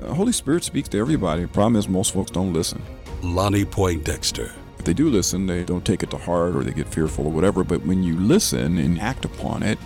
Uh, 0.00 0.14
Holy 0.14 0.32
Spirit 0.32 0.64
speaks 0.64 0.88
to 0.90 0.98
everybody. 0.98 1.42
The 1.42 1.48
problem 1.48 1.76
is 1.76 1.88
most 1.88 2.12
folks 2.12 2.30
don't 2.30 2.52
listen. 2.52 2.82
Lonnie 3.22 3.64
Poindexter. 3.64 4.52
If 4.78 4.84
they 4.86 4.94
do 4.94 5.10
listen, 5.10 5.46
they 5.46 5.62
don't 5.62 5.84
take 5.84 6.02
it 6.02 6.10
to 6.10 6.16
heart 6.16 6.56
or 6.56 6.64
they 6.64 6.72
get 6.72 6.88
fearful 6.88 7.26
or 7.26 7.32
whatever. 7.32 7.64
But 7.64 7.84
when 7.84 8.02
you 8.02 8.16
listen 8.18 8.78
and 8.78 8.98
act 9.00 9.24
upon 9.24 9.62
it, 9.62 9.78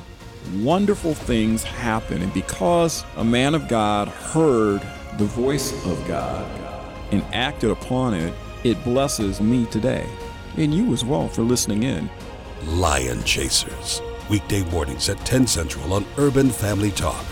wonderful 0.56 1.14
things 1.14 1.64
happen. 1.64 2.22
And 2.22 2.32
because 2.32 3.04
a 3.16 3.24
man 3.24 3.54
of 3.54 3.66
God 3.66 4.08
heard 4.08 4.82
the 5.18 5.24
voice 5.24 5.72
of 5.86 6.06
God 6.06 6.48
and 7.10 7.22
acted 7.34 7.70
upon 7.70 8.14
it, 8.14 8.32
it 8.62 8.82
blesses 8.84 9.40
me 9.40 9.66
today. 9.66 10.06
And 10.56 10.72
you 10.72 10.92
as 10.92 11.04
well 11.04 11.28
for 11.28 11.42
listening 11.42 11.82
in. 11.82 12.08
Lion 12.64 13.22
Chasers. 13.24 14.00
Weekday 14.30 14.62
mornings 14.70 15.08
at 15.08 15.18
10 15.26 15.46
Central 15.48 15.92
on 15.92 16.06
Urban 16.16 16.50
Family 16.50 16.92
Talk. 16.92 17.24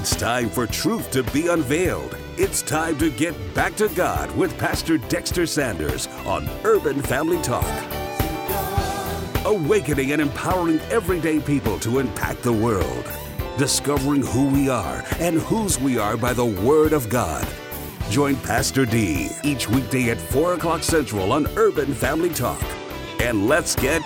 It's 0.00 0.16
time 0.16 0.48
for 0.48 0.66
truth 0.66 1.10
to 1.10 1.22
be 1.24 1.48
unveiled. 1.48 2.16
It's 2.38 2.62
time 2.62 2.96
to 3.00 3.10
get 3.10 3.34
back 3.54 3.76
to 3.76 3.86
God 3.90 4.34
with 4.34 4.56
Pastor 4.56 4.96
Dexter 4.96 5.44
Sanders 5.44 6.06
on 6.24 6.48
Urban 6.64 7.02
Family 7.02 7.36
Talk. 7.42 7.66
Awakening 9.44 10.12
and 10.12 10.22
empowering 10.22 10.80
everyday 10.90 11.38
people 11.38 11.78
to 11.80 11.98
impact 11.98 12.42
the 12.42 12.50
world. 12.50 13.12
Discovering 13.58 14.22
who 14.22 14.48
we 14.48 14.70
are 14.70 15.04
and 15.18 15.38
whose 15.38 15.78
we 15.78 15.98
are 15.98 16.16
by 16.16 16.32
the 16.32 16.46
Word 16.46 16.94
of 16.94 17.10
God. 17.10 17.46
Join 18.08 18.36
Pastor 18.36 18.86
D 18.86 19.28
each 19.44 19.68
weekday 19.68 20.08
at 20.08 20.18
4 20.18 20.54
o'clock 20.54 20.82
Central 20.82 21.30
on 21.30 21.46
Urban 21.58 21.92
Family 21.92 22.30
Talk. 22.30 22.64
And 23.20 23.48
let's 23.48 23.76
get 23.76 24.00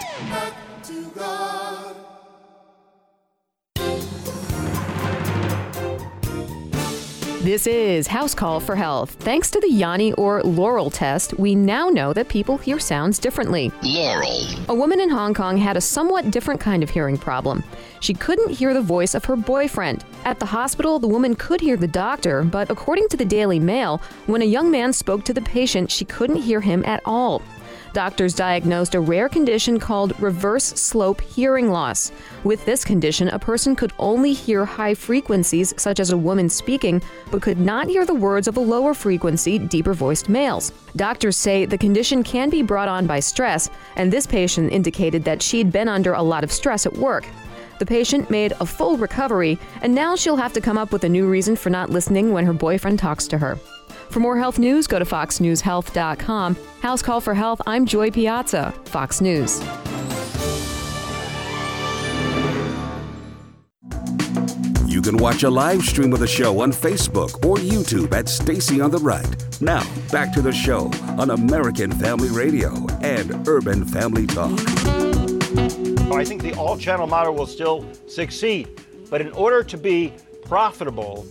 This 7.45 7.67
is 7.67 8.07
House 8.07 8.33
Call 8.33 8.59
for 8.59 8.75
Health. 8.75 9.17
Thanks 9.21 9.51
to 9.51 9.61
the 9.61 9.71
Yanni 9.71 10.15
or 10.15 10.43
Laurel 10.45 10.89
test, 10.89 11.39
we 11.39 11.55
now 11.55 11.91
know 11.91 12.15
that 12.15 12.31
people 12.31 12.57
hear 12.57 12.79
sounds 12.79 13.19
differently. 13.19 13.71
Laurel. 13.83 14.65
A 14.71 14.75
woman 14.75 14.99
in 14.99 15.11
Hong 15.11 15.35
Kong 15.35 15.59
had 15.59 15.77
a 15.77 15.81
somewhat 15.83 16.31
different 16.31 16.59
kind 16.59 16.83
of 16.83 16.89
hearing 16.89 17.19
problem. 17.19 17.63
She 18.01 18.15
couldn't 18.15 18.49
hear 18.49 18.73
the 18.73 18.81
voice 18.81 19.15
of 19.15 19.27
her 19.27 19.37
boyfriend. 19.37 20.07
At 20.25 20.39
the 20.41 20.47
hospital, 20.47 20.99
the 20.99 21.07
woman 21.07 21.35
could 21.35 21.61
hear 21.61 21.77
the 21.77 21.87
doctor, 21.87 22.45
but 22.45 22.71
according 22.71 23.09
to 23.09 23.19
the 23.19 23.27
Daily 23.27 23.61
Mail, 23.61 24.01
when 24.25 24.41
a 24.41 24.47
young 24.47 24.71
man 24.71 24.95
spoke 24.95 25.23
to 25.25 25.35
the 25.35 25.43
patient, 25.43 25.91
she 25.91 26.07
couldn't 26.07 26.37
hear 26.37 26.63
him 26.63 26.83
at 26.87 27.03
all. 27.05 27.43
Doctors 27.95 28.35
diagnosed 28.35 28.97
a 28.97 29.01
rare 29.01 29.29
condition 29.29 29.79
called 29.79 30.21
reverse 30.21 30.65
slope 30.65 31.21
hearing 31.21 31.71
loss. 31.71 32.11
With 32.43 32.67
this 32.67 32.85
condition, 32.85 33.29
a 33.29 33.39
person 33.39 33.77
could 33.77 33.93
only 34.01 34.33
hear 34.33 34.65
high 34.65 34.95
frequencies, 34.95 35.73
such 35.77 36.01
as 36.01 36.11
a 36.11 36.17
woman 36.17 36.49
speaking, 36.49 37.01
but 37.31 37.41
could 37.41 37.61
not 37.61 37.87
hear 37.87 38.05
the 38.05 38.13
words 38.13 38.49
of 38.49 38.57
a 38.57 38.61
lower 38.61 38.95
frequency, 38.95 39.61
deeper 39.61 39.95
voiced 39.95 40.29
males. 40.29 40.73
Doctors 40.97 41.37
say 41.37 41.67
the 41.67 41.79
condition 41.79 42.25
can 42.25 42.51
be 42.51 42.63
brought 42.63 42.89
on 42.89 43.07
by 43.07 43.21
stress, 43.21 43.71
and 43.95 44.13
this 44.13 44.27
patient 44.27 44.73
indicated 44.73 45.23
that 45.23 45.41
she'd 45.41 45.71
been 45.71 45.89
under 45.89 46.15
a 46.15 46.23
lot 46.23 46.43
of 46.43 46.51
stress 46.51 46.87
at 46.87 46.97
work. 46.97 47.25
The 47.79 47.87
patient 47.87 48.29
made 48.29 48.55
a 48.59 48.67
full 48.67 48.97
recovery, 48.97 49.57
and 49.83 49.95
now 49.95 50.17
she'll 50.17 50.35
have 50.35 50.53
to 50.55 50.61
come 50.61 50.79
up 50.79 50.91
with 50.91 51.05
a 51.05 51.09
new 51.09 51.29
reason 51.29 51.55
for 51.55 51.71
not 51.71 51.91
listening 51.91 52.33
when 52.33 52.45
her 52.45 52.53
boyfriend 52.53 52.99
talks 52.99 53.29
to 53.29 53.39
her. 53.39 53.57
For 54.11 54.21
more 54.21 54.39
health 54.39 54.59
news, 54.59 54.87
go 54.87 54.99
to 54.99 55.05
foxnewshealth.com. 55.05 56.57
House 56.81 57.03
Call 57.03 57.21
for 57.21 57.35
Health, 57.35 57.61
I'm 57.67 57.85
Joy 57.87 58.11
Piazza, 58.11 58.73
Fox 58.85 59.21
News. 59.21 59.61
You 64.87 65.03
can 65.03 65.17
watch 65.17 65.43
a 65.43 65.51
live 65.51 65.83
stream 65.83 66.13
of 66.13 66.21
the 66.21 66.27
show 66.27 66.61
on 66.61 66.71
Facebook 66.71 67.45
or 67.45 67.57
YouTube 67.57 68.13
at 68.13 68.29
Stacy 68.29 68.81
on 68.81 68.93
the 68.93 68.99
Right. 68.99 69.27
Now, 69.61 69.83
back 70.13 70.33
to 70.35 70.43
the 70.43 70.53
show 70.53 70.91
on 71.19 71.31
American 71.31 71.91
Family 71.91 72.29
Radio 72.29 72.87
and 73.03 73.47
Urban 73.49 73.85
Family 73.85 74.27
Talk. 74.27 74.53
I 76.13 76.25
think 76.25 76.43
the 76.43 76.55
all 76.57 76.79
channel 76.79 77.09
model 77.09 77.35
will 77.35 77.47
still 77.47 77.85
succeed. 78.07 78.81
But 79.11 79.21
in 79.21 79.33
order 79.33 79.65
to 79.65 79.77
be 79.77 80.13
profitable, 80.45 81.27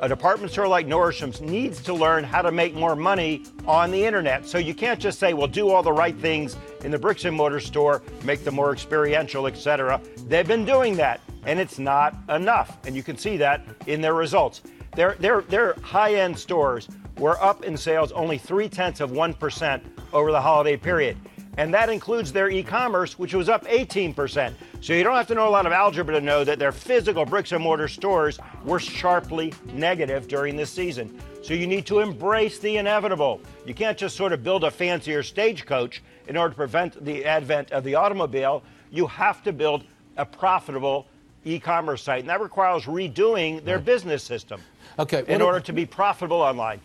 a 0.00 0.08
department 0.08 0.52
store 0.52 0.68
like 0.68 0.86
Nordstrom's 0.86 1.40
needs 1.40 1.82
to 1.82 1.94
learn 1.94 2.24
how 2.24 2.42
to 2.42 2.52
make 2.52 2.74
more 2.74 2.96
money 2.96 3.44
on 3.66 3.90
the 3.90 4.04
internet. 4.04 4.46
So 4.46 4.58
you 4.58 4.74
can't 4.74 5.00
just 5.00 5.18
say, 5.18 5.32
well, 5.32 5.46
do 5.46 5.70
all 5.70 5.82
the 5.82 5.92
right 5.92 6.16
things 6.16 6.56
in 6.84 6.90
the 6.90 6.98
bricks 6.98 7.24
and 7.24 7.36
mortar 7.36 7.60
store, 7.60 8.02
make 8.24 8.44
them 8.44 8.54
more 8.54 8.72
experiential, 8.72 9.46
etc. 9.46 10.00
They've 10.26 10.46
been 10.46 10.64
doing 10.64 10.96
that, 10.96 11.20
and 11.44 11.58
it's 11.58 11.78
not 11.78 12.16
enough. 12.28 12.78
And 12.86 12.94
you 12.94 13.02
can 13.02 13.16
see 13.16 13.36
that 13.38 13.64
in 13.86 14.00
their 14.00 14.14
results. 14.14 14.62
Their, 14.94 15.14
their, 15.14 15.42
their 15.42 15.74
high 15.82 16.14
end 16.14 16.38
stores 16.38 16.88
were 17.18 17.42
up 17.42 17.64
in 17.64 17.76
sales 17.76 18.12
only 18.12 18.38
three 18.38 18.68
tenths 18.68 19.00
of 19.00 19.10
1% 19.10 19.80
over 20.12 20.32
the 20.32 20.40
holiday 20.40 20.76
period. 20.76 21.16
And 21.56 21.72
that 21.72 21.88
includes 21.88 22.32
their 22.32 22.50
e 22.50 22.62
commerce, 22.62 23.18
which 23.18 23.34
was 23.34 23.48
up 23.48 23.64
18%. 23.64 24.52
So 24.80 24.92
you 24.92 25.02
don't 25.02 25.16
have 25.16 25.26
to 25.28 25.34
know 25.34 25.48
a 25.48 25.50
lot 25.50 25.66
of 25.66 25.72
algebra 25.72 26.14
to 26.14 26.20
know 26.20 26.44
that 26.44 26.58
their 26.58 26.72
physical 26.72 27.24
bricks 27.24 27.52
and 27.52 27.62
mortar 27.62 27.88
stores 27.88 28.38
were 28.64 28.78
sharply 28.78 29.54
negative 29.72 30.28
during 30.28 30.56
this 30.56 30.70
season. 30.70 31.18
So 31.42 31.54
you 31.54 31.66
need 31.66 31.86
to 31.86 32.00
embrace 32.00 32.58
the 32.58 32.76
inevitable. 32.76 33.40
You 33.64 33.72
can't 33.72 33.96
just 33.96 34.16
sort 34.16 34.32
of 34.32 34.42
build 34.42 34.64
a 34.64 34.70
fancier 34.70 35.22
stagecoach 35.22 36.02
in 36.28 36.36
order 36.36 36.50
to 36.50 36.56
prevent 36.56 37.04
the 37.04 37.24
advent 37.24 37.72
of 37.72 37.84
the 37.84 37.94
automobile. 37.94 38.62
You 38.90 39.06
have 39.06 39.42
to 39.44 39.52
build 39.52 39.84
a 40.16 40.26
profitable 40.26 41.06
e 41.44 41.58
commerce 41.58 42.02
site. 42.02 42.20
And 42.20 42.28
that 42.28 42.40
requires 42.40 42.84
redoing 42.84 43.64
their 43.64 43.78
business 43.78 44.22
system 44.22 44.60
okay, 44.98 45.24
in 45.28 45.40
order 45.40 45.60
to 45.60 45.72
be 45.72 45.86
profitable 45.86 46.40
online. 46.40 46.80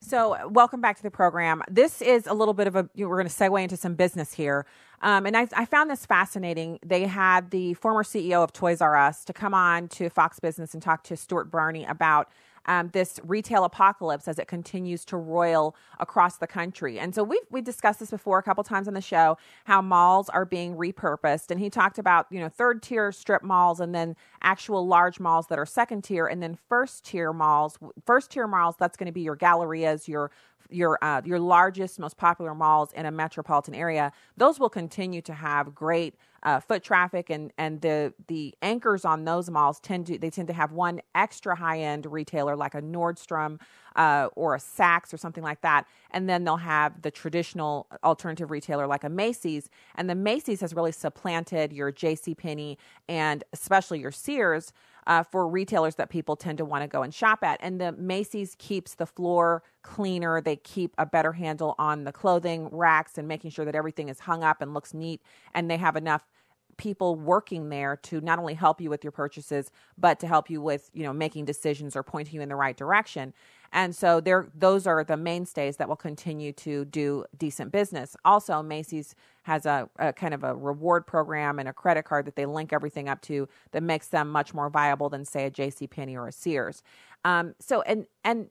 So, 0.00 0.48
welcome 0.48 0.80
back 0.80 0.96
to 0.98 1.02
the 1.02 1.10
program. 1.10 1.60
This 1.68 2.00
is 2.00 2.28
a 2.28 2.32
little 2.32 2.54
bit 2.54 2.68
of 2.68 2.76
a, 2.76 2.88
we're 2.96 3.16
going 3.16 3.26
to 3.26 3.34
segue 3.34 3.60
into 3.60 3.76
some 3.76 3.94
business 3.94 4.32
here. 4.32 4.64
Um, 5.02 5.26
and 5.26 5.36
I, 5.36 5.48
I 5.56 5.64
found 5.64 5.90
this 5.90 6.06
fascinating. 6.06 6.78
They 6.86 7.06
had 7.06 7.50
the 7.50 7.74
former 7.74 8.04
CEO 8.04 8.44
of 8.44 8.52
Toys 8.52 8.80
R 8.80 8.96
Us 8.96 9.24
to 9.24 9.32
come 9.32 9.54
on 9.54 9.88
to 9.88 10.08
Fox 10.08 10.38
Business 10.38 10.72
and 10.72 10.80
talk 10.80 11.02
to 11.04 11.16
Stuart 11.16 11.48
Varney 11.48 11.84
about 11.84 12.30
um, 12.66 12.90
this 12.92 13.20
retail 13.24 13.64
apocalypse 13.64 14.28
as 14.28 14.38
it 14.38 14.48
continues 14.48 15.04
to 15.06 15.16
roil 15.16 15.74
across 15.98 16.36
the 16.36 16.46
country. 16.46 16.98
And 16.98 17.14
so 17.14 17.22
we've 17.22 17.40
we 17.50 17.60
discussed 17.60 18.00
this 18.00 18.10
before 18.10 18.38
a 18.38 18.42
couple 18.42 18.64
times 18.64 18.88
on 18.88 18.94
the 18.94 19.00
show 19.00 19.38
how 19.64 19.80
malls 19.80 20.28
are 20.28 20.44
being 20.44 20.76
repurposed. 20.76 21.50
And 21.50 21.60
he 21.60 21.70
talked 21.70 21.98
about 21.98 22.26
you 22.30 22.40
know 22.40 22.48
third 22.48 22.82
tier 22.82 23.12
strip 23.12 23.42
malls 23.42 23.80
and 23.80 23.94
then 23.94 24.16
actual 24.42 24.86
large 24.86 25.20
malls 25.20 25.46
that 25.48 25.58
are 25.58 25.66
second 25.66 26.02
tier, 26.02 26.26
and 26.26 26.42
then 26.42 26.58
first 26.68 27.04
tier 27.04 27.32
malls. 27.32 27.78
First 28.04 28.30
tier 28.30 28.46
malls 28.46 28.76
that's 28.78 28.96
going 28.96 29.06
to 29.06 29.12
be 29.12 29.22
your 29.22 29.36
gallerias, 29.36 30.08
your 30.08 30.30
your 30.70 30.98
uh, 31.02 31.22
your 31.24 31.38
largest, 31.38 31.98
most 31.98 32.16
popular 32.16 32.54
malls 32.54 32.92
in 32.92 33.06
a 33.06 33.10
metropolitan 33.10 33.74
area, 33.74 34.12
those 34.36 34.58
will 34.60 34.70
continue 34.70 35.20
to 35.22 35.32
have 35.32 35.74
great 35.74 36.14
uh, 36.42 36.60
foot 36.60 36.82
traffic, 36.82 37.30
and 37.30 37.52
and 37.58 37.80
the 37.80 38.12
the 38.28 38.54
anchors 38.62 39.04
on 39.04 39.24
those 39.24 39.50
malls 39.50 39.80
tend 39.80 40.06
to 40.06 40.18
they 40.18 40.30
tend 40.30 40.48
to 40.48 40.54
have 40.54 40.72
one 40.72 41.00
extra 41.14 41.56
high 41.56 41.80
end 41.80 42.06
retailer 42.06 42.56
like 42.56 42.74
a 42.74 42.82
Nordstrom 42.82 43.58
uh, 43.96 44.28
or 44.36 44.54
a 44.54 44.58
Saks 44.58 45.12
or 45.12 45.16
something 45.16 45.42
like 45.42 45.60
that, 45.62 45.86
and 46.10 46.28
then 46.28 46.44
they'll 46.44 46.56
have 46.56 47.02
the 47.02 47.10
traditional 47.10 47.86
alternative 48.04 48.50
retailer 48.50 48.86
like 48.86 49.04
a 49.04 49.08
Macy's, 49.08 49.68
and 49.96 50.08
the 50.08 50.14
Macy's 50.14 50.60
has 50.60 50.74
really 50.74 50.92
supplanted 50.92 51.72
your 51.72 51.90
J.C. 51.90 52.34
Penney 52.34 52.78
and 53.08 53.42
especially 53.52 54.00
your 54.00 54.12
Sears 54.12 54.72
uh, 55.08 55.22
for 55.22 55.48
retailers 55.48 55.96
that 55.96 56.10
people 56.10 56.36
tend 56.36 56.58
to 56.58 56.64
want 56.64 56.82
to 56.82 56.88
go 56.88 57.02
and 57.02 57.12
shop 57.12 57.40
at. 57.42 57.58
And 57.62 57.80
the 57.80 57.92
Macy's 57.92 58.54
keeps 58.58 58.94
the 58.94 59.06
floor 59.06 59.62
cleaner. 59.82 60.40
They 60.40 60.56
keep 60.56 60.94
a 60.98 61.06
better 61.06 61.32
handle 61.32 61.74
on 61.78 62.04
the 62.04 62.12
clothing 62.12 62.68
racks 62.70 63.16
and 63.16 63.26
making 63.26 63.50
sure 63.50 63.64
that 63.64 63.74
everything 63.74 64.10
is 64.10 64.20
hung 64.20 64.44
up 64.44 64.60
and 64.60 64.74
looks 64.74 64.92
neat. 64.92 65.22
And 65.54 65.70
they 65.70 65.78
have 65.78 65.96
enough 65.96 66.28
people 66.76 67.16
working 67.16 67.70
there 67.70 67.96
to 67.96 68.20
not 68.20 68.38
only 68.38 68.54
help 68.54 68.80
you 68.80 68.90
with 68.90 69.02
your 69.02 69.10
purchases, 69.10 69.70
but 69.96 70.20
to 70.20 70.26
help 70.26 70.50
you 70.50 70.60
with, 70.60 70.90
you 70.92 71.02
know, 71.02 71.12
making 71.12 71.46
decisions 71.46 71.96
or 71.96 72.02
pointing 72.02 72.36
you 72.36 72.42
in 72.42 72.48
the 72.48 72.54
right 72.54 72.76
direction. 72.76 73.32
And 73.72 73.94
so 73.94 74.20
there 74.20 74.48
those 74.54 74.86
are 74.86 75.04
the 75.04 75.16
mainstays 75.16 75.76
that 75.76 75.88
will 75.88 75.96
continue 75.96 76.52
to 76.54 76.84
do 76.86 77.24
decent 77.36 77.70
business. 77.70 78.16
Also, 78.24 78.62
Macy's 78.62 79.14
has 79.42 79.66
a, 79.66 79.88
a, 79.98 80.12
kind 80.12 80.34
of 80.34 80.44
a 80.44 80.54
reward 80.54 81.06
program 81.06 81.58
and 81.58 81.68
a 81.68 81.72
credit 81.72 82.04
card 82.04 82.26
that 82.26 82.36
they 82.36 82.46
link 82.46 82.72
everything 82.72 83.08
up 83.08 83.20
to 83.22 83.48
that 83.72 83.82
makes 83.82 84.08
them 84.08 84.30
much 84.30 84.54
more 84.54 84.68
viable 84.68 85.08
than 85.08 85.24
say 85.24 85.46
a 85.46 85.50
J.C. 85.50 85.86
Penney 85.86 86.16
or 86.16 86.28
a 86.28 86.32
Sears. 86.32 86.82
Um, 87.24 87.54
so 87.60 87.82
and 87.82 88.06
and 88.24 88.48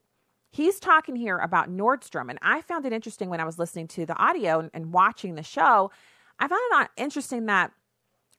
he's 0.50 0.78
talking 0.78 1.16
here 1.16 1.38
about 1.38 1.70
Nordstrom, 1.70 2.30
and 2.30 2.38
I 2.42 2.60
found 2.62 2.86
it 2.86 2.92
interesting 2.92 3.28
when 3.28 3.40
I 3.40 3.44
was 3.44 3.58
listening 3.58 3.88
to 3.88 4.06
the 4.06 4.16
audio 4.16 4.60
and, 4.60 4.70
and 4.72 4.92
watching 4.92 5.34
the 5.34 5.42
show. 5.42 5.90
I 6.38 6.46
found 6.46 6.60
it 6.72 7.02
interesting 7.02 7.46
that 7.46 7.72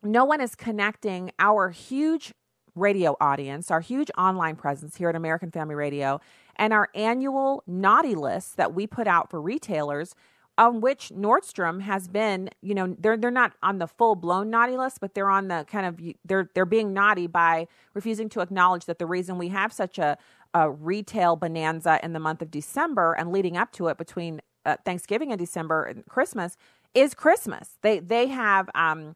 no 0.01 0.23
one 0.23 0.39
is 0.39 0.55
connecting 0.55 1.31
our 1.39 1.69
huge 1.69 2.33
radio 2.75 3.17
audience, 3.19 3.69
our 3.71 3.81
huge 3.81 4.09
online 4.17 4.55
presence 4.55 4.95
here 4.95 5.09
at 5.09 5.15
American 5.15 5.51
Family 5.51 5.75
Radio, 5.75 6.21
and 6.59 6.73
our 6.73 6.89
annual 6.93 7.63
naughty 7.65 8.13
list 8.13 8.57
that 8.57 8.75
we 8.75 8.85
put 8.85 9.07
out 9.07 9.31
for 9.31 9.41
retailers 9.41 10.13
on 10.59 10.81
which 10.81 11.09
Nordstrom 11.15 11.81
has 11.81 12.09
been, 12.09 12.49
you 12.61 12.75
know, 12.75 12.93
they're 12.99 13.15
they're 13.15 13.31
not 13.31 13.53
on 13.63 13.79
the 13.79 13.87
full 13.87 14.15
blown 14.15 14.49
naughty 14.49 14.75
list, 14.75 14.99
but 14.99 15.13
they're 15.13 15.29
on 15.29 15.47
the 15.47 15.65
kind 15.71 15.85
of 15.85 15.99
they're 16.25 16.49
they're 16.53 16.65
being 16.65 16.93
naughty 16.93 17.27
by 17.27 17.65
refusing 17.93 18.27
to 18.29 18.41
acknowledge 18.41 18.85
that 18.85 18.99
the 18.99 19.05
reason 19.05 19.37
we 19.37 19.47
have 19.47 19.71
such 19.71 19.97
a, 19.97 20.17
a 20.53 20.69
retail 20.69 21.37
bonanza 21.37 21.97
in 22.03 22.11
the 22.11 22.19
month 22.19 22.41
of 22.41 22.51
December 22.51 23.13
and 23.13 23.31
leading 23.31 23.55
up 23.55 23.71
to 23.71 23.87
it 23.87 23.97
between 23.97 24.41
uh, 24.65 24.75
Thanksgiving 24.83 25.31
and 25.31 25.39
December 25.39 25.85
and 25.85 26.05
Christmas 26.07 26.57
is 26.93 27.13
Christmas. 27.13 27.77
They 27.81 27.99
they 27.99 28.27
have 28.27 28.69
um, 28.75 29.15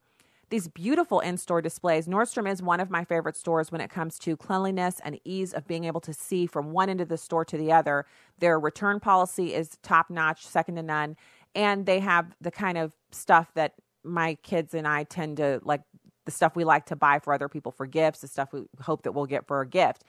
these 0.54 0.68
beautiful 0.68 1.20
in 1.20 1.36
store 1.36 1.64
displays. 1.64 2.08
Nordstrom 2.08 2.48
is 2.48 2.62
one 2.62 2.80
of 2.80 2.92
my 2.92 3.04
favorite 3.04 3.36
stores 3.36 3.72
when 3.72 3.82
it 3.82 3.90
comes 3.90 4.20
to 4.20 4.38
cleanliness 4.38 5.02
and 5.04 5.20
ease 5.26 5.52
of 5.52 5.66
being 5.66 5.86
able 5.86 6.00
to 6.02 6.14
see 6.14 6.46
from 6.46 6.72
one 6.72 6.90
end 6.90 7.02
of 7.02 7.10
the 7.10 7.18
store 7.18 7.44
to 7.44 7.58
the 7.58 7.72
other. 7.72 8.06
Their 8.38 8.60
return 8.60 9.00
policy 9.00 9.56
is 9.56 9.80
top 9.82 10.12
notch, 10.12 10.46
second 10.46 10.76
to 10.76 10.84
none. 10.84 11.18
And 11.56 11.88
they 11.88 12.00
have 12.02 12.36
the 12.40 12.52
kind 12.52 12.78
of 12.78 12.94
stuff 13.12 13.52
that 13.56 13.74
my 14.04 14.36
kids 14.44 14.76
and 14.76 14.88
I 14.88 15.06
tend 15.06 15.38
to 15.38 15.60
like 15.64 15.82
the 16.26 16.32
stuff 16.32 16.56
we 16.56 16.64
like 16.64 16.86
to 16.86 16.96
buy 16.96 17.18
for 17.18 17.34
other 17.34 17.50
people 17.50 17.72
for 17.72 17.88
gifts, 17.88 18.20
the 18.20 18.28
stuff 18.28 18.54
we 18.54 18.62
hope 18.80 19.02
that 19.02 19.14
we'll 19.14 19.26
get 19.26 19.48
for 19.48 19.60
a 19.62 19.68
gift. 19.68 20.04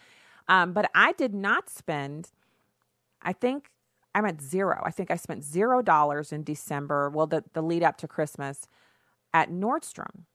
Um, 0.46 0.74
but 0.74 0.90
I 0.94 1.12
did 1.12 1.32
not 1.32 1.70
spend, 1.70 2.32
I 3.22 3.32
think 3.32 3.70
I'm 4.14 4.26
at 4.26 4.42
zero. 4.42 4.82
I 4.84 4.90
think 4.90 5.10
I 5.10 5.16
spent 5.16 5.42
zero 5.42 5.80
dollars 5.80 6.32
in 6.32 6.44
December, 6.44 7.08
well, 7.08 7.26
the, 7.26 7.44
the 7.54 7.62
lead 7.62 7.82
up 7.82 7.96
to 7.96 8.06
Christmas 8.06 8.68
at 9.32 9.50
Nordstrom. 9.50 10.26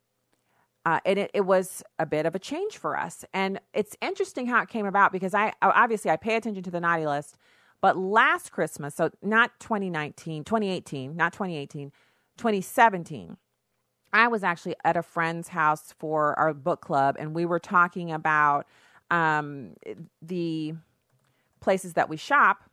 Uh, 0.90 1.00
and 1.06 1.20
it, 1.20 1.30
it 1.36 1.42
was 1.42 1.84
a 2.00 2.06
bit 2.06 2.26
of 2.26 2.34
a 2.34 2.40
change 2.40 2.76
for 2.76 2.98
us. 2.98 3.24
And 3.32 3.60
it's 3.76 3.96
interesting 4.02 4.48
how 4.48 4.64
it 4.64 4.70
came 4.70 4.88
about 4.88 5.12
because 5.12 5.36
I 5.36 5.54
obviously 5.62 6.10
I 6.10 6.16
pay 6.16 6.36
attention 6.36 6.64
to 6.64 6.72
the 6.72 6.80
naughty 6.80 7.06
list, 7.06 7.38
but 7.80 7.96
last 7.96 8.52
Christmas, 8.52 8.96
so 8.96 9.12
not 9.22 9.52
2019, 9.60 10.44
2018, 10.44 11.16
not 11.16 11.32
2018, 11.32 11.92
2017, 12.38 13.38
I 14.14 14.30
was 14.30 14.44
actually 14.44 14.78
at 14.84 14.98
a 14.98 15.04
friend's 15.04 15.50
house 15.50 15.94
for 16.00 16.34
our 16.40 16.56
book 16.56 16.82
club, 16.82 17.18
and 17.20 17.36
we 17.36 17.46
were 17.46 17.60
talking 17.60 18.12
about 18.12 18.66
um, 19.12 19.76
the 20.24 20.74
places 21.60 21.94
that 21.94 22.10
we 22.10 22.18
shop 22.18 22.64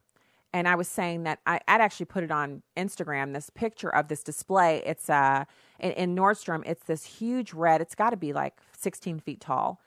and 0.56 0.66
I 0.66 0.74
was 0.74 0.88
saying 0.88 1.24
that 1.24 1.40
I, 1.46 1.60
would 1.68 1.82
actually 1.82 2.06
put 2.06 2.24
it 2.24 2.30
on 2.30 2.62
Instagram. 2.78 3.34
This 3.34 3.50
picture 3.50 3.94
of 3.94 4.08
this 4.08 4.22
display. 4.22 4.82
It's 4.86 5.10
uh 5.10 5.44
in, 5.78 5.90
in 5.92 6.16
Nordstrom. 6.16 6.62
It's 6.64 6.84
this 6.84 7.04
huge 7.04 7.52
red. 7.52 7.82
It's 7.82 7.94
got 7.94 8.10
to 8.10 8.16
be 8.16 8.32
like 8.32 8.54
16 8.78 9.20
feet 9.20 9.42
tall, 9.42 9.82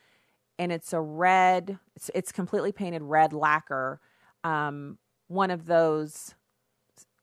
and 0.59 0.71
it's 0.71 0.93
a 0.93 1.01
red. 1.01 1.79
It's, 1.95 2.11
it's 2.13 2.31
completely 2.31 2.71
painted 2.71 3.01
red 3.01 3.33
lacquer. 3.33 3.99
Um, 4.43 4.99
one 5.27 5.49
of 5.49 5.65
those. 5.65 6.35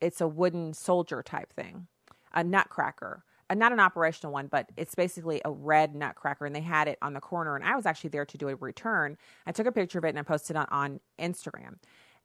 It's 0.01 0.21
a 0.21 0.27
wooden 0.27 0.75
soldier 0.75 1.23
type 1.23 1.53
thing, 1.53 1.87
a 2.35 2.43
nutcracker. 2.43 3.23
Uh, 3.49 3.55
not 3.55 3.71
an 3.71 3.79
operational 3.79 4.33
one, 4.33 4.49
but 4.49 4.71
it's 4.77 4.97
basically 4.97 5.41
a 5.45 5.53
red 5.53 5.95
nutcracker, 5.95 6.47
and 6.47 6.55
they 6.55 6.61
had 6.63 6.89
it 6.89 6.99
on 7.01 7.15
the 7.15 7.21
corner. 7.21 7.55
And 7.55 7.65
I 7.65 7.77
was 7.77 7.87
actually 7.87 8.11
there 8.11 8.27
to 8.27 8.37
do 8.37 8.49
a 8.49 8.57
return. 8.57 9.17
I 9.47 9.53
took 9.53 9.69
a 9.69 9.73
picture 9.73 9.99
of 9.99 10.05
it 10.05 10.09
and 10.09 10.19
I 10.19 10.23
posted 10.23 10.57
it 10.57 10.59
on, 10.59 10.67
on 10.73 11.01
Instagram. 11.21 11.77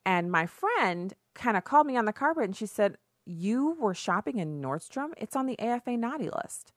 And 0.05 0.31
my 0.31 0.45
friend 0.45 1.13
kind 1.35 1.57
of 1.57 1.63
called 1.63 1.87
me 1.87 1.97
on 1.97 2.05
the 2.05 2.13
carpet 2.13 2.43
and 2.43 2.55
she 2.55 2.65
said, 2.65 2.97
You 3.25 3.77
were 3.79 3.93
shopping 3.93 4.39
in 4.39 4.61
Nordstrom? 4.61 5.09
It's 5.17 5.35
on 5.35 5.45
the 5.45 5.59
AFA 5.59 5.97
naughty 5.97 6.29
list. 6.29 6.73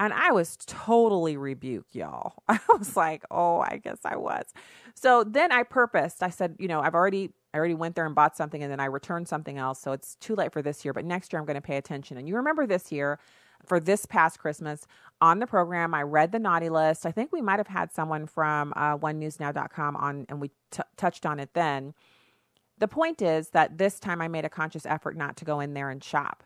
And 0.00 0.12
I 0.12 0.30
was 0.30 0.56
totally 0.66 1.36
rebuked, 1.36 1.94
y'all. 1.94 2.34
I 2.48 2.60
was 2.78 2.96
like, 2.96 3.24
oh, 3.30 3.58
I 3.58 3.80
guess 3.82 3.98
I 4.04 4.16
was. 4.16 4.44
So 4.94 5.24
then 5.24 5.50
I 5.50 5.64
purposed, 5.64 6.22
I 6.22 6.30
said, 6.30 6.56
you 6.58 6.68
know, 6.68 6.80
I've 6.80 6.94
already 6.94 7.30
I 7.52 7.58
already 7.58 7.74
went 7.74 7.96
there 7.96 8.04
and 8.04 8.14
bought 8.14 8.36
something 8.36 8.62
and 8.62 8.70
then 8.70 8.78
I 8.78 8.84
returned 8.84 9.26
something 9.26 9.56
else. 9.56 9.80
So 9.80 9.92
it's 9.92 10.16
too 10.16 10.34
late 10.34 10.52
for 10.52 10.60
this 10.60 10.84
year, 10.84 10.92
but 10.92 11.04
next 11.04 11.32
year 11.32 11.40
I'm 11.40 11.46
going 11.46 11.54
to 11.54 11.62
pay 11.62 11.78
attention. 11.78 12.18
And 12.18 12.28
you 12.28 12.36
remember 12.36 12.66
this 12.66 12.92
year 12.92 13.18
for 13.64 13.80
this 13.80 14.04
past 14.04 14.38
Christmas 14.38 14.86
on 15.20 15.38
the 15.38 15.46
program, 15.46 15.94
I 15.94 16.02
read 16.02 16.30
the 16.30 16.38
naughty 16.38 16.68
list. 16.68 17.06
I 17.06 17.10
think 17.10 17.32
we 17.32 17.40
might 17.40 17.58
have 17.58 17.66
had 17.66 17.90
someone 17.90 18.26
from 18.26 18.74
uh, 18.76 18.98
onenewsnow.com 18.98 19.96
on 19.96 20.26
and 20.28 20.40
we 20.40 20.50
t- 20.70 20.82
touched 20.96 21.24
on 21.24 21.40
it 21.40 21.54
then 21.54 21.94
the 22.78 22.88
point 22.88 23.22
is 23.22 23.50
that 23.50 23.78
this 23.78 23.98
time 23.98 24.20
I 24.20 24.28
made 24.28 24.44
a 24.44 24.50
conscious 24.50 24.86
effort 24.86 25.16
not 25.16 25.36
to 25.38 25.44
go 25.44 25.60
in 25.60 25.74
there 25.74 25.90
and 25.90 26.02
shop. 26.02 26.44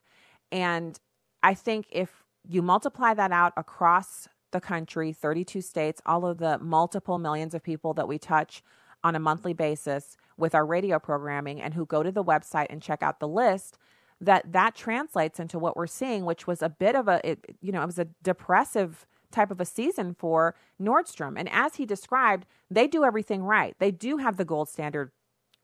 And 0.50 0.98
I 1.42 1.54
think 1.54 1.86
if 1.90 2.24
you 2.48 2.62
multiply 2.62 3.14
that 3.14 3.32
out 3.32 3.52
across 3.56 4.28
the 4.50 4.60
country, 4.60 5.12
32 5.12 5.60
states, 5.60 6.00
all 6.04 6.26
of 6.26 6.38
the 6.38 6.58
multiple 6.58 7.18
millions 7.18 7.54
of 7.54 7.62
people 7.62 7.94
that 7.94 8.08
we 8.08 8.18
touch 8.18 8.62
on 9.04 9.16
a 9.16 9.20
monthly 9.20 9.52
basis 9.52 10.16
with 10.36 10.54
our 10.54 10.64
radio 10.64 10.98
programming 10.98 11.60
and 11.60 11.74
who 11.74 11.86
go 11.86 12.02
to 12.02 12.12
the 12.12 12.24
website 12.24 12.66
and 12.70 12.82
check 12.82 13.02
out 13.02 13.18
the 13.18 13.28
list, 13.28 13.78
that 14.20 14.52
that 14.52 14.74
translates 14.74 15.40
into 15.40 15.58
what 15.58 15.76
we're 15.76 15.86
seeing, 15.86 16.24
which 16.24 16.46
was 16.46 16.62
a 16.62 16.68
bit 16.68 16.94
of 16.94 17.08
a, 17.08 17.20
it, 17.28 17.56
you 17.60 17.72
know, 17.72 17.82
it 17.82 17.86
was 17.86 17.98
a 17.98 18.06
depressive 18.22 19.06
type 19.32 19.50
of 19.50 19.60
a 19.60 19.64
season 19.64 20.14
for 20.14 20.54
Nordstrom. 20.80 21.34
And 21.36 21.48
as 21.50 21.76
he 21.76 21.86
described, 21.86 22.46
they 22.70 22.86
do 22.86 23.04
everything 23.04 23.42
right. 23.42 23.74
They 23.78 23.90
do 23.90 24.18
have 24.18 24.36
the 24.36 24.44
gold 24.44 24.68
standard 24.68 25.10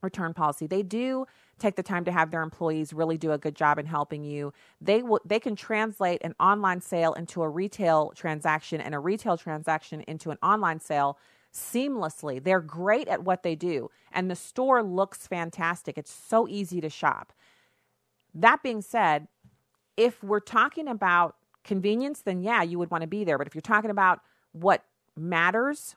return 0.03 0.35
policy. 0.35 0.67
They 0.67 0.83
do 0.83 1.27
take 1.59 1.77
the 1.77 1.83
time 1.83 2.05
to 2.05 2.13
have 2.13 2.31
their 2.31 2.43
employees 2.43 2.93
really 2.93 3.19
do 3.19 3.33
a 3.33 3.39
good 3.39 3.55
job 3.55 3.79
in 3.79 3.87
helping 3.87 4.25
you. 4.25 4.53
They 4.81 5.03
will 5.03 5.21
they 5.25 5.41
can 5.41 5.57
translate 5.57 6.21
an 6.23 6.35
online 6.39 6.81
sale 6.81 7.13
into 7.15 7.43
a 7.43 7.49
retail 7.49 8.13
transaction 8.15 8.81
and 8.81 8.95
a 8.95 8.99
retail 8.99 9.37
transaction 9.37 10.03
into 10.03 10.31
an 10.31 10.39
online 10.43 10.81
sale 10.81 11.19
seamlessly. 11.53 12.43
They're 12.43 12.61
great 12.61 13.09
at 13.09 13.25
what 13.25 13.43
they 13.43 13.55
do 13.55 13.91
and 14.13 14.31
the 14.31 14.37
store 14.37 14.83
looks 14.83 15.27
fantastic. 15.27 15.99
It's 15.99 16.13
so 16.13 16.47
easy 16.49 16.81
to 16.81 16.91
shop. 16.91 17.33
That 18.35 18.63
being 18.63 18.83
said, 18.83 19.27
if 19.97 20.23
we're 20.23 20.41
talking 20.41 20.87
about 20.87 21.37
convenience 21.65 22.21
then 22.21 22.41
yeah, 22.41 22.63
you 22.63 22.79
would 22.79 22.91
want 22.91 23.03
to 23.03 23.09
be 23.09 23.25
there, 23.25 23.39
but 23.39 23.47
if 23.47 23.55
you're 23.55 23.63
talking 23.63 23.91
about 23.91 24.21
what 24.53 24.85
matters, 25.17 25.97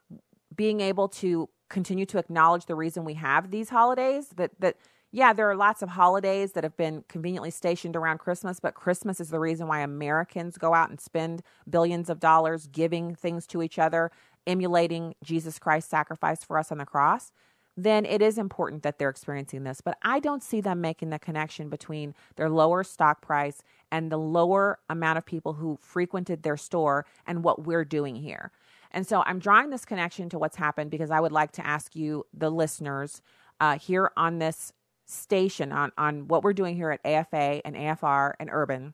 being 0.55 0.81
able 0.81 1.07
to 1.07 1.47
continue 1.71 2.05
to 2.05 2.19
acknowledge 2.19 2.65
the 2.65 2.75
reason 2.75 3.03
we 3.03 3.15
have 3.15 3.49
these 3.49 3.69
holidays 3.69 4.29
that 4.35 4.51
that 4.59 4.75
yeah 5.11 5.33
there 5.33 5.49
are 5.49 5.55
lots 5.55 5.81
of 5.81 5.89
holidays 5.89 6.51
that 6.51 6.63
have 6.63 6.75
been 6.77 7.03
conveniently 7.07 7.49
stationed 7.49 7.95
around 7.95 8.19
christmas 8.19 8.59
but 8.59 8.75
christmas 8.75 9.19
is 9.19 9.29
the 9.29 9.39
reason 9.39 9.67
why 9.67 9.79
americans 9.79 10.57
go 10.57 10.73
out 10.73 10.89
and 10.89 10.99
spend 10.99 11.41
billions 11.69 12.09
of 12.09 12.19
dollars 12.19 12.67
giving 12.67 13.15
things 13.15 13.47
to 13.47 13.63
each 13.63 13.79
other 13.79 14.11
emulating 14.45 15.15
jesus 15.23 15.57
christ's 15.57 15.89
sacrifice 15.89 16.43
for 16.43 16.57
us 16.57 16.71
on 16.71 16.77
the 16.77 16.85
cross 16.85 17.31
then 17.77 18.05
it 18.05 18.21
is 18.21 18.37
important 18.37 18.83
that 18.83 18.99
they're 18.99 19.09
experiencing 19.09 19.63
this. 19.63 19.79
But 19.79 19.97
i 20.03 20.19
don't 20.19 20.43
see 20.43 20.59
them 20.59 20.81
making 20.81 21.09
the 21.09 21.19
connection 21.19 21.69
between 21.69 22.13
their 22.35 22.49
lower 22.49 22.83
stock 22.83 23.21
price 23.21 23.63
and 23.91 24.11
the 24.11 24.17
lower 24.17 24.79
amount 24.89 25.17
of 25.17 25.25
people 25.25 25.53
who 25.53 25.77
frequented 25.81 26.43
their 26.43 26.57
store 26.57 27.05
and 27.25 27.43
what 27.45 27.65
we're 27.65 27.85
doing 27.85 28.15
here 28.15 28.51
and 28.91 29.07
so 29.07 29.23
I'm 29.25 29.39
drawing 29.39 29.69
this 29.69 29.85
connection 29.85 30.29
to 30.29 30.39
what's 30.39 30.55
happened 30.55 30.91
because 30.91 31.11
I 31.11 31.19
would 31.19 31.31
like 31.31 31.51
to 31.53 31.65
ask 31.65 31.95
you, 31.95 32.25
the 32.33 32.49
listeners, 32.49 33.21
uh, 33.59 33.77
here 33.77 34.11
on 34.17 34.39
this 34.39 34.73
station 35.05 35.71
on, 35.71 35.91
on 35.97 36.27
what 36.27 36.43
we're 36.43 36.53
doing 36.53 36.75
here 36.75 36.91
at 36.91 37.05
AFA 37.05 37.61
and 37.65 37.75
AFR 37.75 38.33
and 38.39 38.49
Urban 38.51 38.93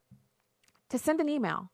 to 0.90 0.98
send 0.98 1.20
an 1.20 1.28
email. 1.28 1.70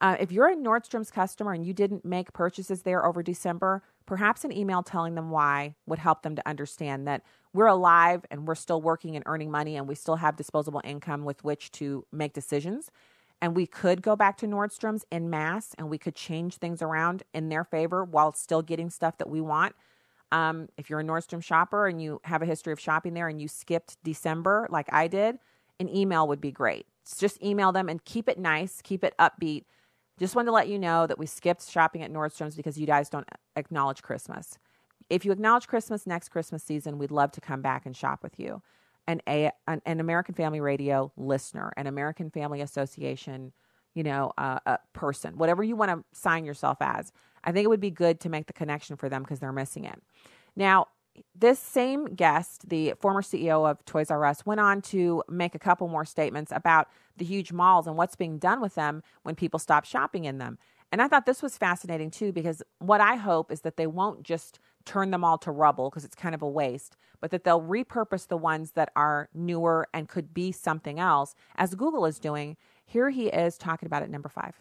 Uh, 0.00 0.16
if 0.20 0.30
you're 0.30 0.48
a 0.48 0.54
Nordstrom's 0.54 1.10
customer 1.10 1.52
and 1.52 1.66
you 1.66 1.72
didn't 1.72 2.04
make 2.04 2.32
purchases 2.32 2.82
there 2.82 3.04
over 3.04 3.22
December, 3.22 3.82
perhaps 4.06 4.44
an 4.44 4.52
email 4.52 4.82
telling 4.82 5.16
them 5.16 5.30
why 5.30 5.74
would 5.86 5.98
help 5.98 6.22
them 6.22 6.36
to 6.36 6.48
understand 6.48 7.08
that 7.08 7.22
we're 7.52 7.66
alive 7.66 8.24
and 8.30 8.46
we're 8.46 8.54
still 8.54 8.80
working 8.80 9.16
and 9.16 9.24
earning 9.26 9.50
money 9.50 9.76
and 9.76 9.88
we 9.88 9.96
still 9.96 10.16
have 10.16 10.36
disposable 10.36 10.80
income 10.84 11.24
with 11.24 11.42
which 11.42 11.72
to 11.72 12.06
make 12.12 12.32
decisions. 12.32 12.92
And 13.40 13.54
we 13.54 13.66
could 13.66 14.02
go 14.02 14.16
back 14.16 14.36
to 14.38 14.46
Nordstrom's 14.46 15.04
in 15.12 15.30
mass 15.30 15.74
and 15.78 15.88
we 15.88 15.98
could 15.98 16.16
change 16.16 16.56
things 16.56 16.82
around 16.82 17.22
in 17.32 17.48
their 17.48 17.64
favor 17.64 18.04
while 18.04 18.32
still 18.32 18.62
getting 18.62 18.90
stuff 18.90 19.18
that 19.18 19.28
we 19.28 19.40
want. 19.40 19.74
Um, 20.32 20.68
if 20.76 20.90
you're 20.90 21.00
a 21.00 21.04
Nordstrom 21.04 21.42
shopper 21.42 21.86
and 21.86 22.02
you 22.02 22.20
have 22.24 22.42
a 22.42 22.46
history 22.46 22.72
of 22.72 22.80
shopping 22.80 23.14
there 23.14 23.28
and 23.28 23.40
you 23.40 23.48
skipped 23.48 23.96
December 24.02 24.66
like 24.70 24.92
I 24.92 25.06
did, 25.06 25.38
an 25.80 25.88
email 25.88 26.26
would 26.28 26.40
be 26.40 26.50
great. 26.50 26.86
Just 27.18 27.42
email 27.42 27.72
them 27.72 27.88
and 27.88 28.04
keep 28.04 28.28
it 28.28 28.38
nice, 28.38 28.82
keep 28.82 29.04
it 29.04 29.14
upbeat. 29.18 29.64
Just 30.18 30.34
wanted 30.34 30.46
to 30.46 30.52
let 30.52 30.68
you 30.68 30.78
know 30.78 31.06
that 31.06 31.18
we 31.18 31.26
skipped 31.26 31.70
shopping 31.70 32.02
at 32.02 32.12
Nordstrom's 32.12 32.56
because 32.56 32.78
you 32.78 32.86
guys 32.86 33.08
don't 33.08 33.28
acknowledge 33.56 34.02
Christmas. 34.02 34.58
If 35.08 35.24
you 35.24 35.32
acknowledge 35.32 35.68
Christmas 35.68 36.06
next 36.06 36.28
Christmas 36.28 36.62
season, 36.62 36.98
we'd 36.98 37.12
love 37.12 37.30
to 37.32 37.40
come 37.40 37.62
back 37.62 37.86
and 37.86 37.96
shop 37.96 38.22
with 38.22 38.38
you. 38.38 38.62
An, 39.08 39.20
a, 39.26 39.50
an, 39.66 39.82
an 39.86 39.98
American 40.00 40.34
Family 40.34 40.60
Radio 40.60 41.10
listener, 41.16 41.72
an 41.76 41.86
American 41.86 42.30
Family 42.30 42.60
Association, 42.60 43.52
you 43.94 44.04
know, 44.04 44.32
uh, 44.38 44.58
a 44.66 44.78
person, 44.92 45.38
whatever 45.38 45.64
you 45.64 45.74
want 45.74 45.90
to 45.90 46.04
sign 46.16 46.44
yourself 46.44 46.76
as. 46.80 47.10
I 47.42 47.50
think 47.50 47.64
it 47.64 47.68
would 47.68 47.80
be 47.80 47.90
good 47.90 48.20
to 48.20 48.28
make 48.28 48.46
the 48.46 48.52
connection 48.52 48.96
for 48.96 49.08
them 49.08 49.22
because 49.22 49.40
they're 49.40 49.50
missing 49.50 49.84
it. 49.84 50.00
Now, 50.54 50.88
this 51.34 51.58
same 51.58 52.14
guest, 52.14 52.68
the 52.68 52.94
former 53.00 53.22
CEO 53.22 53.68
of 53.68 53.84
Toys 53.84 54.10
R 54.10 54.24
Us, 54.24 54.46
went 54.46 54.60
on 54.60 54.82
to 54.82 55.22
make 55.28 55.54
a 55.54 55.58
couple 55.58 55.88
more 55.88 56.04
statements 56.04 56.52
about 56.54 56.88
the 57.16 57.24
huge 57.24 57.52
malls 57.52 57.86
and 57.86 57.96
what's 57.96 58.14
being 58.14 58.38
done 58.38 58.60
with 58.60 58.74
them 58.74 59.02
when 59.22 59.34
people 59.34 59.58
stop 59.58 59.84
shopping 59.84 60.24
in 60.24 60.38
them. 60.38 60.58
And 60.90 61.02
I 61.02 61.08
thought 61.08 61.26
this 61.26 61.42
was 61.42 61.58
fascinating 61.58 62.10
too, 62.10 62.32
because 62.32 62.62
what 62.78 63.00
I 63.00 63.16
hope 63.16 63.52
is 63.52 63.60
that 63.60 63.76
they 63.76 63.86
won't 63.86 64.22
just 64.22 64.58
turn 64.84 65.10
them 65.10 65.22
all 65.22 65.36
to 65.38 65.50
rubble 65.50 65.90
because 65.90 66.04
it's 66.04 66.14
kind 66.14 66.34
of 66.34 66.40
a 66.40 66.48
waste, 66.48 66.96
but 67.20 67.30
that 67.30 67.44
they'll 67.44 67.60
repurpose 67.60 68.26
the 68.26 68.38
ones 68.38 68.72
that 68.72 68.90
are 68.96 69.28
newer 69.34 69.86
and 69.92 70.08
could 70.08 70.32
be 70.32 70.50
something 70.50 70.98
else, 70.98 71.34
as 71.56 71.74
Google 71.74 72.06
is 72.06 72.18
doing. 72.18 72.56
Here 72.86 73.10
he 73.10 73.26
is 73.26 73.58
talking 73.58 73.86
about 73.86 74.02
it, 74.02 74.08
number 74.08 74.30
five. 74.30 74.58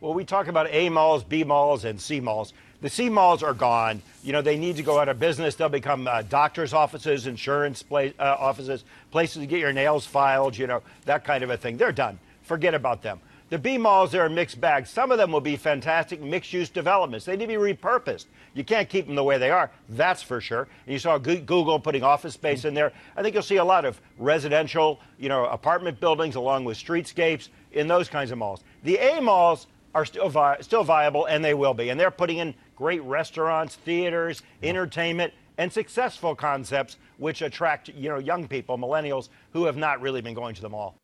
Well, 0.00 0.12
we 0.12 0.24
talk 0.24 0.48
about 0.48 0.68
A 0.70 0.90
malls, 0.90 1.24
B 1.24 1.44
malls, 1.44 1.84
and 1.84 1.98
C 1.98 2.20
malls. 2.20 2.52
The 2.82 2.90
C 2.90 3.08
malls 3.08 3.42
are 3.42 3.54
gone. 3.54 4.02
You 4.22 4.32
know, 4.32 4.42
they 4.42 4.58
need 4.58 4.76
to 4.76 4.82
go 4.82 4.98
out 4.98 5.08
of 5.08 5.18
business. 5.18 5.54
They'll 5.54 5.70
become 5.70 6.06
uh, 6.06 6.22
doctors' 6.22 6.74
offices, 6.74 7.26
insurance 7.26 7.82
uh, 7.90 8.12
offices, 8.18 8.84
places 9.10 9.40
to 9.40 9.46
get 9.46 9.60
your 9.60 9.72
nails 9.72 10.04
filed, 10.04 10.58
you 10.58 10.66
know, 10.66 10.82
that 11.06 11.24
kind 11.24 11.42
of 11.42 11.48
a 11.48 11.56
thing. 11.56 11.78
They're 11.78 11.92
done. 11.92 12.18
Forget 12.42 12.74
about 12.74 13.00
them. 13.00 13.20
The 13.50 13.58
B 13.58 13.78
malls, 13.78 14.10
they're 14.10 14.26
a 14.26 14.30
mixed 14.30 14.60
bag. 14.60 14.86
Some 14.86 15.12
of 15.12 15.18
them 15.18 15.30
will 15.30 15.40
be 15.40 15.56
fantastic 15.56 16.20
mixed 16.20 16.52
use 16.52 16.70
developments. 16.70 17.26
They 17.26 17.36
need 17.36 17.46
to 17.46 17.58
be 17.58 17.74
repurposed. 17.74 18.26
You 18.54 18.64
can't 18.64 18.88
keep 18.88 19.06
them 19.06 19.14
the 19.14 19.22
way 19.22 19.38
they 19.38 19.50
are, 19.50 19.70
that's 19.90 20.22
for 20.22 20.40
sure. 20.40 20.66
And 20.86 20.92
you 20.92 20.98
saw 20.98 21.18
Google 21.18 21.78
putting 21.78 22.02
office 22.02 22.34
space 22.34 22.64
in 22.64 22.74
there. 22.74 22.92
I 23.16 23.22
think 23.22 23.34
you'll 23.34 23.42
see 23.42 23.56
a 23.56 23.64
lot 23.64 23.84
of 23.84 24.00
residential, 24.18 25.00
you 25.18 25.28
know, 25.28 25.44
apartment 25.46 26.00
buildings 26.00 26.36
along 26.36 26.64
with 26.64 26.78
streetscapes 26.78 27.48
in 27.72 27.86
those 27.86 28.08
kinds 28.08 28.30
of 28.30 28.38
malls. 28.38 28.64
The 28.82 28.96
A 28.96 29.20
malls, 29.20 29.66
are 29.94 30.04
still, 30.04 30.28
vi- 30.28 30.58
still 30.60 30.84
viable, 30.84 31.26
and 31.26 31.44
they 31.44 31.54
will 31.54 31.74
be. 31.74 31.88
And 31.88 31.98
they're 31.98 32.10
putting 32.10 32.38
in 32.38 32.54
great 32.76 33.02
restaurants, 33.02 33.76
theaters, 33.76 34.42
entertainment, 34.62 35.32
and 35.56 35.72
successful 35.72 36.34
concepts 36.34 36.96
which 37.18 37.42
attract 37.42 37.88
you 37.90 38.08
know 38.08 38.18
young 38.18 38.48
people, 38.48 38.76
millennials 38.76 39.28
who 39.52 39.66
have 39.66 39.76
not 39.76 40.00
really 40.00 40.20
been 40.20 40.34
going 40.34 40.54
to 40.54 40.62
the 40.62 40.68
mall. 40.68 40.96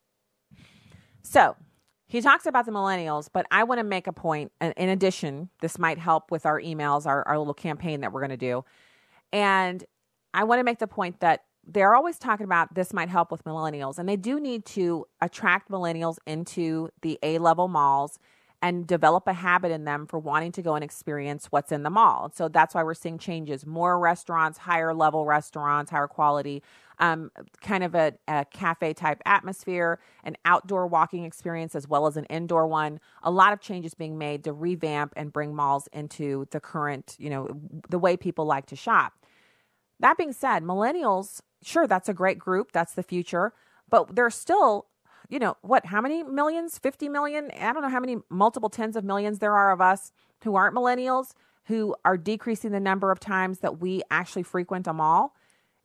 So 1.22 1.54
he 2.10 2.20
talks 2.20 2.44
about 2.44 2.66
the 2.66 2.72
millennials, 2.72 3.28
but 3.32 3.46
I 3.52 3.62
want 3.62 3.78
to 3.78 3.84
make 3.84 4.08
a 4.08 4.12
point. 4.12 4.50
In 4.60 4.88
addition, 4.88 5.48
this 5.60 5.78
might 5.78 5.96
help 5.96 6.32
with 6.32 6.44
our 6.44 6.60
emails, 6.60 7.06
our, 7.06 7.26
our 7.28 7.38
little 7.38 7.54
campaign 7.54 8.00
that 8.00 8.12
we're 8.12 8.20
going 8.20 8.30
to 8.30 8.36
do. 8.36 8.64
And 9.32 9.84
I 10.34 10.42
want 10.42 10.58
to 10.58 10.64
make 10.64 10.80
the 10.80 10.88
point 10.88 11.20
that 11.20 11.44
they're 11.64 11.94
always 11.94 12.18
talking 12.18 12.44
about 12.44 12.74
this 12.74 12.92
might 12.92 13.08
help 13.08 13.30
with 13.30 13.44
millennials, 13.44 13.96
and 13.96 14.08
they 14.08 14.16
do 14.16 14.40
need 14.40 14.64
to 14.66 15.06
attract 15.20 15.70
millennials 15.70 16.16
into 16.26 16.88
the 17.02 17.16
A 17.22 17.38
level 17.38 17.68
malls 17.68 18.18
and 18.60 18.88
develop 18.88 19.28
a 19.28 19.32
habit 19.32 19.70
in 19.70 19.84
them 19.84 20.04
for 20.06 20.18
wanting 20.18 20.50
to 20.52 20.62
go 20.62 20.74
and 20.74 20.82
experience 20.82 21.46
what's 21.50 21.70
in 21.70 21.84
the 21.84 21.90
mall. 21.90 22.32
So 22.34 22.48
that's 22.48 22.74
why 22.74 22.82
we're 22.82 22.94
seeing 22.94 23.18
changes 23.18 23.64
more 23.64 24.00
restaurants, 24.00 24.58
higher 24.58 24.92
level 24.92 25.26
restaurants, 25.26 25.92
higher 25.92 26.08
quality, 26.08 26.62
um, 27.00 27.30
kind 27.60 27.82
of 27.82 27.94
a, 27.94 28.12
a 28.28 28.44
cafe 28.50 28.94
type 28.94 29.20
atmosphere, 29.26 29.98
an 30.24 30.36
outdoor 30.44 30.86
walking 30.86 31.24
experience 31.24 31.74
as 31.74 31.88
well 31.88 32.06
as 32.06 32.16
an 32.16 32.24
indoor 32.26 32.66
one. 32.66 33.00
A 33.22 33.30
lot 33.30 33.52
of 33.52 33.60
changes 33.60 33.94
being 33.94 34.18
made 34.18 34.44
to 34.44 34.52
revamp 34.52 35.12
and 35.16 35.32
bring 35.32 35.54
malls 35.54 35.88
into 35.92 36.46
the 36.50 36.60
current, 36.60 37.16
you 37.18 37.30
know, 37.30 37.48
the 37.88 37.98
way 37.98 38.16
people 38.16 38.44
like 38.44 38.66
to 38.66 38.76
shop. 38.76 39.14
That 39.98 40.16
being 40.16 40.32
said, 40.32 40.62
millennials, 40.62 41.40
sure, 41.62 41.86
that's 41.86 42.08
a 42.08 42.14
great 42.14 42.38
group, 42.38 42.72
that's 42.72 42.94
the 42.94 43.02
future, 43.02 43.52
but 43.88 44.14
there's 44.14 44.34
still 44.34 44.86
you 45.28 45.38
know, 45.38 45.56
what, 45.62 45.86
how 45.86 46.00
many 46.00 46.24
millions? 46.24 46.76
50 46.76 47.08
million? 47.08 47.52
I 47.56 47.72
don't 47.72 47.82
know 47.82 47.88
how 47.88 48.00
many 48.00 48.16
multiple 48.30 48.68
tens 48.68 48.96
of 48.96 49.04
millions 49.04 49.38
there 49.38 49.54
are 49.54 49.70
of 49.70 49.80
us 49.80 50.10
who 50.42 50.56
aren't 50.56 50.74
millennials 50.74 51.34
who 51.70 51.94
are 52.04 52.16
decreasing 52.16 52.72
the 52.72 52.80
number 52.80 53.12
of 53.12 53.20
times 53.20 53.60
that 53.60 53.80
we 53.80 54.02
actually 54.10 54.42
frequent 54.42 54.88
a 54.88 54.92
mall. 54.92 55.36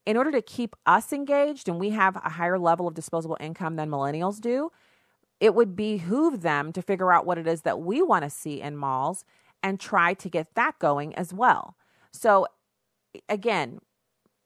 In 0.06 0.18
order 0.18 0.32
to 0.32 0.42
keep 0.42 0.76
us 0.86 1.12
engaged 1.12 1.68
and 1.68 1.80
we 1.80 1.90
have 1.92 2.16
a 2.18 2.30
higher 2.30 2.60
level 2.60 2.88
of 2.88 2.94
disposable 2.94 3.38
income 3.40 3.76
than 3.76 3.90
millennials 3.90 4.40
do, 4.40 4.72
it 5.40 5.56
would 5.56 5.76
behoove 5.76 6.42
them 6.42 6.72
to 6.74 6.82
figure 6.82 7.12
out 7.12 7.26
what 7.26 7.38
it 7.38 7.48
is 7.48 7.62
that 7.64 7.80
we 7.80 8.02
want 8.02 8.24
to 8.24 8.30
see 8.30 8.62
in 8.62 8.78
malls 8.78 9.26
and 9.64 9.80
try 9.80 10.14
to 10.14 10.30
get 10.30 10.54
that 10.56 10.78
going 10.80 11.16
as 11.16 11.34
well. 11.34 11.76
So, 12.12 12.48
again, 13.28 13.80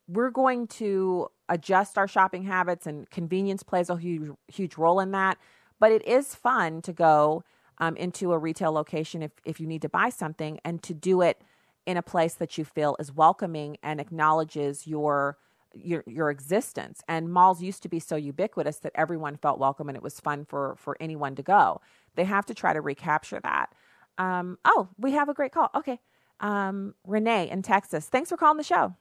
we're 0.07 0.32
going 0.32 0.68
to 0.68 1.28
adjust 1.49 1.97
our 1.97 2.07
shopping 2.07 2.43
habits 2.43 2.88
and 2.88 3.10
convenience 3.10 3.64
plays 3.64 3.89
a 3.89 3.97
huge 3.97 4.32
huge 4.47 4.78
role 4.78 4.99
in 4.99 5.12
that 5.12 5.38
but 5.80 5.91
it 5.91 6.05
is 6.05 6.36
fun 6.36 6.82
to 6.82 6.93
go 6.93 7.43
um, 7.80 7.95
into 7.95 8.34
a 8.34 8.38
retail 8.38 8.72
location 8.72 9.24
if, 9.24 9.32
if 9.45 9.60
you 9.60 9.68
need 9.68 9.82
to 9.82 9.89
buy 9.89 10.10
something 10.10 10.60
and 10.64 10.84
to 10.84 10.93
do 10.93 11.22
it 11.22 11.41
in 11.86 11.97
a 11.97 12.01
place 12.01 12.34
that 12.36 12.57
you 12.57 12.66
feel 12.66 12.95
is 12.99 13.12
welcoming 13.12 13.78
and 13.82 13.99
acknowledges 13.99 14.86
your 14.86 15.38
your 15.74 16.03
your 16.07 16.30
existence 16.30 17.01
and 17.07 17.32
malls 17.32 17.61
used 17.61 17.84
to 17.84 17.89
be 17.89 17.99
so 17.99 18.15
ubiquitous 18.15 18.78
that 18.80 18.91
everyone 18.95 19.36
felt 19.36 19.59
welcome 19.59 19.88
and 19.88 19.95
it 19.95 20.03
was 20.03 20.20
fun 20.20 20.45
for 20.45 20.76
for 20.78 20.97
anyone 20.99 21.36
to 21.36 21.43
go 21.43 21.80
they 22.15 22.24
have 22.24 22.45
to 22.45 22.53
try 22.53 22.74
to 22.74 22.82
recapture 22.82 23.39
that 23.41 23.74
um, 24.17 24.57
oh 24.65 24.89
we 24.97 25.11
have 25.11 25.30
a 25.30 25.34
great 25.34 25.51
call 25.51 25.70
okay 25.76 25.99
um, 26.39 26.95
renee 27.05 27.49
in 27.49 27.61
texas 27.61 28.07
thanks 28.07 28.30
for 28.30 28.38
calling 28.38 28.57
the 28.57 28.63
show 28.63 28.95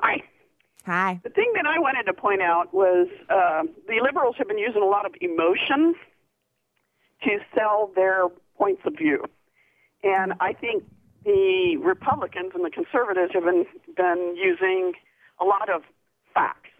Hi. 0.00 0.22
Hi. 0.86 1.20
The 1.22 1.30
thing 1.30 1.52
that 1.54 1.66
I 1.66 1.78
wanted 1.78 2.04
to 2.04 2.14
point 2.14 2.40
out 2.40 2.72
was 2.72 3.06
uh, 3.28 3.64
the 3.86 4.00
liberals 4.02 4.36
have 4.38 4.48
been 4.48 4.58
using 4.58 4.82
a 4.82 4.86
lot 4.86 5.04
of 5.04 5.12
emotion 5.20 5.94
to 7.22 7.38
sell 7.54 7.90
their 7.94 8.28
points 8.56 8.80
of 8.86 8.94
view. 8.96 9.24
And 10.02 10.32
I 10.40 10.54
think 10.54 10.84
the 11.24 11.76
Republicans 11.82 12.52
and 12.54 12.64
the 12.64 12.70
conservatives 12.70 13.32
have 13.34 13.44
been, 13.44 13.66
been 13.94 14.34
using 14.36 14.94
a 15.40 15.44
lot 15.44 15.68
of 15.68 15.82
facts. 16.34 16.70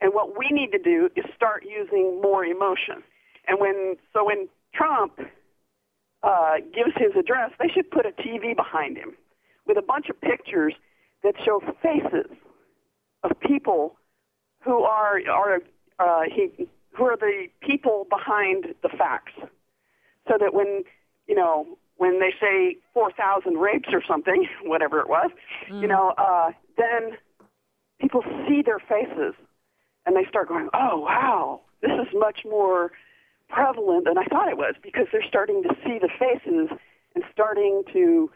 And 0.00 0.12
what 0.12 0.38
we 0.38 0.48
need 0.50 0.70
to 0.72 0.78
do 0.78 1.08
is 1.16 1.24
start 1.34 1.64
using 1.64 2.20
more 2.20 2.44
emotion. 2.44 3.02
And 3.46 3.60
when 3.60 3.96
so 4.12 4.24
when 4.24 4.48
Trump 4.74 5.18
uh, 6.22 6.56
gives 6.74 6.92
his 6.96 7.12
address, 7.18 7.52
they 7.58 7.68
should 7.68 7.90
put 7.90 8.06
a 8.06 8.10
TV 8.10 8.56
behind 8.56 8.96
him 8.96 9.14
with 9.66 9.78
a 9.78 9.82
bunch 9.82 10.08
of 10.08 10.20
pictures 10.20 10.74
that 11.22 11.34
show 11.44 11.60
faces 11.82 12.30
of 13.22 13.32
people 13.40 13.96
who 14.62 14.82
are 14.82 15.20
are 15.30 15.60
uh, 15.98 16.22
he 16.30 16.68
who 16.96 17.04
are 17.04 17.16
the 17.16 17.46
people 17.60 18.06
behind 18.08 18.66
the 18.82 18.88
facts, 18.88 19.32
so 20.28 20.34
that 20.38 20.54
when 20.54 20.82
you 21.26 21.34
know 21.34 21.78
when 21.96 22.20
they 22.20 22.32
say 22.40 22.76
four 22.92 23.10
thousand 23.12 23.58
rapes 23.58 23.88
or 23.92 24.02
something, 24.06 24.46
whatever 24.64 25.00
it 25.00 25.08
was, 25.08 25.30
mm. 25.70 25.80
you 25.80 25.88
know, 25.88 26.14
uh, 26.18 26.50
then 26.76 27.16
people 28.00 28.22
see 28.48 28.62
their 28.62 28.78
faces 28.78 29.34
and 30.06 30.16
they 30.16 30.24
start 30.28 30.48
going, 30.48 30.68
oh 30.74 31.00
wow, 31.00 31.60
this 31.80 31.92
is 31.92 32.08
much 32.14 32.40
more 32.44 32.92
prevalent 33.48 34.04
than 34.06 34.18
I 34.18 34.24
thought 34.24 34.48
it 34.48 34.56
was 34.56 34.74
because 34.82 35.06
they're 35.12 35.24
starting 35.26 35.62
to 35.62 35.70
see 35.84 35.98
the 35.98 36.08
faces 36.18 36.68
and 37.14 37.24
starting 37.32 37.82
to 37.92 38.30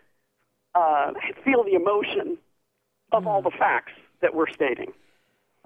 uh, 0.75 1.13
feel 1.45 1.65
the 1.65 1.75
emotion 1.75 2.39
of 3.13 3.27
all 3.27 3.43
the 3.43 3.51
facts 3.59 3.93
that 4.21 4.35
we're 4.35 4.51
stating. 4.51 4.93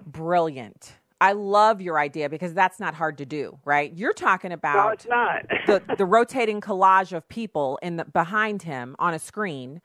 Brilliant. 0.05 0.93
I 1.21 1.31
love 1.33 1.79
your 1.79 1.99
idea 1.99 2.29
because 2.29 2.53
that's 2.53 2.79
not 2.79 2.95
hard 2.95 3.17
to 3.19 3.25
do, 3.25 3.57
right? 3.63 3.93
You're 3.95 4.13
talking 4.13 4.51
about 4.51 4.85
no, 4.85 4.89
it's 4.89 5.05
not. 5.05 5.45
the, 5.87 5.95
the 5.97 6.05
rotating 6.05 6.59
collage 6.59 7.13
of 7.13 7.27
people 7.29 7.79
in 7.81 7.95
the 7.97 8.05
behind 8.05 8.63
him 8.63 8.95
on 8.99 9.13
a 9.13 9.19
screen 9.19 9.81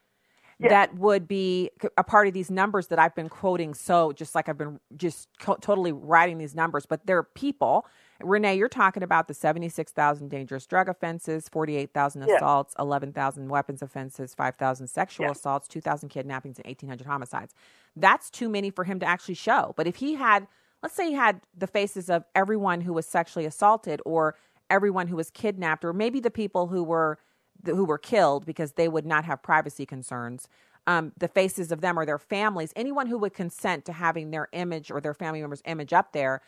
that 0.60 0.94
would 0.96 1.28
be 1.28 1.70
a 1.96 2.02
part 2.04 2.26
of 2.26 2.34
these 2.34 2.50
numbers 2.50 2.88
that 2.88 2.98
I've 2.98 3.14
been 3.14 3.28
quoting. 3.28 3.74
So 3.74 4.12
just 4.12 4.34
like 4.34 4.48
I've 4.48 4.58
been 4.58 4.80
just 4.96 5.28
co- 5.38 5.56
totally 5.60 5.92
writing 5.92 6.38
these 6.38 6.54
numbers, 6.54 6.84
but 6.86 7.06
they're 7.06 7.22
people. 7.22 7.86
Renee, 8.20 8.56
you're 8.56 8.68
talking 8.68 9.04
about 9.04 9.28
the 9.28 9.34
76,000 9.34 10.28
dangerous 10.28 10.66
drug 10.66 10.88
offenses, 10.88 11.48
48,000 11.48 12.26
Yeah. 12.26 12.34
assaults, 12.36 12.74
11,000 12.78 13.48
weapons 13.48 13.82
offenses, 13.82 14.34
5,000 14.34 14.88
sexual 14.88 15.26
Yeah. 15.26 15.32
assaults, 15.32 15.68
2,000 15.68 16.08
kidnappings, 16.08 16.58
and 16.58 16.66
1,800 16.66 17.06
homicides. 17.06 17.54
That's 17.94 18.28
too 18.28 18.48
many 18.48 18.70
for 18.70 18.82
him 18.84 18.98
to 19.00 19.06
actually 19.06 19.34
show. 19.34 19.72
But 19.76 19.86
if 19.86 19.96
he 19.96 20.14
had, 20.14 20.48
let's 20.82 20.94
say 20.96 21.08
he 21.10 21.14
had 21.14 21.40
the 21.56 21.68
faces 21.68 22.10
of 22.10 22.24
everyone 22.34 22.80
who 22.80 22.92
was 22.92 23.06
sexually 23.06 23.46
assaulted 23.46 24.02
or 24.04 24.34
everyone 24.68 25.06
who 25.06 25.16
was 25.16 25.30
kidnapped 25.30 25.84
or 25.84 25.92
maybe 25.92 26.18
the 26.18 26.30
people 26.30 26.66
who 26.66 26.82
were 26.82 27.18
who 27.64 27.84
were 27.84 27.98
killed 27.98 28.44
because 28.46 28.72
they 28.72 28.88
would 28.88 29.06
not 29.06 29.24
have 29.24 29.42
privacy 29.42 29.86
concerns. 29.86 30.48
Um, 30.86 31.12
the 31.18 31.28
faces 31.28 31.70
of 31.70 31.80
them 31.82 31.98
or 31.98 32.06
their 32.06 32.18
families 32.18 32.72
anyone 32.74 33.08
who 33.08 33.18
would 33.18 33.34
consent 33.34 33.84
to 33.84 33.92
having 33.92 34.30
their 34.30 34.48
image 34.52 34.90
or 34.90 35.02
their 35.02 35.12
family 35.12 35.42
member's 35.42 35.60
image 35.66 35.92
up 35.92 36.12
there 36.12 36.40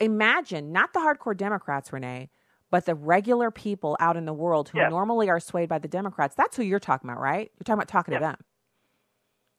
imagine 0.00 0.72
not 0.72 0.94
the 0.94 1.00
hardcore 1.00 1.36
democrats 1.36 1.92
renee 1.92 2.30
but 2.74 2.86
the 2.86 2.94
regular 2.96 3.52
people 3.52 3.96
out 4.00 4.16
in 4.16 4.24
the 4.24 4.32
world 4.32 4.68
who 4.70 4.80
normally 4.88 5.30
are 5.30 5.38
swayed 5.38 5.68
by 5.68 5.78
the 5.78 5.86
democrats. 5.86 6.34
That's 6.34 6.56
who 6.56 6.64
you're 6.64 6.80
talking 6.80 7.08
about 7.08 7.20
right? 7.20 7.48
You're 7.56 7.64
talking 7.64 7.74
about 7.74 7.86
talking 7.86 8.14
to 8.14 8.18
them. 8.18 8.36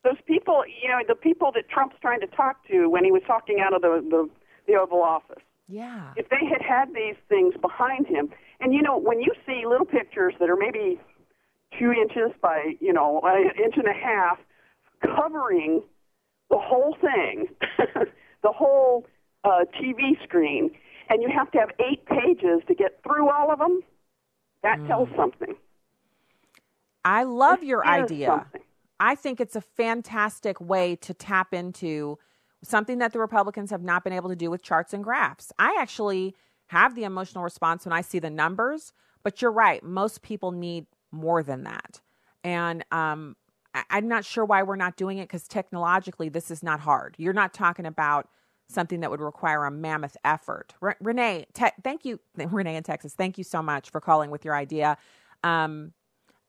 Those 0.04 0.18
people, 0.28 0.64
you 0.82 0.90
know, 0.90 1.00
the 1.08 1.16
people 1.16 1.54
that 1.56 1.70
Trump's 1.70 1.96
trying 2.02 2.20
to 2.20 2.28
talk 2.28 2.68
to 2.68 2.90
when 2.90 3.06
he 3.06 3.14
was 3.14 3.22
talking 3.26 3.62
out 3.66 3.74
of 3.74 3.82
the, 3.82 4.06
the, 4.10 4.30
the 4.68 4.74
Oval 4.78 5.02
Office. 5.02 5.42
Yeah. 5.70 6.12
If 6.18 6.28
they 6.28 6.46
had 6.46 6.62
had 6.62 6.94
these 6.94 7.16
things 7.30 7.54
behind 7.62 8.06
him, 8.06 8.32
and 8.60 8.74
you 8.74 8.82
know, 8.82 8.98
when 8.98 9.20
you 9.20 9.32
see 9.46 9.64
little 9.68 9.86
pictures 9.86 10.34
that 10.40 10.50
are 10.50 10.56
maybe 10.56 11.00
two 11.78 11.92
inches 11.92 12.32
by, 12.42 12.76
you 12.80 12.94
know, 12.94 13.22
an 13.24 13.52
inch 13.64 13.76
and 13.78 13.88
a 13.88 13.94
half, 13.94 14.38
covering 15.02 15.82
the 16.50 16.58
whole 16.58 16.96
thing, 17.02 17.48
the 18.44 18.52
whole 18.52 19.06
uh, 19.44 19.66
TV 19.80 20.22
screen, 20.24 20.72
and 21.10 21.22
you 21.22 21.30
have 21.36 21.52
to 21.52 21.60
have 21.60 21.70
eight 21.80 22.06
pages 22.06 22.62
to 22.68 22.76
get 22.76 23.00
through 23.04 23.30
all 23.30 23.52
of 23.52 23.60
them, 23.60 23.82
that 24.64 24.80
tells 24.88 25.10
something. 25.16 25.56
I 27.04 27.24
love 27.24 27.64
your 27.64 27.86
idea. 27.86 28.28
something. 28.28 28.62
I 29.00 29.16
think 29.16 29.40
it's 29.40 29.56
a 29.56 29.62
fantastic 29.62 30.60
way 30.60 30.96
to 30.98 31.14
tap 31.14 31.54
into 31.54 32.18
something 32.64 32.98
that 32.98 33.14
the 33.14 33.20
Republicans 33.20 33.70
have 33.70 33.84
not 33.84 34.04
been 34.04 34.14
able 34.14 34.30
to 34.30 34.36
do 34.36 34.50
with 34.50 34.64
charts 34.64 34.94
and 34.94 35.04
graphs. 35.04 35.52
I 35.60 35.78
actually 35.80 36.36
have 36.68 36.96
the 36.96 37.04
emotional 37.04 37.44
response 37.44 37.86
when 37.86 37.94
I 37.94 38.02
see 38.02 38.20
the 38.20 38.30
numbers, 38.30 38.94
but 39.24 39.42
you're 39.42 39.52
right. 39.52 39.84
Most 39.84 40.22
people 40.22 40.52
need 40.52 40.88
more 41.12 41.44
than 41.44 41.64
that. 41.64 42.02
And 42.44 42.84
um, 42.92 43.36
I- 43.74 43.84
I'm 43.90 44.08
not 44.08 44.26
sure 44.26 44.46
why 44.46 44.64
we're 44.64 44.76
not 44.76 44.96
doing 44.98 45.18
it 45.18 45.24
because 45.24 45.48
technologically, 45.48 46.30
this 46.30 46.52
is 46.52 46.64
not 46.64 46.80
hard. 46.82 47.16
You're 47.18 47.34
not 47.34 47.54
talking 47.54 47.86
about 47.86 48.30
something 48.68 49.02
that 49.02 49.12
would 49.12 49.22
require 49.22 49.66
a 49.66 49.72
mammoth 49.72 50.18
effort. 50.26 50.74
Re- 50.82 50.96
Renee, 51.00 51.46
te- 51.54 51.70
thank 51.84 52.04
you, 52.06 52.20
Renee 52.36 52.76
in 52.76 52.84
Texas. 52.84 53.14
Thank 53.14 53.38
you 53.38 53.44
so 53.44 53.62
much 53.62 53.90
for 53.92 54.02
calling 54.02 54.32
with 54.32 54.44
your 54.44 54.56
idea. 54.56 54.98
Um, 55.44 55.94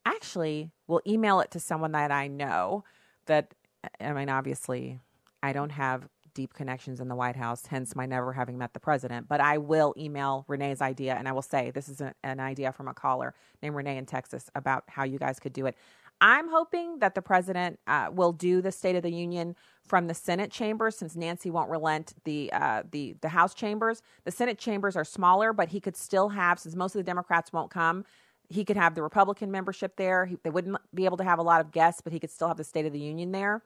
actually 0.07 0.71
will 0.87 1.03
email 1.07 1.41
it 1.41 1.51
to 1.51 1.61
someone 1.61 1.93
that 1.93 2.11
I 2.11 2.29
know 2.29 2.85
that 3.27 3.53
I 4.01 4.13
mean 4.13 4.29
obviously 4.29 5.01
I 5.43 5.53
don't 5.53 5.71
have 5.71 6.09
deep 6.37 6.55
connections 6.55 7.01
in 7.01 7.09
the 7.09 7.17
White 7.17 7.37
House 7.37 7.67
hence 7.67 7.97
my 7.97 8.07
never 8.07 8.33
having 8.33 8.59
met 8.59 8.75
the 8.75 8.81
president 8.81 9.27
but 9.29 9.41
I 9.41 9.59
will 9.59 9.95
email 9.97 10.45
Renee's 10.47 10.81
idea 10.81 11.15
and 11.15 11.27
I 11.27 11.33
will 11.33 11.43
say 11.43 11.73
this 11.73 11.89
is 11.89 12.01
a, 12.01 12.15
an 12.23 12.39
idea 12.39 12.71
from 12.73 12.87
a 12.87 12.95
caller 12.95 13.35
named 13.63 13.75
Renee 13.75 13.97
in 13.97 14.07
Texas 14.07 14.51
about 14.55 14.85
how 14.87 15.05
you 15.05 15.19
guys 15.19 15.41
could 15.41 15.53
do 15.53 15.67
it 15.67 15.77
I'm 16.21 16.49
hoping 16.49 16.99
that 17.01 17.15
the 17.15 17.23
president 17.23 17.79
uh, 17.87 18.09
will 18.11 18.33
do 18.33 18.63
the 18.63 18.73
State 18.73 18.97
of 18.97 19.03
the 19.03 19.13
Union 19.13 19.55
from 19.85 20.07
the 20.07 20.15
Senate 20.15 20.51
chambers, 20.51 20.97
since 20.97 21.15
Nancy 21.15 21.51
won't 21.51 21.71
relent 21.71 22.15
the 22.25 22.51
uh, 22.53 22.83
the 22.91 23.17
the 23.21 23.29
House 23.29 23.55
chambers. 23.55 24.03
The 24.25 24.31
Senate 24.31 24.59
chambers 24.59 24.97
are 24.97 25.05
smaller, 25.05 25.53
but 25.53 25.69
he 25.69 25.81
could 25.81 25.97
still 25.97 26.31
have, 26.31 26.59
since 26.59 26.75
most 26.75 26.95
of 26.95 27.01
the 27.01 27.05
Democrats 27.05 27.53
won't 27.53 27.71
come, 27.71 28.05
he 28.49 28.65
could 28.65 28.77
have 28.77 28.95
the 28.95 29.03
Republican 29.03 29.51
membership 29.51 29.97
there. 29.97 30.27
He, 30.27 30.39
they 30.43 30.51
wouldn't 30.51 30.77
be 30.95 31.05
able 31.05 31.19
to 31.19 31.25
have 31.25 31.39
a 31.39 31.43
lot 31.43 31.61
of 31.61 31.71
guests, 31.71 32.01
but 32.01 32.13
he 32.13 32.19
could 32.19 32.31
still 32.31 32.49
have 32.49 32.57
the 32.57 32.65
State 32.65 32.87
of 32.87 32.93
the 32.93 32.99
Union 32.99 33.33
there. 33.33 33.63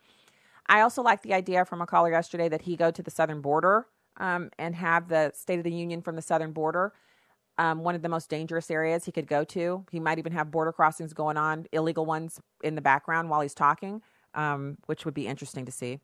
I 0.71 0.83
also 0.83 1.03
like 1.03 1.23
the 1.23 1.35
idea 1.35 1.65
from 1.65 1.83
a 1.83 1.87
caller 1.87 2.13
yesterday 2.13 2.49
that 2.49 2.63
he 2.63 2.77
go 2.77 2.93
to 2.93 3.03
the 3.03 3.11
southern 3.11 3.41
border 3.41 3.87
um, 4.19 4.51
and 4.57 4.77
have 4.77 5.09
the 5.09 5.33
State 5.35 5.59
of 5.59 5.65
the 5.65 5.73
Union 5.73 6.01
from 6.01 6.15
the 6.15 6.23
southern 6.23 6.53
border. 6.53 6.93
Um, 7.59 7.81
one 7.81 7.97
of 7.97 8.03
the 8.03 8.09
most 8.09 8.31
dangerous 8.31 8.71
areas 8.71 9.05
he 9.05 9.13
could 9.13 9.27
go 9.27 9.43
to. 9.45 9.85
He 9.91 9.99
might 9.99 10.19
even 10.19 10.33
have 10.33 10.51
border 10.53 10.73
crossings 10.73 11.13
going 11.13 11.37
on, 11.37 11.67
illegal 11.73 12.07
ones 12.07 12.41
in 12.63 12.77
the 12.77 12.81
background 12.81 13.29
while 13.29 13.41
he's 13.41 13.53
talking, 13.53 14.01
um, 14.35 14.79
which 14.87 15.05
would 15.05 15.13
be 15.13 15.27
interesting 15.27 15.67
to 15.67 15.73
see. 15.73 15.99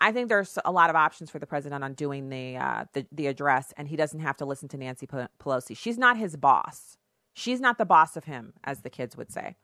I 0.00 0.10
think 0.10 0.28
there's 0.28 0.58
a 0.64 0.72
lot 0.72 0.90
of 0.90 0.96
options 0.96 1.30
for 1.30 1.38
the 1.38 1.46
president 1.46 1.84
on 1.84 1.94
doing 1.94 2.28
the, 2.28 2.56
uh, 2.56 2.84
the 2.92 3.06
the 3.12 3.28
address, 3.28 3.72
and 3.76 3.88
he 3.88 3.96
doesn't 3.96 4.20
have 4.20 4.36
to 4.38 4.44
listen 4.44 4.68
to 4.70 4.76
Nancy 4.76 5.06
Pelosi. 5.06 5.76
She's 5.76 5.96
not 5.96 6.18
his 6.18 6.36
boss. 6.36 6.98
She's 7.32 7.60
not 7.60 7.78
the 7.78 7.86
boss 7.86 8.16
of 8.16 8.24
him, 8.24 8.54
as 8.64 8.80
the 8.80 8.90
kids 8.90 9.16
would 9.16 9.30
say. 9.30 9.54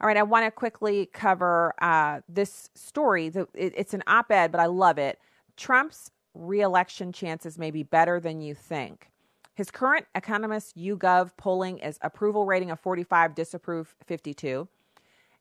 All 0.00 0.06
right, 0.06 0.16
I 0.16 0.22
want 0.22 0.44
to 0.44 0.50
quickly 0.50 1.06
cover 1.12 1.74
uh, 1.80 2.20
this 2.28 2.70
story. 2.74 3.30
The, 3.30 3.48
it, 3.54 3.72
it's 3.76 3.94
an 3.94 4.02
op 4.06 4.30
ed, 4.30 4.52
but 4.52 4.60
I 4.60 4.66
love 4.66 4.98
it. 4.98 5.18
Trump's 5.56 6.10
reelection 6.34 7.12
chances 7.12 7.58
may 7.58 7.70
be 7.70 7.82
better 7.82 8.20
than 8.20 8.40
you 8.40 8.54
think. 8.54 9.10
His 9.54 9.70
current 9.70 10.06
Economist 10.14 10.76
YouGov 10.76 11.30
polling 11.38 11.78
is 11.78 11.98
approval 12.02 12.44
rating 12.44 12.70
of 12.70 12.78
45, 12.78 13.34
disapprove 13.34 13.94
52. 14.04 14.68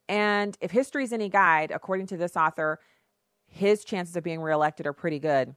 And 0.07 0.57
if 0.61 0.71
history's 0.71 1.11
any 1.11 1.27
guide, 1.27 1.71
according 1.71 2.07
to 2.07 2.17
this 2.17 2.37
author, 2.37 2.79
his 3.47 3.83
chances 3.83 4.15
of 4.15 4.23
being 4.23 4.39
reelected 4.39 4.87
are 4.87 4.93
pretty 4.93 5.19
good. 5.19 5.53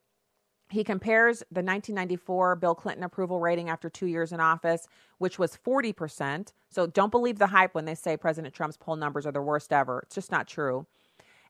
He 0.70 0.84
compares 0.84 1.38
the 1.50 1.62
1994 1.62 2.56
Bill 2.56 2.74
Clinton 2.74 3.04
approval 3.04 3.40
rating 3.40 3.70
after 3.70 3.88
two 3.88 4.06
years 4.06 4.32
in 4.32 4.40
office, 4.40 4.86
which 5.16 5.38
was 5.38 5.56
40%. 5.56 6.52
So 6.68 6.86
don't 6.86 7.10
believe 7.10 7.38
the 7.38 7.46
hype 7.46 7.74
when 7.74 7.86
they 7.86 7.94
say 7.94 8.16
President 8.16 8.54
Trump's 8.54 8.76
poll 8.76 8.96
numbers 8.96 9.26
are 9.26 9.32
the 9.32 9.40
worst 9.40 9.72
ever. 9.72 10.00
It's 10.04 10.14
just 10.14 10.30
not 10.30 10.46
true. 10.46 10.86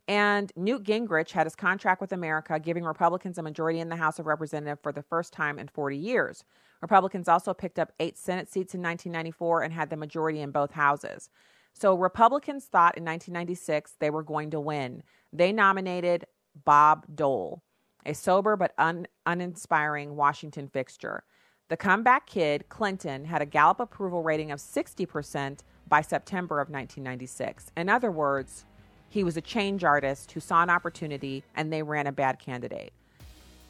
And 0.07 0.51
Newt 0.57 0.85
Gingrich 0.85 1.33
had 1.33 1.47
his 1.47 1.55
contract 1.55 2.01
with 2.01 2.12
America, 2.12 2.59
giving 2.59 2.85
Republicans 2.85 3.37
a 3.37 3.43
majority 3.43 3.81
in 3.81 3.91
the 3.91 3.97
House 3.97 4.19
of 4.19 4.27
Representatives 4.27 4.81
for 4.83 4.93
the 4.93 5.03
first 5.03 5.35
time 5.35 5.59
in 5.59 5.69
40 5.69 5.99
years. 5.99 6.45
Republicans 6.81 7.29
also 7.29 7.53
picked 7.53 7.79
up 7.79 7.93
eight 8.01 8.16
Senate 8.16 8.49
seats 8.49 8.75
in 8.75 8.81
1994 8.81 9.62
and 9.62 9.75
had 9.75 9.91
the 9.91 9.97
majority 9.97 10.41
in 10.41 10.51
both 10.51 10.73
houses. 10.73 11.29
So 11.75 11.95
Republicans 11.95 12.64
thought 12.64 12.97
in 12.97 13.05
1996 13.05 13.97
they 13.99 14.11
were 14.11 14.23
going 14.23 14.51
to 14.53 14.61
win. 14.61 15.03
They 15.33 15.53
nominated 15.53 16.25
Bob 16.64 17.05
Dole, 17.14 17.62
a 18.07 18.14
sober 18.14 18.57
but 18.57 18.72
un- 18.78 19.07
uninspiring 19.26 20.16
Washington 20.16 20.68
fixture. 20.68 21.24
The 21.68 21.76
comeback 21.76 22.26
kid, 22.26 22.68
Clinton, 22.68 23.26
had 23.26 23.42
a 23.42 23.46
Gallup 23.46 23.80
approval 23.80 24.22
rating 24.22 24.51
of 24.51 24.59
60% 24.59 25.59
by 25.86 26.01
September 26.01 26.61
of 26.61 26.70
1996. 26.70 27.70
In 27.76 27.88
other 27.88 28.11
words, 28.11 28.64
he 29.11 29.24
was 29.24 29.36
a 29.36 29.42
change 29.42 29.84
artist 29.84 30.32
who 30.32 30.40
saw 30.40 30.62
an 30.62 30.70
opportunity 30.70 31.44
and 31.55 31.72
they 31.72 31.82
ran 31.82 32.07
a 32.07 32.12
bad 32.12 32.38
candidate. 32.38 32.92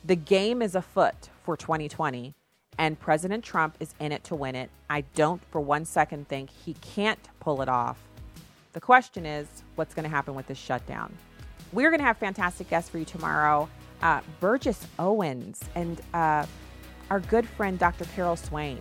The 0.04 0.16
game 0.16 0.62
is 0.62 0.74
afoot 0.74 1.28
for 1.42 1.56
2020, 1.56 2.34
and 2.78 3.00
President 3.00 3.44
Trump 3.44 3.76
is 3.80 3.94
in 3.98 4.12
it 4.12 4.22
to 4.24 4.36
win 4.36 4.54
it. 4.54 4.70
I 4.88 5.02
don't 5.14 5.42
for 5.50 5.60
one 5.60 5.84
second 5.84 6.28
think 6.28 6.50
he 6.50 6.74
can't 6.74 7.28
pull 7.40 7.62
it 7.62 7.68
off. 7.68 7.98
The 8.74 8.80
question 8.80 9.26
is, 9.26 9.48
what's 9.74 9.94
going 9.94 10.04
to 10.04 10.08
happen 10.08 10.34
with 10.34 10.46
this 10.46 10.58
shutdown? 10.58 11.12
We're 11.72 11.90
going 11.90 12.00
to 12.00 12.06
have 12.06 12.16
fantastic 12.16 12.70
guests 12.70 12.88
for 12.88 12.98
you 12.98 13.04
tomorrow. 13.04 13.68
Uh, 14.02 14.20
Burgess 14.40 14.86
Owens 14.98 15.60
and 15.74 16.00
uh, 16.14 16.46
our 17.10 17.20
good 17.20 17.48
friend 17.48 17.78
Dr. 17.78 18.04
Carol 18.06 18.36
Swain. 18.36 18.80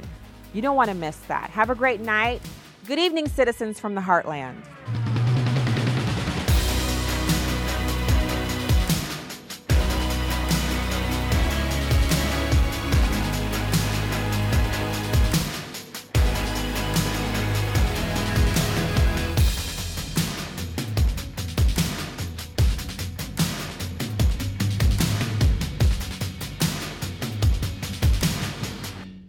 You 0.54 0.62
don't 0.62 0.76
want 0.76 0.90
to 0.90 0.96
miss 0.96 1.18
that. 1.28 1.50
Have 1.50 1.70
a 1.70 1.76
great 1.76 2.02
night. 2.02 2.42
Good 2.88 3.00
evening, 3.00 3.28
citizens 3.28 3.80
from 3.80 3.96
the 3.96 4.02
Heartland. 4.02 4.64